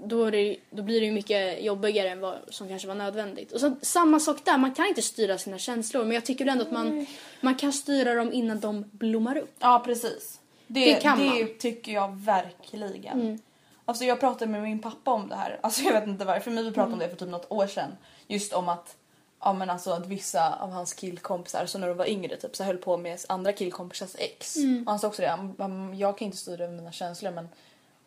Då, 0.05 0.31
det, 0.31 0.57
då 0.71 0.83
blir 0.83 1.01
det 1.01 1.07
ju 1.07 1.13
mycket 1.13 1.63
jobbigare 1.65 2.09
än 2.11 2.21
vad 2.21 2.39
som 2.49 2.69
kanske 2.69 2.89
var 2.89 2.95
nödvändigt. 2.95 3.53
Och 3.53 3.61
så, 3.61 3.77
samma 3.83 4.21
sak 4.21 4.45
där, 4.45 4.59
man 4.59 4.75
kan 4.75 4.87
inte 4.87 5.03
styra 5.03 5.39
sina 5.39 5.59
känslor 5.59 6.05
men 6.05 6.13
jag 6.15 6.25
tycker 6.25 6.47
ändå 6.47 6.65
att 6.65 6.73
man, 6.73 7.07
man 7.41 7.55
kan 7.55 7.73
styra 7.73 8.15
dem 8.15 8.33
innan 8.33 8.61
de 8.61 8.85
blommar 8.93 9.37
upp. 9.39 9.55
Ja 9.59 9.83
precis. 9.85 10.41
Det, 10.67 10.85
Det 10.95 11.01
kan 11.01 11.19
det 11.19 11.25
man. 11.25 11.37
Mm. 11.37 11.59
tycker 11.59 11.93
jag 11.93 12.17
verkligen. 12.17 13.41
Alltså 13.85 14.05
jag 14.05 14.21
pratade 14.21 14.51
med 14.51 14.63
min 14.63 14.79
pappa 14.79 15.11
om 15.13 15.29
det 15.29 15.37
här. 15.37 15.59
Alltså 15.63 15.83
jag 15.83 15.93
vet 15.93 16.09
inte 16.09 16.25
varför 16.25 16.51
men 16.51 16.65
vi 16.65 16.71
pratade 16.73 16.93
om 16.95 17.01
Mm. 17.01 17.09
det 17.09 17.17
för 17.17 17.25
typ 17.25 17.33
något 17.33 17.51
år 17.53 17.67
sedan. 17.67 17.91
Just 18.27 18.53
om 18.53 18.69
att 18.69 18.97
Ja 19.41 19.53
men 19.53 19.71
alltså 19.71 19.91
att 19.91 20.07
vissa 20.07 20.55
av 20.55 20.71
hans 20.71 20.95
killkompisar 20.95 21.67
så 21.67 21.79
när 21.79 21.89
de 21.89 21.97
var 21.97 22.09
yngre 22.09 22.37
typ 22.37 22.57
så 22.57 22.65
höll 22.65 22.77
på 22.77 22.97
med 22.97 23.21
andra 23.29 23.53
killkompisars 23.53 24.17
ex. 24.19 24.57
Mm. 24.57 24.83
Och 24.87 24.91
han 24.91 24.99
sa 24.99 25.09
också 25.09 25.23
det, 25.23 25.55
jag 25.97 26.19
kan 26.19 26.27
inte 26.27 26.39
styra 26.39 26.65
över 26.65 26.77
mina 26.77 26.93
känslor 26.93 27.31
men 27.31 27.49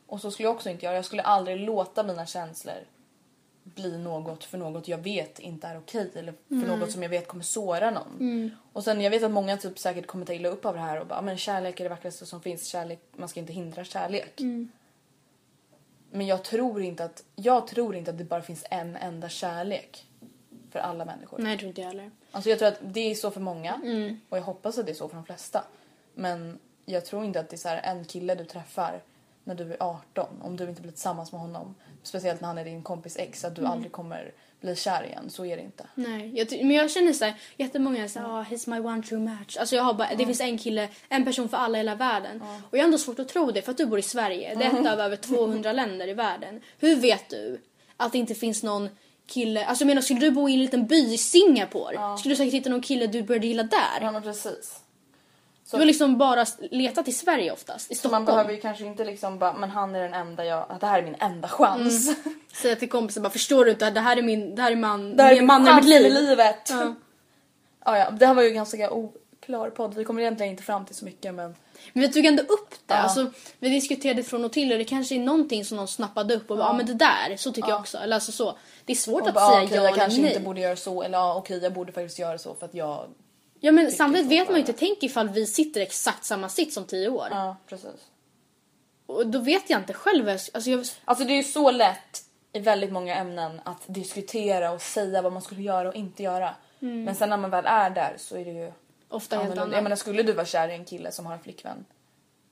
och 0.07 0.21
så 0.21 0.31
skulle 0.31 0.47
jag 0.47 0.55
också 0.55 0.69
inte 0.69 0.85
göra. 0.85 0.95
Jag 0.95 1.05
skulle 1.05 1.21
aldrig 1.21 1.59
låta 1.59 2.03
mina 2.03 2.25
känslor 2.25 2.75
bli 3.63 3.97
något 3.97 4.43
för 4.43 4.57
något 4.57 4.87
jag 4.87 4.97
vet 4.97 5.39
inte 5.39 5.67
är 5.67 5.77
okej 5.77 6.11
eller 6.15 6.33
för 6.47 6.77
något 6.77 6.91
som 6.91 7.03
jag 7.03 7.09
vet 7.09 7.27
kommer 7.27 7.43
såra 7.43 7.91
någon. 7.91 8.51
Och 8.73 8.83
sen 8.83 9.01
jag 9.01 9.11
vet 9.11 9.23
att 9.23 9.31
många 9.31 9.57
typ 9.57 9.79
säkert 9.79 10.07
kommer 10.07 10.25
ta 10.25 10.33
illa 10.33 10.49
upp 10.49 10.65
av 10.65 10.73
det 10.73 10.79
här 10.79 10.99
och 10.99 11.07
bara 11.07 11.21
men 11.21 11.37
kärlek 11.37 11.79
är 11.79 11.83
det 11.83 11.89
vackraste 11.89 12.25
som 12.25 12.41
finns. 12.41 12.67
Kärlek, 12.67 12.99
man 13.15 13.29
ska 13.29 13.39
inte 13.39 13.53
hindra 13.53 13.83
kärlek. 13.83 14.39
Men 16.11 16.27
jag 16.27 16.43
tror 16.43 16.81
inte 16.81 17.03
att 17.03 17.23
jag 17.35 17.67
tror 17.67 17.95
inte 17.95 18.11
att 18.11 18.17
det 18.17 18.23
bara 18.23 18.41
finns 18.41 18.65
en 18.69 18.95
enda 18.95 19.29
kärlek 19.29 20.07
för 20.73 20.79
alla 20.79 21.05
människor. 21.05 21.39
Nej, 21.39 21.51
jag 21.51 21.59
tror 21.59 21.69
inte 21.69 21.81
jag 21.81 21.87
heller. 21.87 22.11
Alltså 22.31 22.49
jag 22.49 22.59
tror 22.59 22.67
att 22.67 22.79
det 22.81 23.11
är 23.11 23.15
så 23.15 23.31
för 23.31 23.41
många 23.41 23.81
och 24.29 24.37
jag 24.37 24.43
hoppas 24.43 24.77
att 24.77 24.85
det 24.85 24.91
är 24.91 24.95
så 24.95 25.07
för 25.07 25.15
de 25.15 25.25
flesta. 25.25 25.63
Men 26.13 26.59
jag 26.85 27.05
tror 27.05 27.25
inte 27.25 27.39
att 27.39 27.49
det 27.49 27.55
är 27.55 27.57
så 27.57 27.69
här 27.69 27.81
en 27.83 28.05
kille 28.05 28.35
du 28.35 28.45
träffar 28.45 29.01
när 29.43 29.55
du 29.55 29.73
är 29.73 29.77
18 29.79 30.27
om 30.41 30.57
du 30.57 30.69
inte 30.69 30.81
blir 30.81 30.91
tillsammans 30.91 31.31
med 31.31 31.41
honom. 31.41 31.75
Speciellt 32.03 32.41
när 32.41 32.47
han 32.47 32.57
är 32.57 32.65
din 32.65 32.83
kompis 32.83 33.17
ex 33.17 33.45
att 33.45 33.55
du 33.55 33.65
aldrig 33.65 33.91
kommer 33.91 34.31
bli 34.61 34.75
kär 34.75 35.03
igen. 35.03 35.29
Så 35.29 35.45
är 35.45 35.57
det 35.57 35.63
inte. 35.63 35.87
Nej, 35.95 36.31
jag, 36.35 36.65
men 36.65 36.71
jag 36.71 36.91
känner 36.91 37.13
såhär, 37.13 37.33
jättemånga 37.57 38.09
säger 38.09 38.27
oh, 38.27 38.43
he's 38.43 38.69
my 38.69 38.79
one 38.79 39.03
true 39.03 39.19
match. 39.19 39.57
Alltså 39.57 39.75
jag 39.75 39.83
har 39.83 39.93
bara, 39.93 40.15
det 40.15 40.25
finns 40.25 40.41
en 40.41 40.57
kille, 40.57 40.89
en 41.09 41.25
person 41.25 41.49
för 41.49 41.57
alla 41.57 41.77
i 41.77 41.79
hela 41.79 41.95
världen. 41.95 42.43
Och 42.69 42.77
jag 42.77 42.79
har 42.81 42.85
ändå 42.85 42.97
svårt 42.97 43.19
att 43.19 43.27
tro 43.27 43.51
det 43.51 43.61
för 43.61 43.71
att 43.71 43.77
du 43.77 43.85
bor 43.85 43.99
i 43.99 44.01
Sverige. 44.01 44.55
Det 44.55 44.65
är 44.65 44.79
ett 44.79 44.87
av 44.87 44.99
över 44.99 45.15
200 45.15 45.71
länder 45.71 46.07
i 46.07 46.13
världen. 46.13 46.61
Hur 46.79 46.95
vet 46.95 47.29
du 47.29 47.61
att 47.97 48.11
det 48.11 48.17
inte 48.17 48.35
finns 48.35 48.63
någon 48.63 48.89
kille, 49.27 49.65
alltså 49.65 49.85
menar 49.85 50.01
skulle 50.01 50.19
du 50.19 50.31
bo 50.31 50.49
i 50.49 50.53
en 50.53 50.59
liten 50.59 50.87
by 50.87 51.13
i 51.13 51.17
Singapore 51.17 52.17
skulle 52.17 52.31
du 52.33 52.37
säkert 52.37 52.53
hitta 52.53 52.69
någon 52.69 52.81
kille 52.81 53.07
du 53.07 53.23
började 53.23 53.47
gilla 53.47 53.63
där. 53.63 53.99
Ja 54.01 54.11
men 54.11 54.21
precis. 54.21 54.79
Du 55.71 55.77
har 55.77 55.85
liksom 55.85 56.17
bara 56.17 56.45
letat 56.71 57.07
i 57.07 57.11
Sverige 57.11 57.51
oftast, 57.51 57.91
i 57.91 57.95
Så 57.95 57.99
Stockholm. 57.99 58.23
man 58.25 58.33
behöver 58.35 58.53
ju 58.53 58.59
kanske 58.61 58.85
inte 58.85 59.03
liksom 59.05 59.39
bara, 59.39 59.53
men 59.53 59.69
han 59.69 59.95
är 59.95 60.01
den 60.03 60.13
enda 60.13 60.45
jag, 60.45 60.77
det 60.79 60.87
här 60.87 60.99
är 60.99 61.03
min 61.03 61.15
enda 61.19 61.47
chans. 61.47 62.15
Säga 62.53 62.75
till 62.75 62.89
kompisen 62.89 63.23
bara, 63.23 63.29
förstår 63.29 63.65
du 63.65 63.71
inte, 63.71 63.89
det 63.89 63.99
här 63.99 64.17
är 64.17 64.21
min, 64.21 64.55
det 64.55 64.61
här 64.61 64.71
är 64.71 64.75
man, 64.75 65.17
Det 65.17 65.23
här 65.23 65.29
är 65.31 65.35
min 65.35 65.39
min 65.39 65.47
man 65.47 65.67
i 65.67 65.75
mitt 65.75 65.85
liv. 65.85 66.13
livet. 66.13 66.69
Ja. 66.69 66.93
Ja, 67.85 67.97
ja, 67.97 68.11
det 68.11 68.25
här 68.25 68.33
var 68.33 68.43
ju 68.43 68.49
ganska 68.49 68.91
oklar 68.91 69.69
podd. 69.69 69.93
Vi 69.93 70.03
kommer 70.03 70.21
egentligen 70.21 70.51
inte 70.51 70.63
fram 70.63 70.85
till 70.85 70.95
så 70.95 71.05
mycket 71.05 71.33
men 71.33 71.55
Men 71.93 72.01
vi 72.01 72.13
tog 72.13 72.25
ändå 72.25 72.43
upp 72.43 72.69
det. 72.69 72.93
Ja. 72.93 72.95
Alltså, 72.95 73.31
vi 73.59 73.69
diskuterade 73.69 74.23
från 74.23 74.45
och 74.45 74.51
till 74.51 74.71
och 74.71 74.77
det 74.77 74.83
kanske 74.83 75.15
är 75.15 75.19
någonting 75.19 75.65
som 75.65 75.77
någon 75.77 75.87
snappade 75.87 76.35
upp 76.35 76.51
och 76.51 76.57
bara, 76.57 76.67
ja 76.67 76.73
men 76.73 76.85
det 76.85 76.93
där, 76.93 77.37
så 77.37 77.51
tycker 77.51 77.69
jag 77.69 77.79
också. 77.79 77.97
Eller 77.97 78.15
alltså 78.15 78.31
så. 78.31 78.57
Det 78.85 78.93
är 78.93 78.97
svårt 78.97 79.21
och 79.21 79.27
att 79.27 79.33
bara, 79.33 79.51
säga 79.51 79.63
okej, 79.63 79.77
ja 79.77 79.83
jag 79.83 79.95
kanske 79.95 80.21
nej. 80.21 80.29
inte 80.29 80.43
borde 80.43 80.61
göra 80.61 80.75
så 80.75 81.03
eller 81.03 81.17
ja, 81.17 81.35
okej 81.35 81.59
jag 81.63 81.73
borde 81.73 81.91
faktiskt 81.91 82.19
göra 82.19 82.37
så 82.37 82.53
för 82.53 82.65
att 82.65 82.73
jag... 82.73 83.07
Ja 83.59 83.71
men 83.71 83.91
samtidigt 83.91 84.31
vet 84.31 84.47
man 84.47 84.55
ju 84.55 84.59
inte, 84.59 84.73
tänk 84.73 85.03
ifall 85.03 85.29
vi 85.29 85.45
sitter 85.45 85.81
exakt 85.81 86.25
samma 86.25 86.49
sitt 86.49 86.73
som 86.73 86.85
tio 86.85 87.09
år. 87.09 87.27
Ja, 87.31 87.57
precis. 87.67 88.07
Och 89.05 89.27
då 89.27 89.39
vet 89.39 89.69
jag 89.69 89.79
inte 89.79 89.93
själv. 89.93 90.29
Alltså 90.29 90.69
jag, 90.69 90.85
Alltså 91.05 91.25
det 91.25 91.33
är 91.33 91.37
ju 91.37 91.43
så 91.43 91.71
lätt 91.71 92.23
i 92.53 92.59
väldigt 92.59 92.91
många 92.91 93.15
ämnen 93.15 93.61
att 93.65 93.81
diskutera 93.85 94.71
och 94.71 94.81
säga 94.81 95.21
vad 95.21 95.33
man 95.33 95.41
skulle 95.41 95.61
göra 95.61 95.89
och 95.89 95.95
inte 95.95 96.23
göra. 96.23 96.55
Men 96.79 97.15
sen 97.15 97.29
när 97.29 97.37
man 97.37 97.49
väl 97.49 97.65
är 97.65 97.89
där 97.89 98.15
så 98.17 98.37
är 98.37 98.45
det 98.45 98.51
ju 98.51 98.71
ofta 99.13 99.35
helt 99.35 99.51
annorlunda. 99.51 99.77
Jag 99.77 99.83
menar 99.83 99.95
skulle 99.95 100.23
du 100.23 100.33
vara 100.33 100.45
kär 100.45 100.69
i 100.69 100.73
en 100.73 100.85
kille 100.85 101.11
som 101.11 101.25
har 101.25 101.33
en 101.33 101.39
flickvän 101.39 101.85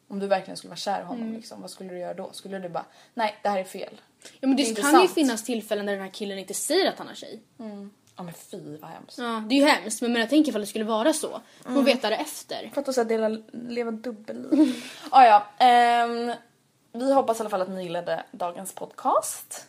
om 0.07 0.19
du 0.19 0.27
verkligen 0.27 0.57
skulle 0.57 0.69
vara 0.69 0.77
kär 0.77 1.01
i 1.01 1.03
honom, 1.03 1.21
Mm. 1.23 1.35
liksom, 1.35 1.61
vad 1.61 1.71
skulle 1.71 1.89
du 1.89 1.99
göra 1.99 2.13
då? 2.13 2.29
Skulle 2.33 2.59
du 2.59 2.69
bara, 2.69 2.85
nej 3.13 3.35
det 3.43 3.49
här 3.49 3.59
är 3.59 3.63
fel. 3.63 4.01
ja 4.39 4.47
men 4.47 4.55
det, 4.57 4.75
det 4.75 4.81
kan 4.81 5.01
ju 5.01 5.07
finnas 5.07 5.43
tillfällen 5.43 5.85
där 5.85 5.93
den 5.93 6.01
här 6.01 6.09
killen 6.09 6.39
inte 6.39 6.53
säger 6.53 6.89
att 6.89 6.97
han 6.97 7.07
har 7.07 7.15
tjej. 7.15 7.39
Ja 8.17 8.23
men 8.23 8.33
fy 8.33 8.77
vad 8.77 8.89
hemskt. 8.89 9.17
Ja, 9.17 9.43
det 9.49 9.55
är 9.55 9.59
ju 9.59 9.65
hemskt 9.65 10.01
men 10.01 10.15
jag 10.15 10.29
tänker 10.29 10.49
ifall 10.49 10.61
det 10.61 10.67
skulle 10.67 10.85
vara 10.85 11.13
så. 11.13 11.41
Får 11.63 11.69
Mm. 11.71 11.85
veta 11.85 12.09
det 12.09 12.15
efter. 12.15 12.71
För 12.73 12.81
att 12.81 12.95
så 12.95 13.03
dela, 13.03 13.29
leva 13.51 13.91
dubbelliv. 13.91 14.83
ah, 15.11 15.23
ja, 15.25 15.45
ehm, 15.65 16.31
vi 16.91 17.13
hoppas 17.13 17.37
i 17.39 17.41
alla 17.41 17.49
fall 17.49 17.61
att 17.61 17.69
ni 17.69 17.83
gillade 17.83 18.23
dagens 18.31 18.73
podcast. 18.75 19.67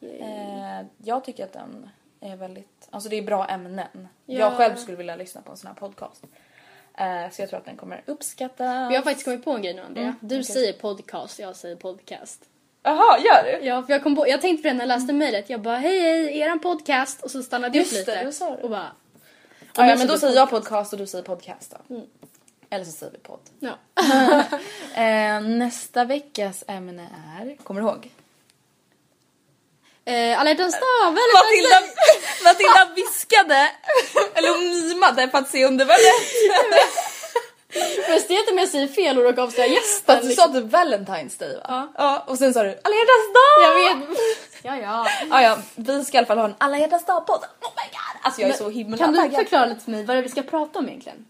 Eh, 0.00 0.86
jag 0.98 1.24
tycker 1.24 1.44
att 1.44 1.52
den 1.52 1.88
är 2.24 2.36
väldigt, 2.36 2.88
alltså 2.90 3.08
det 3.08 3.16
är 3.16 3.22
bra 3.22 3.46
ämnen. 3.46 4.08
Ja. 4.26 4.38
Jag 4.38 4.52
själv 4.56 4.76
skulle 4.76 4.96
vilja 4.96 5.16
lyssna 5.16 5.40
på 5.40 5.50
en 5.50 5.56
sån 5.56 5.68
här 5.68 5.74
podcast. 5.74 6.24
Eh, 6.98 7.30
så 7.32 7.42
jag 7.42 7.48
tror 7.48 7.58
att 7.58 7.64
den 7.64 7.76
kommer 7.76 8.02
uppskattas. 8.06 8.90
Vi 8.90 8.96
har 8.96 9.02
faktiskt 9.02 9.24
kommit 9.24 9.44
på 9.44 9.50
en 9.50 9.62
grej 9.62 9.74
nu 9.74 9.82
Andrea. 9.82 10.04
Mm, 10.04 10.16
Du 10.20 10.34
okej. 10.34 10.44
säger 10.44 10.72
podcast, 10.72 11.38
jag 11.38 11.56
säger 11.56 11.76
podcast. 11.76 12.44
Jaha, 12.82 13.18
gör 13.18 13.42
du? 13.60 13.66
Ja, 13.66 13.82
för 13.82 13.92
jag, 13.92 14.02
kom 14.02 14.16
på, 14.16 14.28
jag 14.28 14.40
tänkte 14.40 14.62
på 14.62 14.68
det 14.68 14.74
när 14.74 14.80
jag 14.80 14.88
läste 14.88 15.12
mejlet. 15.12 15.50
Jag 15.50 15.60
bara 15.62 15.76
hej 15.76 16.00
hej, 16.00 16.38
eran 16.38 16.58
podcast. 16.60 17.22
Och 17.22 17.30
så 17.30 17.42
stannade 17.42 17.78
jag 17.78 17.86
upp 17.86 17.92
Just 17.92 18.08
lite. 18.08 18.24
du 18.24 18.32
sa 18.32 18.50
det. 18.50 18.62
Och 18.62 18.70
bara... 18.70 18.92
Ah, 19.76 19.82
ja, 19.82 19.86
jag 19.88 19.98
men 19.98 20.06
då 20.06 20.18
säger 20.18 20.18
säger 20.18 20.36
jag 20.36 20.50
podcast 20.50 20.92
och 20.92 20.98
du 20.98 21.06
säger 21.06 21.24
podcast 21.24 21.76
då. 21.88 21.94
Mm. 21.94 22.06
Eller 22.70 22.84
så 22.84 22.92
säger 22.92 23.12
vi 23.12 23.18
podd. 23.18 23.40
Ja. 23.58 23.78
Eh, 24.94 25.40
nästa 25.40 26.04
veckas 26.04 26.64
ämne 26.68 27.08
är, 27.40 27.56
kommer 27.56 27.80
du 27.80 27.86
ihåg? 27.86 28.10
Eh, 30.06 30.40
alla 30.40 30.50
hjärtans 30.50 30.74
dag, 30.74 31.12
Matilda, 31.12 31.78
Matilda 32.44 32.94
viskade, 32.96 33.70
eller 34.34 34.48
hon 34.48 34.88
mimade 34.88 35.28
för 35.28 35.38
att 35.38 35.50
se 35.50 35.66
om 35.66 35.76
det 35.76 35.84
var 35.84 35.94
rätt. 35.94 36.90
Först 38.06 38.28
det 38.28 38.50
om 38.50 38.58
jag 38.58 38.68
säger 38.68 38.88
fel 38.88 39.18
och 39.18 39.24
råkar 39.24 39.42
avslöja 39.42 39.68
gästen. 39.68 40.16
Fast 40.16 40.28
du 40.28 40.34
sa 40.34 40.48
typ 40.48 40.64
Valentine's 40.64 41.38
Day 41.38 41.56
va? 41.56 41.62
Ja. 41.68 41.92
ja. 41.96 42.24
Och 42.26 42.38
sen 42.38 42.54
sa 42.54 42.62
du 42.62 42.68
alla 42.68 42.94
hjärtans 42.96 43.32
dag! 43.34 43.62
Jag 43.62 43.74
vet. 43.74 44.18
Ja, 44.62 44.76
ja. 44.76 45.06
Ja, 45.30 45.42
ja, 45.42 45.58
vi 45.74 46.04
ska 46.04 46.16
i 46.16 46.18
alla 46.18 46.26
fall 46.26 46.38
ha 46.38 46.44
en 46.44 46.54
alla 46.58 46.78
hjärtans 46.78 47.04
dag 47.04 47.26
podd. 47.26 47.40
Oh 47.60 47.70
my 47.76 47.90
god! 47.90 48.20
Alltså 48.22 48.40
jag 48.40 48.50
är 48.50 48.54
så 48.54 48.68
himla 48.70 48.96
Kan 48.96 49.12
du 49.12 49.18
taggad. 49.18 49.34
förklara 49.36 49.66
lite 49.66 49.80
för 49.80 49.90
mig 49.90 50.04
vad 50.04 50.16
det 50.16 50.20
är 50.20 50.22
vi 50.22 50.28
ska 50.28 50.42
prata 50.42 50.78
om 50.78 50.88
egentligen? 50.88 51.24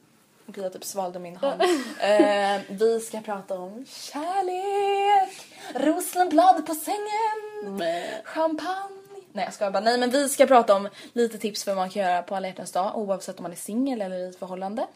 Gud 0.55 0.65
jag 0.65 0.73
typ 0.73 0.85
svalde 0.85 1.19
min 1.19 1.37
hand. 1.37 1.63
eh, 2.01 2.61
vi 2.69 3.01
ska 3.01 3.21
prata 3.21 3.55
om 3.59 3.85
kärlek, 3.89 5.47
rosenblad 5.75 6.67
på 6.67 6.75
sängen, 6.75 7.83
champagne. 8.25 9.01
Nej 9.33 9.45
jag 9.45 9.55
ska 9.55 9.71
bara. 9.71 9.81
Nej 9.81 9.99
men 9.99 10.11
vi 10.11 10.29
ska 10.29 10.47
prata 10.47 10.75
om 10.75 10.89
lite 11.13 11.39
tips 11.39 11.65
för 11.65 11.71
vad 11.71 11.77
man 11.77 11.91
kan 11.91 12.03
göra 12.03 12.23
på 12.23 12.37
alla 12.37 12.49
hjärtans 12.49 12.73
dag 12.73 12.99
oavsett 12.99 13.39
om 13.39 13.43
man 13.43 13.53
är 13.53 13.57
singel 13.57 14.03
eller 14.03 14.17
i 14.17 14.29
ett 14.29 14.39
förhållande. 14.39 14.87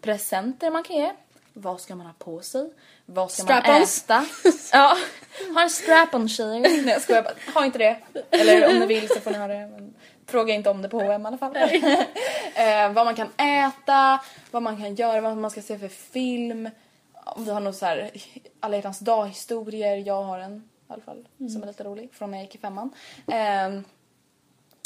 Presenter 0.00 0.70
man 0.70 0.82
kan 0.82 0.96
ge. 0.96 1.12
Vad 1.52 1.80
ska 1.80 1.94
man 1.94 2.06
ha 2.06 2.14
på 2.18 2.40
sig? 2.40 2.70
Vad 3.06 3.30
ska 3.30 3.44
man 3.44 3.62
Strap-ons. 3.62 4.04
äta? 4.04 4.24
ja, 4.72 4.96
ha 5.54 5.62
en 5.62 5.70
strap-on 5.70 6.28
tjejer. 6.28 6.60
Nej 6.60 6.84
jag 6.88 7.02
skojar 7.02 7.22
bara. 7.22 7.34
Ha 7.54 7.64
inte 7.64 7.78
det. 7.78 7.96
Eller 8.30 8.68
om 8.68 8.78
ni 8.78 8.86
vill 8.86 9.08
så 9.08 9.20
får 9.20 9.30
ni 9.30 9.38
ha 9.38 9.46
det. 9.46 9.66
Men 9.66 9.94
fråga 10.32 10.54
inte 10.54 10.70
om 10.70 10.82
det 10.82 10.88
på 10.88 11.00
H&M 11.00 11.22
i 11.22 11.26
alla 11.26 11.38
fall. 11.38 11.56
eh, 12.54 12.92
vad 12.92 13.04
man 13.04 13.14
kan 13.14 13.28
äta, 13.36 14.20
vad 14.50 14.62
man 14.62 14.76
kan 14.76 14.94
göra, 14.94 15.20
vad 15.20 15.36
man 15.36 15.50
ska 15.50 15.62
se 15.62 15.78
för 15.78 15.88
film. 15.88 16.70
Om 17.24 17.44
vi 17.44 17.50
har 17.50 17.60
någon 17.60 17.74
så 17.74 17.86
här 17.86 18.10
alla 18.60 18.76
hjärtans 18.76 18.98
dag 18.98 19.26
historier. 19.26 19.96
Jag 19.96 20.22
har 20.22 20.38
en 20.38 20.68
i 20.88 20.92
alla 20.92 21.02
fall 21.02 21.28
som 21.52 21.62
är 21.62 21.66
lite 21.66 21.84
rolig 21.84 22.10
från 22.12 22.30
när 22.30 22.38
jag 22.38 22.44
gick 22.44 22.54
i 22.54 22.58
femman. 22.58 22.90
Ehm, 23.26 23.84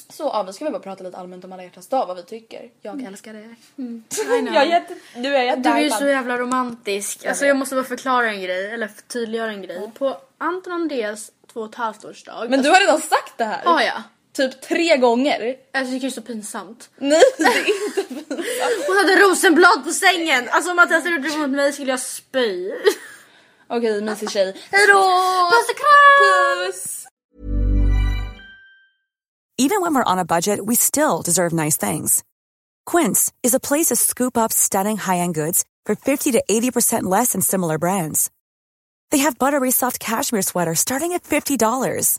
så 0.08 0.22
ja, 0.22 0.42
vi 0.42 0.52
ska 0.52 0.64
väl 0.64 0.72
bara 0.72 0.82
prata 0.82 1.04
lite 1.04 1.16
allmänt 1.16 1.44
om 1.44 1.52
alla 1.52 1.62
hjärtans 1.62 1.88
dag, 1.88 2.06
vad 2.06 2.16
vi 2.16 2.22
tycker. 2.22 2.70
Jag 2.82 3.02
älskar 3.02 3.32
det. 3.32 3.54
Jag 4.52 4.62
är 4.62 4.66
jätte, 4.66 4.94
du 5.14 5.36
är 5.36 5.42
jätte 5.42 5.60
Du 5.60 5.68
är 5.68 5.90
så 5.90 6.08
jävla 6.08 6.36
romantisk. 6.36 7.26
Alltså 7.26 7.46
jag 7.46 7.56
måste 7.56 7.74
bara 7.74 7.84
förklara 7.84 8.30
en 8.30 8.40
grej, 8.40 8.70
eller 8.70 8.90
tydliggöra 9.08 9.50
en 9.50 9.62
grej. 9.62 9.90
På 9.98 10.16
Anton 10.38 10.72
Andreas 10.72 11.32
två 11.52 11.60
och 11.60 11.68
ett 11.68 11.74
halvt 11.74 12.04
årsdag. 12.04 12.46
Men 12.50 12.62
du 12.62 12.70
har 12.70 12.80
redan 12.80 13.00
sagt 13.00 13.38
det 13.38 13.44
här. 13.44 13.64
Har 13.64 13.80
jag? 13.80 14.02
Typ 14.36 14.60
tre 14.60 14.96
gånger. 14.96 15.56
Alltså 15.74 15.98
det 15.98 16.06
är 16.06 16.10
så 16.10 16.22
pinsamt. 16.22 16.90
Nej, 16.98 17.22
det 17.38 17.44
är 17.44 17.58
inte 17.58 18.14
Hon 18.86 18.96
hade 18.96 19.16
rosenblad 19.16 19.84
på 19.84 19.92
sängen! 19.92 20.48
Alltså 20.50 20.70
om 20.70 20.76
Mattias 20.76 21.04
hade 21.04 21.16
gjort 21.16 21.38
mot 21.38 21.50
mig 21.50 21.72
skulle 21.72 21.90
jag 21.90 22.00
spy. 22.00 22.72
Okej, 23.68 24.02
mysig 24.02 24.30
tjej. 24.30 24.56
Hejdå! 24.70 25.02
Puss 25.50 25.70
och 25.70 25.76
kram! 25.76 26.66
Puss! 26.66 27.06
Even 29.58 29.80
when 29.80 29.94
we're 29.94 30.12
on 30.12 30.18
a 30.18 30.24
budget, 30.24 30.60
we 30.66 30.76
still 30.76 31.22
deserve 31.24 31.52
nice 31.64 31.90
things. 31.90 32.22
Quince 32.84 33.32
is 33.42 33.54
a 33.54 33.60
place 33.60 33.86
to 33.86 33.96
scoop 33.96 34.36
up 34.36 34.52
stunning 34.52 34.98
high-end 34.98 35.34
goods 35.34 35.64
for 35.86 35.94
50 35.94 36.32
to 36.32 36.44
80% 36.50 37.04
less 37.04 37.32
than 37.32 37.40
similar 37.40 37.78
brands. 37.78 38.30
They 39.10 39.18
have 39.18 39.38
buttery 39.38 39.70
soft 39.70 39.98
cashmere 39.98 40.42
sweaters 40.42 40.80
starting 40.80 41.12
at 41.12 41.24
$50, 41.24 42.18